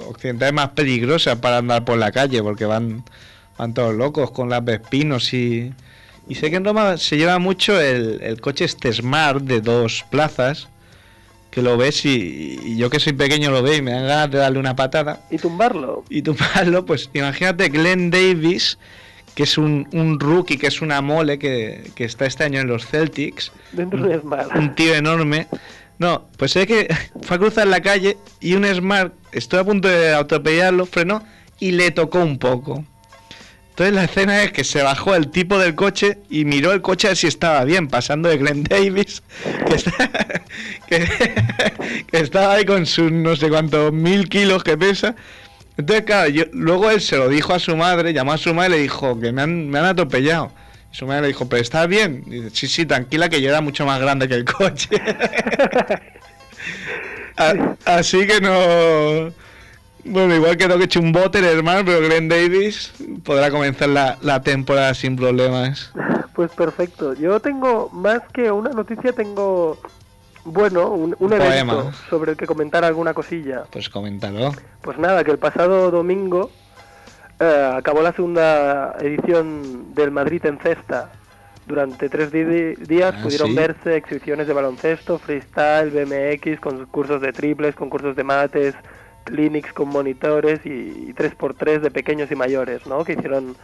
occidentales 0.07 0.53
más 0.53 0.69
peligrosas 0.69 1.37
para 1.39 1.57
andar 1.57 1.85
por 1.85 1.97
la 1.97 2.11
calle, 2.11 2.41
porque 2.43 2.65
van, 2.65 3.03
van 3.57 3.73
todos 3.73 3.93
locos 3.95 4.31
con 4.31 4.49
las 4.49 4.63
Vespinos 4.63 5.33
y... 5.33 5.73
Y 6.27 6.33
sé 6.33 6.49
que 6.49 6.55
en 6.55 6.65
Roma 6.65 6.97
se 6.97 7.17
lleva 7.17 7.37
mucho 7.37 7.79
el, 7.79 8.19
el 8.23 8.41
coche 8.41 8.65
este 8.65 8.91
Smart 8.91 9.41
de 9.41 9.61
dos 9.61 10.03
plazas, 10.09 10.67
que 11.51 11.61
lo 11.61 11.77
ves 11.77 12.03
y, 12.03 12.59
y 12.63 12.77
yo 12.77 12.89
que 12.89 12.99
soy 12.99 13.13
pequeño 13.13 13.51
lo 13.51 13.61
veo 13.61 13.75
y 13.75 13.83
me 13.83 13.91
dan 13.91 14.07
ganas 14.07 14.31
de 14.31 14.39
darle 14.39 14.57
una 14.57 14.75
patada. 14.75 15.21
Y 15.29 15.37
tumbarlo. 15.37 16.03
Y 16.09 16.23
tumbarlo, 16.23 16.83
pues 16.83 17.11
imagínate 17.13 17.69
Glenn 17.69 18.09
Davis, 18.09 18.79
que 19.35 19.43
es 19.43 19.55
un, 19.59 19.87
un 19.93 20.19
rookie, 20.19 20.57
que 20.57 20.65
es 20.65 20.81
una 20.81 20.99
mole 21.01 21.37
que, 21.37 21.91
que 21.93 22.05
está 22.05 22.25
este 22.25 22.43
año 22.43 22.59
en 22.59 22.69
los 22.69 22.87
Celtics. 22.87 23.51
Dentro 23.71 24.01
de 24.01 24.19
Smart. 24.19 24.49
Un 24.55 24.73
tío 24.73 24.95
enorme. 24.95 25.47
No, 25.97 26.25
pues 26.37 26.55
es 26.55 26.67
que 26.67 26.87
fue 27.21 27.35
a 27.37 27.39
cruzar 27.39 27.67
la 27.67 27.81
calle 27.81 28.17
y 28.39 28.53
un 28.55 28.65
Smart, 28.65 29.13
estoy 29.31 29.59
a 29.59 29.63
punto 29.63 29.87
de 29.87 30.13
atropellarlo, 30.13 30.85
frenó 30.85 31.23
y 31.59 31.71
le 31.71 31.91
tocó 31.91 32.19
un 32.19 32.37
poco. 32.37 32.83
Entonces 33.69 33.93
la 33.93 34.05
escena 34.05 34.41
es 34.43 34.53
que 34.53 34.63
se 34.63 34.81
bajó 34.83 35.15
el 35.15 35.29
tipo 35.31 35.57
del 35.59 35.75
coche 35.75 36.17
y 36.29 36.45
miró 36.45 36.71
el 36.71 36.81
coche 36.81 37.07
a 37.07 37.09
ver 37.09 37.17
si 37.17 37.27
estaba 37.27 37.63
bien, 37.65 37.89
pasando 37.89 38.29
de 38.29 38.37
Glenn 38.37 38.63
Davis, 38.63 39.21
que, 39.67 39.75
está- 39.75 40.41
que 40.87 42.17
estaba 42.17 42.53
ahí 42.53 42.65
con 42.65 42.85
sus 42.85 43.11
no 43.11 43.35
sé 43.35 43.49
cuántos 43.49 43.91
mil 43.91 44.29
kilos 44.29 44.63
que 44.63 44.77
pesa. 44.77 45.15
Entonces, 45.77 46.05
claro, 46.05 46.29
yo- 46.29 46.45
luego 46.53 46.89
él 46.89 47.01
se 47.01 47.17
lo 47.17 47.27
dijo 47.27 47.53
a 47.53 47.59
su 47.59 47.75
madre, 47.75 48.13
llamó 48.13 48.31
a 48.31 48.37
su 48.37 48.53
madre 48.53 48.69
y 48.69 48.77
le 48.77 48.83
dijo 48.83 49.19
que 49.19 49.33
me 49.33 49.41
han, 49.41 49.69
me 49.69 49.79
han 49.79 49.85
atropellado. 49.85 50.51
Su 50.95 51.05
madre 51.05 51.23
le 51.23 51.27
dijo, 51.27 51.49
pero 51.49 51.61
¿estás 51.61 51.89
bien? 51.89 52.23
Y 52.25 52.35
dice, 52.41 52.49
sí, 52.53 52.67
sí, 52.69 52.85
tranquila, 52.85 53.27
que 53.27 53.41
yo 53.41 53.49
era 53.49 53.59
mucho 53.59 53.85
más 53.85 53.99
grande 53.99 54.29
que 54.29 54.35
el 54.35 54.45
coche. 54.45 54.95
A- 57.37 57.75
así 57.85 58.25
que 58.25 58.39
no... 58.39 59.33
Bueno, 60.05 60.35
igual 60.35 60.55
que 60.55 60.67
no 60.69 60.75
que 60.77 60.83
he 60.83 60.85
hecho 60.85 61.01
un 61.01 61.11
bote, 61.11 61.39
hermano, 61.39 61.83
pero 61.83 61.99
Glenn 61.99 62.29
Davis 62.29 62.93
podrá 63.25 63.51
comenzar 63.51 63.89
la, 63.89 64.17
la 64.21 64.41
temporada 64.41 64.93
sin 64.93 65.17
problemas. 65.17 65.91
Pues 66.33 66.49
perfecto. 66.51 67.13
Yo 67.13 67.39
tengo, 67.41 67.89
más 67.91 68.21
que 68.31 68.49
una 68.51 68.69
noticia, 68.69 69.11
tengo, 69.11 69.77
bueno, 70.45 70.91
un, 70.91 71.15
un 71.19 71.33
evento 71.33 71.91
sobre 72.09 72.31
el 72.31 72.37
que 72.37 72.45
comentar 72.45 72.85
alguna 72.85 73.13
cosilla. 73.13 73.63
Pues 73.71 73.89
coméntalo. 73.89 74.53
Pues 74.81 74.97
nada, 74.97 75.23
que 75.25 75.31
el 75.31 75.39
pasado 75.39 75.91
domingo 75.91 76.51
eh, 77.39 77.71
acabó 77.75 78.01
la 78.01 78.13
segunda 78.13 78.95
edición 78.99 79.93
del 79.93 80.11
Madrid 80.11 80.45
en 80.45 80.59
cesta. 80.59 81.09
Durante 81.67 82.09
tres 82.09 82.31
días 82.31 83.15
Ah, 83.15 83.23
pudieron 83.23 83.49
sí. 83.49 83.55
verse 83.55 83.95
exhibiciones 83.95 84.45
de 84.47 84.53
baloncesto, 84.53 85.17
freestyle, 85.17 85.89
BMX, 85.89 86.59
concursos 86.59 87.21
de 87.21 87.33
triples, 87.33 87.75
concursos 87.75 88.15
de 88.15 88.23
mates, 88.23 88.75
clinics 89.23 89.73
con 89.73 89.89
monitores 89.89 90.59
y, 90.65 90.69
y 91.09 91.13
3x3 91.15 91.79
de 91.81 91.89
pequeños 91.89 92.29
y 92.31 92.35
mayores, 92.35 92.85
¿no? 92.85 93.03
Que 93.03 93.13
hicieron 93.13 93.57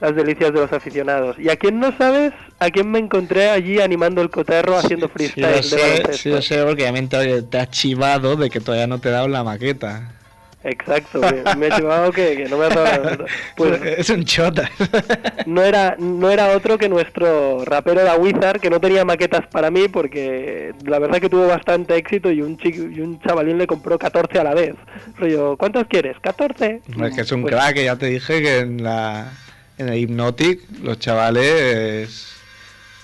las 0.00 0.14
delicias 0.14 0.52
de 0.52 0.60
los 0.60 0.72
aficionados. 0.72 1.38
¿Y 1.40 1.50
a 1.50 1.56
quién 1.56 1.80
no 1.80 1.90
sabes? 1.98 2.32
¿A 2.60 2.70
quién 2.70 2.90
me 2.90 3.00
encontré 3.00 3.50
allí 3.50 3.80
animando 3.80 4.22
el 4.22 4.30
coterro 4.30 4.78
haciendo 4.78 5.08
Sí, 5.08 5.12
freestyle 5.14 5.50
lo 5.50 5.62
de 5.68 5.76
sé, 5.76 5.78
baloncesto? 5.78 6.12
sí, 6.12 6.30
lo 6.30 6.42
sé, 6.42 6.62
porque 6.64 6.82
ya 6.84 6.92
me 6.92 6.98
he 6.98 7.02
enterado 7.02 7.28
que 7.28 7.42
te 7.42 7.58
has 7.58 7.70
chivado 7.70 8.36
de 8.36 8.48
que 8.50 8.60
todavía 8.60 8.86
no 8.86 9.00
te 9.00 9.08
he 9.08 9.12
dado 9.12 9.28
la 9.28 9.44
maqueta. 9.44 10.19
Exacto, 10.62 11.20
me, 11.56 11.70
chivado 11.70 12.12
que, 12.12 12.36
que 12.36 12.44
no 12.48 12.58
me 12.58 12.68
la- 12.68 13.24
Pues 13.56 13.80
es 13.82 14.10
un 14.10 14.24
chota. 14.24 14.70
no 15.46 15.62
era 15.62 15.96
no 15.98 16.30
era 16.30 16.48
otro 16.54 16.76
que 16.76 16.88
nuestro 16.88 17.64
rapero 17.64 18.04
la 18.04 18.16
Wizard 18.16 18.60
que 18.60 18.68
no 18.68 18.78
tenía 18.78 19.04
maquetas 19.06 19.46
para 19.46 19.70
mí 19.70 19.88
porque 19.88 20.74
la 20.84 20.98
verdad 20.98 21.18
que 21.18 21.30
tuvo 21.30 21.46
bastante 21.46 21.96
éxito 21.96 22.30
y 22.30 22.42
un 22.42 22.58
chico, 22.58 22.82
y 22.82 23.00
un 23.00 23.18
chavalín 23.22 23.56
le 23.56 23.66
compró 23.66 23.98
14 23.98 24.38
a 24.38 24.44
la 24.44 24.54
vez. 24.54 24.74
Rollo, 25.18 25.56
¿cuántos 25.56 25.86
quieres? 25.86 26.18
14. 26.20 26.82
Es 27.06 27.14
que 27.14 27.20
es 27.22 27.32
un 27.32 27.42
Pues- 27.42 27.54
crack, 27.54 27.74
que 27.74 27.84
ya 27.84 27.96
te 27.96 28.06
dije 28.06 28.42
que 28.42 28.58
en 28.58 28.82
la 28.82 29.32
en 29.78 29.88
el 29.88 29.98
Hypnotic 29.98 30.60
los 30.82 30.98
chavales 30.98 32.36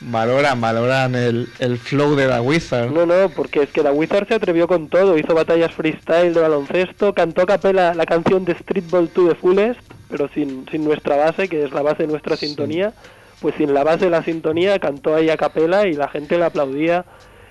valoran, 0.00 0.60
valoran 0.60 1.14
el, 1.14 1.48
el 1.58 1.78
flow 1.78 2.14
de 2.14 2.26
la 2.26 2.42
Wizard. 2.42 2.90
No, 2.90 3.06
no, 3.06 3.28
porque 3.30 3.62
es 3.62 3.70
que 3.70 3.82
la 3.82 3.92
Wizard 3.92 4.28
se 4.28 4.34
atrevió 4.34 4.68
con 4.68 4.88
todo, 4.88 5.18
hizo 5.18 5.34
batallas 5.34 5.72
freestyle 5.72 6.34
de 6.34 6.40
baloncesto, 6.40 7.14
cantó 7.14 7.42
a 7.42 7.46
capela 7.46 7.94
la 7.94 8.06
canción 8.06 8.44
de 8.44 8.54
Streetball 8.54 9.10
2 9.12 9.28
de 9.28 9.34
Fullest, 9.34 9.80
pero 10.08 10.28
sin, 10.28 10.66
sin 10.70 10.84
nuestra 10.84 11.16
base, 11.16 11.48
que 11.48 11.64
es 11.64 11.72
la 11.72 11.82
base 11.82 12.04
de 12.04 12.08
nuestra 12.08 12.36
sintonía, 12.36 12.92
pues 13.40 13.54
sin 13.56 13.74
la 13.74 13.84
base 13.84 14.06
de 14.06 14.10
la 14.10 14.22
sintonía 14.22 14.78
cantó 14.78 15.14
ahí 15.14 15.30
a 15.30 15.36
capela 15.36 15.86
y 15.86 15.92
la 15.94 16.08
gente 16.08 16.38
le 16.38 16.44
aplaudía. 16.44 17.04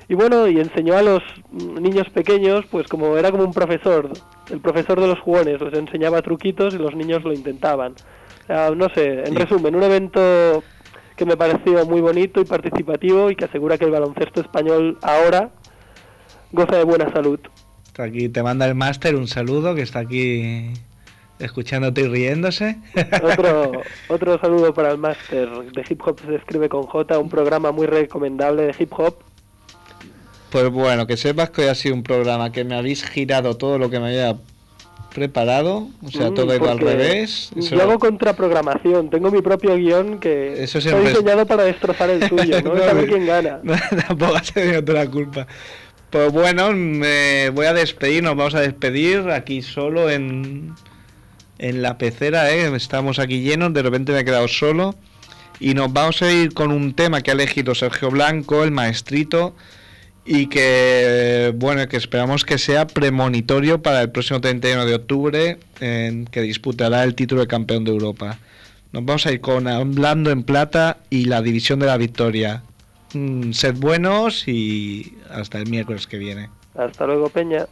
Y 0.07 0.13
bueno, 0.13 0.47
y 0.47 0.59
enseñó 0.59 0.95
a 0.97 1.01
los 1.01 1.23
niños 1.51 2.07
pequeños, 2.09 2.65
pues 2.69 2.87
como 2.87 3.17
era 3.17 3.31
como 3.31 3.43
un 3.43 3.53
profesor, 3.53 4.09
el 4.51 4.61
profesor 4.61 5.01
de 5.01 5.07
los 5.07 5.19
jugones, 5.19 5.59
les 5.59 5.73
enseñaba 5.73 6.21
truquitos 6.21 6.75
y 6.75 6.77
los 6.77 6.95
niños 6.95 7.23
lo 7.23 7.33
intentaban. 7.33 7.95
Sea, 8.45 8.69
no 8.69 8.87
sé, 8.89 9.23
en 9.25 9.35
resumen, 9.35 9.75
un 9.75 9.81
evento 9.81 10.63
que 11.15 11.25
me 11.25 11.37
pareció 11.37 11.85
muy 11.85 12.01
bonito 12.01 12.41
y 12.41 12.45
participativo 12.45 13.31
y 13.31 13.35
que 13.35 13.45
asegura 13.45 13.77
que 13.77 13.85
el 13.85 13.91
baloncesto 13.91 14.41
español 14.41 14.97
ahora 15.01 15.51
goza 16.51 16.77
de 16.77 16.83
buena 16.83 17.11
salud. 17.11 17.39
Aquí 17.97 18.29
te 18.29 18.43
manda 18.43 18.65
el 18.67 18.75
máster 18.75 19.15
un 19.15 19.27
saludo 19.27 19.73
que 19.75 19.81
está 19.81 19.99
aquí 19.99 20.73
escuchándote 21.39 22.01
y 22.01 22.07
riéndose. 22.07 22.77
Otro, 23.23 23.71
otro 24.09 24.39
saludo 24.39 24.73
para 24.73 24.91
el 24.91 24.97
máster 24.97 25.49
de 25.49 25.85
hip 25.87 26.01
hop 26.05 26.19
se 26.25 26.35
escribe 26.35 26.69
con 26.69 26.83
J, 26.83 27.19
un 27.19 27.29
programa 27.29 27.71
muy 27.71 27.87
recomendable 27.87 28.63
de 28.63 28.75
hip 28.77 28.91
hop. 28.97 29.15
Pues 30.51 30.69
bueno, 30.69 31.07
que 31.07 31.17
sepas 31.17 31.49
que 31.49 31.63
hoy 31.63 31.67
ha 31.67 31.75
sido 31.75 31.95
un 31.95 32.03
programa 32.03 32.51
que 32.51 32.63
me 32.63 32.75
habéis 32.75 33.03
girado 33.03 33.57
todo 33.57 33.77
lo 33.77 33.89
que 33.89 33.99
me 33.99 34.07
había 34.07 34.37
preparado, 35.15 35.87
o 36.03 36.11
sea, 36.11 36.29
Mm, 36.29 36.33
todo 36.35 36.51
ha 36.51 36.55
ido 36.57 36.69
al 36.69 36.77
revés. 36.79 37.49
Eso- 37.55 37.75
Yo 37.75 37.81
hago 37.81 37.97
contraprogramación, 37.97 39.09
tengo 39.09 39.31
mi 39.31 39.41
propio 39.41 39.75
guion 39.77 40.19
que 40.19 40.61
Eso 40.61 40.77
está 40.77 40.99
es- 41.01 41.09
diseñado 41.09 41.47
para 41.47 41.63
destrozar 41.63 42.09
el 42.11 42.29
tuyo, 42.29 42.61
¿no? 42.63 42.73
No, 42.75 42.79
Saber 42.83 43.07
quién 43.09 43.25
gana. 43.25 43.61
Tampoco 44.07 44.35
has 44.35 44.51
tenido 44.53 44.83
tú 44.83 44.91
la 44.93 45.07
culpa. 45.09 45.47
Pues 46.11 46.31
bueno, 46.31 46.71
me 46.73 47.49
voy 47.49 47.65
a 47.65 47.73
despedir, 47.73 48.21
nos 48.21 48.35
vamos 48.35 48.53
a 48.55 48.59
despedir 48.61 49.29
aquí 49.31 49.61
solo 49.61 50.09
en, 50.09 50.73
en 51.57 51.81
la 51.81 51.97
pecera, 51.97 52.51
¿eh? 52.53 52.73
estamos 52.75 53.17
aquí 53.17 53.41
llenos, 53.41 53.73
de 53.73 53.81
repente 53.81 54.11
me 54.11 54.19
he 54.19 54.25
quedado 54.25 54.47
solo. 54.47 54.95
Y 55.59 55.73
nos 55.73 55.91
vamos 55.93 56.21
a 56.21 56.29
ir 56.31 56.53
con 56.53 56.71
un 56.73 56.93
tema 56.93 57.21
que 57.21 57.31
ha 57.31 57.33
elegido 57.33 57.73
Sergio 57.73 58.11
Blanco, 58.11 58.63
el 58.65 58.71
maestrito, 58.71 59.55
y 60.25 60.47
que, 60.47 61.53
bueno, 61.55 61.87
que 61.87 61.97
esperamos 61.97 62.43
que 62.43 62.57
sea 62.57 62.87
premonitorio 62.87 63.81
para 63.81 64.01
el 64.01 64.09
próximo 64.09 64.41
31 64.41 64.85
de 64.85 64.95
octubre, 64.95 65.59
en 65.79 66.25
que 66.25 66.41
disputará 66.41 67.03
el 67.03 67.13
título 67.13 67.41
de 67.41 67.47
campeón 67.47 67.83
de 67.83 67.91
Europa. 67.91 68.39
Nos 68.91 69.05
vamos 69.05 69.25
a 69.27 69.31
ir 69.31 69.41
con 69.41 69.67
Hablando 69.67 70.31
en 70.31 70.43
Plata 70.43 70.97
y 71.09 71.25
la 71.25 71.41
División 71.41 71.79
de 71.79 71.85
la 71.85 71.97
Victoria. 71.97 72.63
Mm, 73.13 73.51
sed 73.51 73.75
buenos 73.75 74.47
y 74.47 75.15
hasta 75.29 75.59
el 75.59 75.69
miércoles 75.69 76.07
que 76.07 76.17
viene. 76.17 76.49
Hasta 76.75 77.05
luego, 77.05 77.29
Peña. 77.29 77.67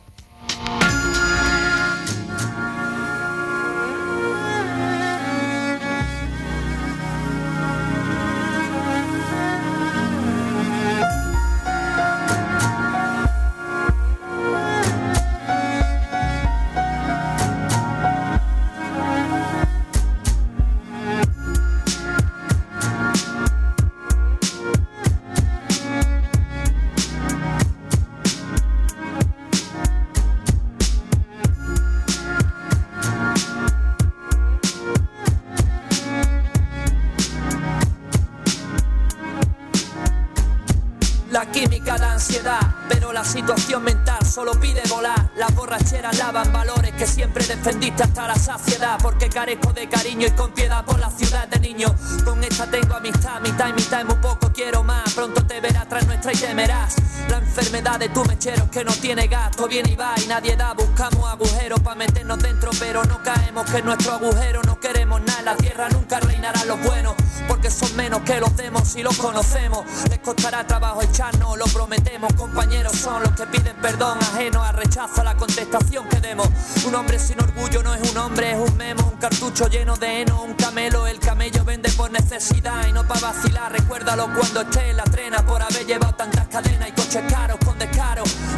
Tengo 52.53 52.95
amistad, 52.95 53.41
mitad 53.41 53.69
y 53.69 53.73
mitad 53.73 54.01
y 54.01 54.03
muy 54.05 54.15
poco 54.15 54.51
quiero 54.53 54.83
más. 54.83 55.13
Pronto 55.13 55.43
te 55.45 55.59
verás 55.59 55.89
tras 55.89 56.05
nuestra 56.05 56.33
y 56.33 56.35
temerás. 56.35 56.95
La 57.29 57.37
enfermedad 57.37 57.99
de 57.99 58.09
tu 58.09 58.23
mechero 58.25 58.69
que 58.69 58.83
no 58.83 58.93
tiene 58.93 59.27
gasto, 59.27 59.67
viene 59.67 59.91
y 59.91 59.95
va 59.95 60.13
y 60.23 60.27
nadie 60.27 60.55
da. 60.55 60.73
Buscamos 60.73 61.27
agujeros 61.31 61.79
para 61.79 61.95
meternos 61.95 62.39
dentro, 62.39 62.69
pero 62.79 63.03
no 63.05 63.21
caemos. 63.23 63.69
Que 63.69 63.77
en 63.77 63.85
nuestro 63.85 64.13
agujero 64.13 64.61
no 64.63 64.79
queremos 64.79 65.21
nada. 65.21 65.41
La 65.41 65.55
tierra 65.55 65.89
nunca 65.89 66.19
reinarán 66.19 66.67
los 66.67 66.81
buenos, 66.83 67.15
porque 67.47 67.69
son 67.69 67.95
menos 67.95 68.21
que 68.21 68.39
los 68.39 68.55
demos 68.55 68.87
si 68.87 69.03
los 69.03 69.17
conocemos. 69.17 69.85
Les 70.09 70.19
costará 70.19 70.65
trabajo 70.65 71.01
echarnos, 71.01 71.57
lo 71.57 71.65
prometemos. 71.65 72.33
Compañeros 72.33 72.93
son 72.93 73.23
los 73.23 73.31
que 73.31 73.45
piden 73.47 73.75
perdón 73.77 74.17
ajeno 74.19 74.63
a 74.63 74.71
rechazo 74.71 75.21
a 75.21 75.23
la 75.23 75.35
contestación 75.35 76.07
que 76.09 76.19
demos. 76.19 76.47
Un 76.85 76.95
hombre 76.95 77.19
sin 77.19 77.41
orgullo 77.41 77.83
no 77.83 77.93
es 77.93 78.11
un 78.11 78.17
hombre, 78.17 78.51
es 78.51 78.57
un 78.57 78.77
memo, 78.77 79.09
un 79.11 79.19
cartucho 79.19 79.67
lleno 79.67 79.95
de 79.97 80.21
heno, 80.21 80.43
un 80.43 80.53
camelo. 80.53 81.07
El 81.07 81.19
camello 81.19 81.63
vende 81.63 81.91
por 81.91 82.11
necesidad 82.11 82.87
y 82.87 82.93
no 82.93 83.07
para 83.07 83.21
vacilar. 83.21 83.71
Recuérdalo 83.71 84.29
cuando 84.33 84.61
esté 84.61 84.89
en 84.89 84.97
la 84.97 85.03
trena 85.03 85.45
por 85.45 85.61
haber 85.61 85.85
llevado 85.85 86.13
tantas 86.15 86.47
cadenas 86.47 86.89
y 86.89 86.91
coches 86.91 87.23
caros 87.29 87.57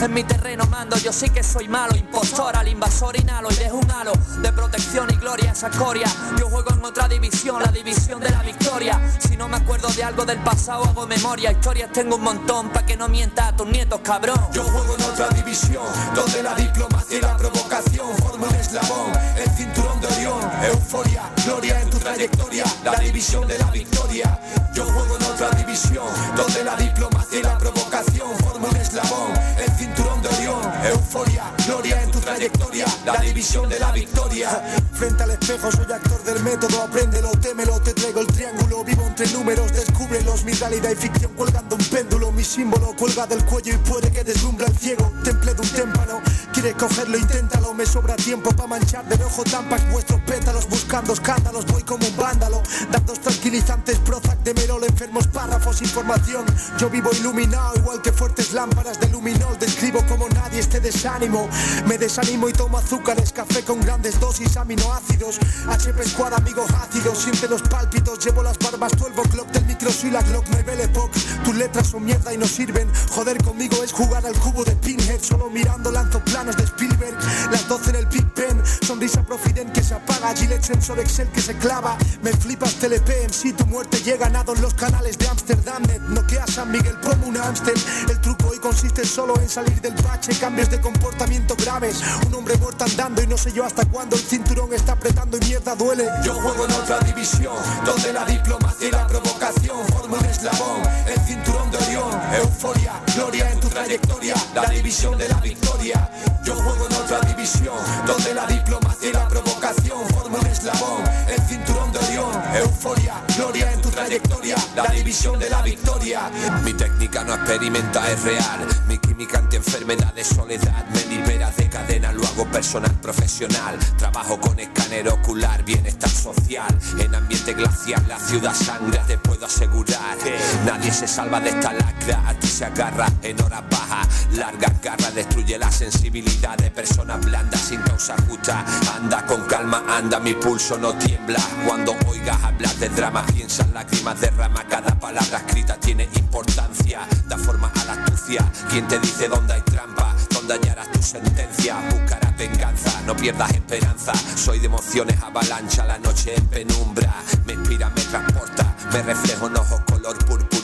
En 0.01 0.13
mi 0.13 0.23
terreno 0.23 0.65
mando, 0.67 0.97
yo 0.97 1.11
sí 1.11 1.29
que 1.29 1.43
soy 1.43 1.67
malo, 1.67 1.95
impostor 1.95 2.55
al 2.55 2.67
invasor 2.67 3.15
inhalo 3.17 3.51
y 3.51 3.55
dejo 3.55 3.77
un 3.77 3.91
halo 3.91 4.11
de 4.41 4.51
protección 4.51 5.09
y 5.11 5.15
gloria 5.15 5.51
esa 5.51 5.67
escoria. 5.67 6.07
Yo 6.39 6.49
juego 6.49 6.71
en 6.73 6.85
otra 6.85 7.07
división, 7.07 7.61
la 7.61 7.71
división 7.71 8.19
de 8.19 8.29
la 8.29 8.41
victoria. 8.43 8.99
Si 9.19 9.35
no 9.35 9.47
me 9.47 9.57
acuerdo 9.57 9.87
de 9.89 10.03
algo 10.03 10.25
del 10.25 10.39
pasado, 10.39 10.83
hago 10.85 11.07
memoria. 11.07 11.51
Historias 11.51 11.91
tengo 11.91 12.15
un 12.15 12.23
montón, 12.23 12.69
pa' 12.69 12.85
que 12.85 12.95
no 12.95 13.07
mienta 13.07 13.47
a 13.47 13.55
tus 13.55 13.67
nietos, 13.67 14.01
cabrón. 14.03 14.39
Yo 14.53 14.63
juego 14.63 14.95
en 14.95 15.03
otra 15.03 15.29
división, 15.29 15.85
donde 16.13 16.43
la 16.43 16.55
diplomacia 16.55 17.17
y 17.17 17.21
la 17.21 17.37
provocación 17.37 18.15
forman 18.17 18.49
un 18.49 18.55
eslabón. 18.55 19.11
El 19.37 19.49
cinturón 19.51 19.99
de 20.01 20.07
Orión, 20.07 20.51
euforia, 20.63 21.23
gloria 21.45 21.81
trayectoria, 22.05 22.63
la 22.83 22.99
división 22.99 23.47
de 23.47 23.57
la 23.57 23.71
victoria. 23.71 24.39
Yo 24.75 24.85
juego 24.85 25.17
en 25.17 25.23
otra 25.23 25.49
división, 25.51 26.05
donde 26.35 26.63
la 26.63 26.75
diplomacia 26.75 27.39
y 27.39 27.41
la 27.41 27.57
provocación 27.57 28.29
forman 28.43 28.69
un 28.69 28.77
eslabón. 28.77 29.33
El 29.57 29.71
cinturón 29.71 30.21
de 30.21 30.27
Orión, 30.27 30.61
euforia, 30.85 31.51
gloria 31.65 32.03
en 32.03 32.11
tu 32.11 32.19
trayectoria, 32.19 32.85
la 33.05 33.17
división 33.17 33.67
de 33.69 33.79
la 33.79 33.91
victoria. 33.91 34.49
Frente 34.93 35.23
al 35.23 35.31
espejo 35.31 35.71
soy 35.71 35.91
actor 35.91 36.23
del 36.23 36.43
método, 36.43 36.83
apréndelo, 36.83 37.31
témelo, 37.41 37.81
te 37.81 37.93
traigo 37.93 38.19
el 38.19 38.27
triángulo, 38.27 38.83
vivo 38.83 39.03
entre 39.07 39.27
números, 39.31 39.71
descúbrelos, 39.73 40.43
mi 40.43 40.53
realidad 40.53 40.91
y 40.91 40.95
ficción 40.95 41.33
colgando 41.33 41.75
un 41.75 41.85
péndulo, 41.85 42.31
mi 42.31 42.43
símbolo 42.43 42.95
cuelga 42.95 43.25
del 43.25 43.43
cuello 43.45 43.73
y 43.73 43.77
puede 43.77 44.11
que 44.11 44.23
deslumbra 44.23 44.67
al 44.67 44.77
ciego, 44.77 45.11
temple 45.23 45.55
de 45.55 45.61
un 45.61 45.69
témpano, 45.69 46.21
quieres 46.55 46.75
cogerlo, 46.75 47.17
inténtalo, 47.17 47.73
me 47.73 47.85
sobra 47.85 48.15
tiempo 48.15 48.49
para 48.51 48.67
manchar 48.67 49.03
de 49.09 49.17
rojo 49.17 49.43
tampas 49.43 49.81
vuestros 49.91 50.21
pétalos, 50.21 50.67
buscando 50.69 51.11
escándalos, 51.11 51.65
voy 51.65 51.83
como 51.83 52.07
un 52.07 52.15
vándalo, 52.15 52.63
datos 52.89 53.19
tranquilizantes, 53.19 53.99
Prozac 53.99 54.39
de 54.39 54.53
Merol, 54.53 54.85
enfermos, 54.85 55.27
párrafos, 55.27 55.81
información, 55.81 56.45
yo 56.77 56.89
vivo 56.89 57.09
iluminado, 57.19 57.73
igual 57.75 58.01
que 58.01 58.13
fuertes 58.13 58.53
lámparas 58.53 58.99
de 59.01 59.09
luminol, 59.09 59.59
describo 59.59 59.99
como 60.07 60.29
nadie 60.29 60.59
este 60.59 60.79
desánimo, 60.79 61.49
me 61.87 61.97
desanimo 61.97 62.47
y 62.47 62.53
tomo 62.53 62.77
azúcares, 62.77 63.33
café 63.33 63.61
con 63.63 63.81
grandes 63.81 64.17
dosis, 64.21 64.55
aminoácidos, 64.55 65.39
HP 65.69 66.05
Squad, 66.05 66.35
amigos 66.35 66.71
ácidos, 66.81 67.17
siente 67.17 67.49
los 67.49 67.63
pálpitos, 67.63 68.23
llevo 68.23 68.41
las 68.43 68.57
barbas, 68.59 68.93
tuelvo 68.93 69.23
clock 69.23 69.49
del 69.49 69.65
micro, 69.65 69.91
soy 69.91 70.11
la 70.11 70.19
hay 70.19 70.63
Belle 70.63 70.83
Époque, 70.83 71.19
tus 71.43 71.55
letras 71.55 71.87
son 71.87 72.05
mierda 72.05 72.33
y 72.33 72.37
no 72.37 72.47
sirven, 72.47 72.89
joder 73.09 73.43
conmigo 73.43 73.83
es 73.83 73.91
jugar 73.91 74.25
al 74.25 74.33
cubo 74.39 74.63
de 74.63 74.75
Pinhead, 74.77 75.21
solo 75.21 75.49
mirando 75.49 75.91
lanzo 75.91 76.23
planos 76.45 76.57
de 76.57 76.63
Spielberg, 76.63 77.17
las 77.51 77.67
12 77.67 77.89
en 77.89 77.95
el 77.95 78.05
Big 78.05 78.25
Ben, 78.35 78.61
sonrisa 78.85 79.23
profiden 79.23 79.71
que 79.71 79.81
se 79.81 79.95
apaga, 79.95 80.35
Gillette 80.35 80.63
sensor 80.63 80.99
Excel 80.99 81.27
que 81.29 81.41
se 81.41 81.55
clava, 81.55 81.97
me 82.21 82.31
flipas 82.31 82.75
TLP, 82.75 83.31
sí 83.31 83.51
tu 83.51 83.65
muerte 83.65 83.97
llega, 84.01 84.29
nado 84.29 84.53
en 84.53 84.61
los 84.61 84.75
canales 84.75 85.17
de 85.17 85.27
Amsterdam, 85.27 85.81
noquea 86.09 86.45
San 86.45 86.71
Miguel 86.71 86.95
como 87.01 87.27
un 87.27 87.37
Amstel, 87.37 87.73
el 88.09 88.21
truco 88.21 88.49
hoy 88.49 88.59
consiste 88.59 89.03
solo 89.03 89.39
en 89.41 89.49
salir 89.49 89.81
del 89.81 89.95
bache, 90.03 90.37
cambios 90.39 90.69
de 90.69 90.79
comportamiento 90.79 91.55
graves, 91.55 91.99
un 92.27 92.35
hombre 92.35 92.57
muerto 92.57 92.83
andando 92.83 93.23
y 93.23 93.27
no 93.27 93.37
sé 93.37 93.51
yo 93.53 93.65
hasta 93.65 93.85
cuándo. 93.85 94.15
El 94.15 94.21
cinturón 94.21 94.71
está 94.73 94.91
apretando 94.91 95.37
y 95.37 95.45
mierda 95.45 95.75
duele. 95.75 96.07
Yo 96.23 96.35
juego 96.35 96.65
en 96.65 96.71
otra 96.73 96.99
división, 96.99 97.55
donde 97.85 98.13
la 98.13 98.25
diplomacia 98.25 98.87
y 98.87 98.91
la 98.91 99.07
provocación 99.07 99.87
forman 99.87 100.23
eslabón. 100.25 100.81
El 101.07 101.19
cinturón 101.21 101.71
de 101.71 101.77
Orión, 101.77 102.21
euforia, 102.39 103.01
gloria 103.15 103.51
en 103.51 103.59
tu 103.59 103.67
trayectoria, 103.67 104.35
la 104.53 104.69
división 104.69 105.17
de 105.17 105.27
la 105.27 105.39
victoria. 105.39 106.11
Yo 106.43 106.53
juego 106.55 106.85
en 106.87 106.93
otra 106.93 107.19
división, 107.21 107.77
donde 108.05 108.33
la 108.35 108.45
diplomacia 108.45 108.74
la 109.13 109.27
provocación 109.27 110.07
forman 110.09 110.41
un 110.41 110.47
eslabón. 110.47 111.03
El 111.27 111.41
cinturón 111.47 111.91
de 111.91 111.99
Orión, 111.99 112.43
euforia, 112.55 113.23
gloria 113.37 113.71
en 113.71 113.81
tu 113.81 113.89
trayectoria, 113.89 114.55
la 114.75 114.87
división 114.87 115.39
de 115.39 115.49
la 115.49 115.61
victoria. 115.61 116.31
Mi 116.63 116.73
técnica 116.73 117.23
no 117.23 117.35
experimenta, 117.35 118.09
es 118.11 118.23
real. 118.23 118.67
Mi 118.87 118.97
química 118.97 119.39
anti-enfermedad 119.39 120.13
de 120.13 120.23
soledad 120.23 120.85
me 120.93 121.05
libera 121.05 121.51
de 121.51 121.69
cadena, 121.69 122.11
lo 122.11 122.25
hago 122.25 122.45
personal, 122.45 122.91
profesional. 123.01 123.77
Trabajo 123.97 124.39
con 124.39 124.59
escáner 124.59 125.07
ocular, 125.09 125.63
bienestar 125.63 126.09
social. 126.09 126.77
En 126.99 127.13
ambiente 127.13 127.53
glacial, 127.53 128.03
la 128.07 128.19
ciudad 128.19 128.53
sangra, 128.53 129.03
te 129.05 129.17
puedo 129.17 129.45
asegurar. 129.45 130.17
Nadie 130.65 130.91
se 130.91 131.07
salva 131.07 131.39
de 131.39 131.49
esta 131.49 131.73
lacra, 131.73 132.27
a 132.27 132.33
ti 132.33 132.47
se 132.47 132.65
agarra 132.65 133.07
en 133.21 133.41
horas 133.41 133.63
bajas. 133.69 134.07
Larga 134.31 134.73
garra 134.81 135.11
destruye 135.11 135.57
la 135.57 135.71
sensibilidad 135.71 136.57
de 136.57 136.71
personas 136.71 137.23
blandas 137.23 137.61
sin 137.61 137.81
causa 137.81 138.15
justa. 138.27 138.64
Anda 138.95 139.25
con 139.25 139.41
calma, 139.41 139.83
anda, 139.87 140.19
mi 140.19 140.33
pulso 140.33 140.77
no 140.77 140.93
tiembla. 140.95 141.39
Cuando 141.65 141.95
oigas 142.07 142.41
hablar 142.43 142.73
de 142.75 142.89
drama, 142.89 143.25
piensa 143.25 143.63
en 143.63 143.73
lágrimas, 143.73 144.19
derrama. 144.19 144.63
Cada 144.67 144.99
palabra 144.99 145.37
escrita 145.37 145.75
tiene 145.79 146.09
importancia, 146.15 147.01
da 147.27 147.37
forma 147.37 147.71
a 147.81 147.85
la 147.85 147.93
astucia. 147.93 148.43
¿Quién 148.69 148.87
te 148.87 148.99
dice 148.99 149.27
dónde 149.27 149.53
hay 149.53 149.61
trampa? 149.61 150.15
¿Dónde 150.31 150.55
hallarás 150.55 150.91
tu 150.91 151.01
sentencia? 151.01 151.77
Buscarás 151.91 152.37
venganza. 152.37 153.01
No 153.05 153.15
pierdas 153.15 153.51
esperanza, 153.51 154.13
soy 154.35 154.59
de 154.59 154.65
emociones 154.65 155.21
avalancha, 155.21 155.85
la 155.85 155.97
noche 155.99 156.33
en 156.35 156.47
penumbra. 156.47 157.13
Me 157.45 157.53
inspira, 157.53 157.89
me 157.89 158.01
transporta, 158.01 158.75
me 158.91 159.03
reflejo 159.03 159.47
en 159.47 159.57
ojos 159.57 159.81
color 159.87 160.17
púrpura. 160.25 160.54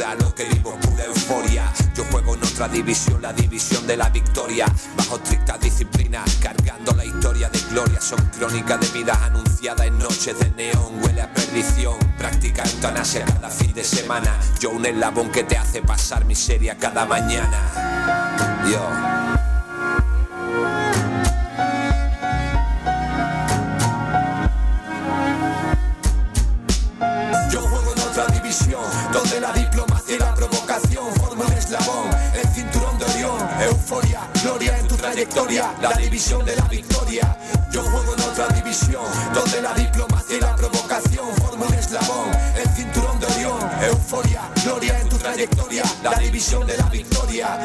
Otra 2.62 2.76
división, 2.76 3.20
la 3.24 3.34
división 3.34 3.88
de 3.88 3.98
la 3.98 4.10
victoria. 4.10 4.68
Bajo 4.96 5.16
estricta 5.16 5.58
disciplina, 5.58 6.24
cargando 6.40 6.94
la 6.94 7.04
historia 7.04 7.50
de 7.50 7.60
gloria. 7.72 8.00
Son 8.00 8.24
crónicas 8.38 8.80
de 8.80 8.88
vidas 9.00 9.18
anunciadas 9.24 9.88
en 9.88 9.98
noches 9.98 10.38
de 10.38 10.52
neón. 10.52 11.04
Huele 11.04 11.22
a 11.22 11.34
perdición, 11.34 11.98
práctica 12.20 12.62
eutanasia 12.64 13.26
cada 13.26 13.50
fin 13.50 13.74
de 13.74 13.84
semana. 13.84 14.38
Yo 14.60 14.70
un 14.70 14.86
eslabón 14.86 15.32
que 15.32 15.44
te 15.44 15.58
hace 15.58 15.82
pasar 15.82 16.26
miseria 16.26 16.78
cada 16.78 17.04
mañana. 17.06 17.58
Yo 27.50 27.62
juego 27.62 27.94
en 27.94 28.02
otra 28.02 28.28
división, 28.28 28.84
donde 29.12 29.40
la 29.42 29.52
diplomacia 29.52 30.16
y 30.16 30.20
la 30.20 30.34
provocación 30.36 31.12
forman 31.16 31.48
un 31.48 31.54
eslabón, 31.54 32.10
euforia, 33.64 34.22
gloria 34.44 34.78
en 34.78 34.88
tu 34.88 34.96
trayectoria, 34.96 35.74
la 35.82 35.94
división 35.94 36.46
de 36.46 36.56
la 36.56 36.66
victoria. 36.66 37.38
Yo 37.72 37.84
juego 37.84 38.14
en 38.16 38.22
otra 38.22 38.48
división, 38.50 39.04
donde 39.34 39.62
la 39.62 39.74
diplomacia 39.74 40.38
y 40.38 40.40
la 40.40 40.56
provocación 40.56 41.28
forman 41.38 41.68
un 41.70 41.74
eslabón, 41.74 42.32
el 42.56 42.70
cinturón 42.76 43.20
de 43.20 43.26
Orión, 43.28 43.60
euforia, 43.84 44.42
gloria 44.64 45.00
en 45.00 45.10
tu 45.10 45.18
trayectoria, 45.18 45.84
la 46.04 46.18
división 46.20 46.68
de 46.68 46.78
la 46.78 46.90
victoria. 46.90 47.60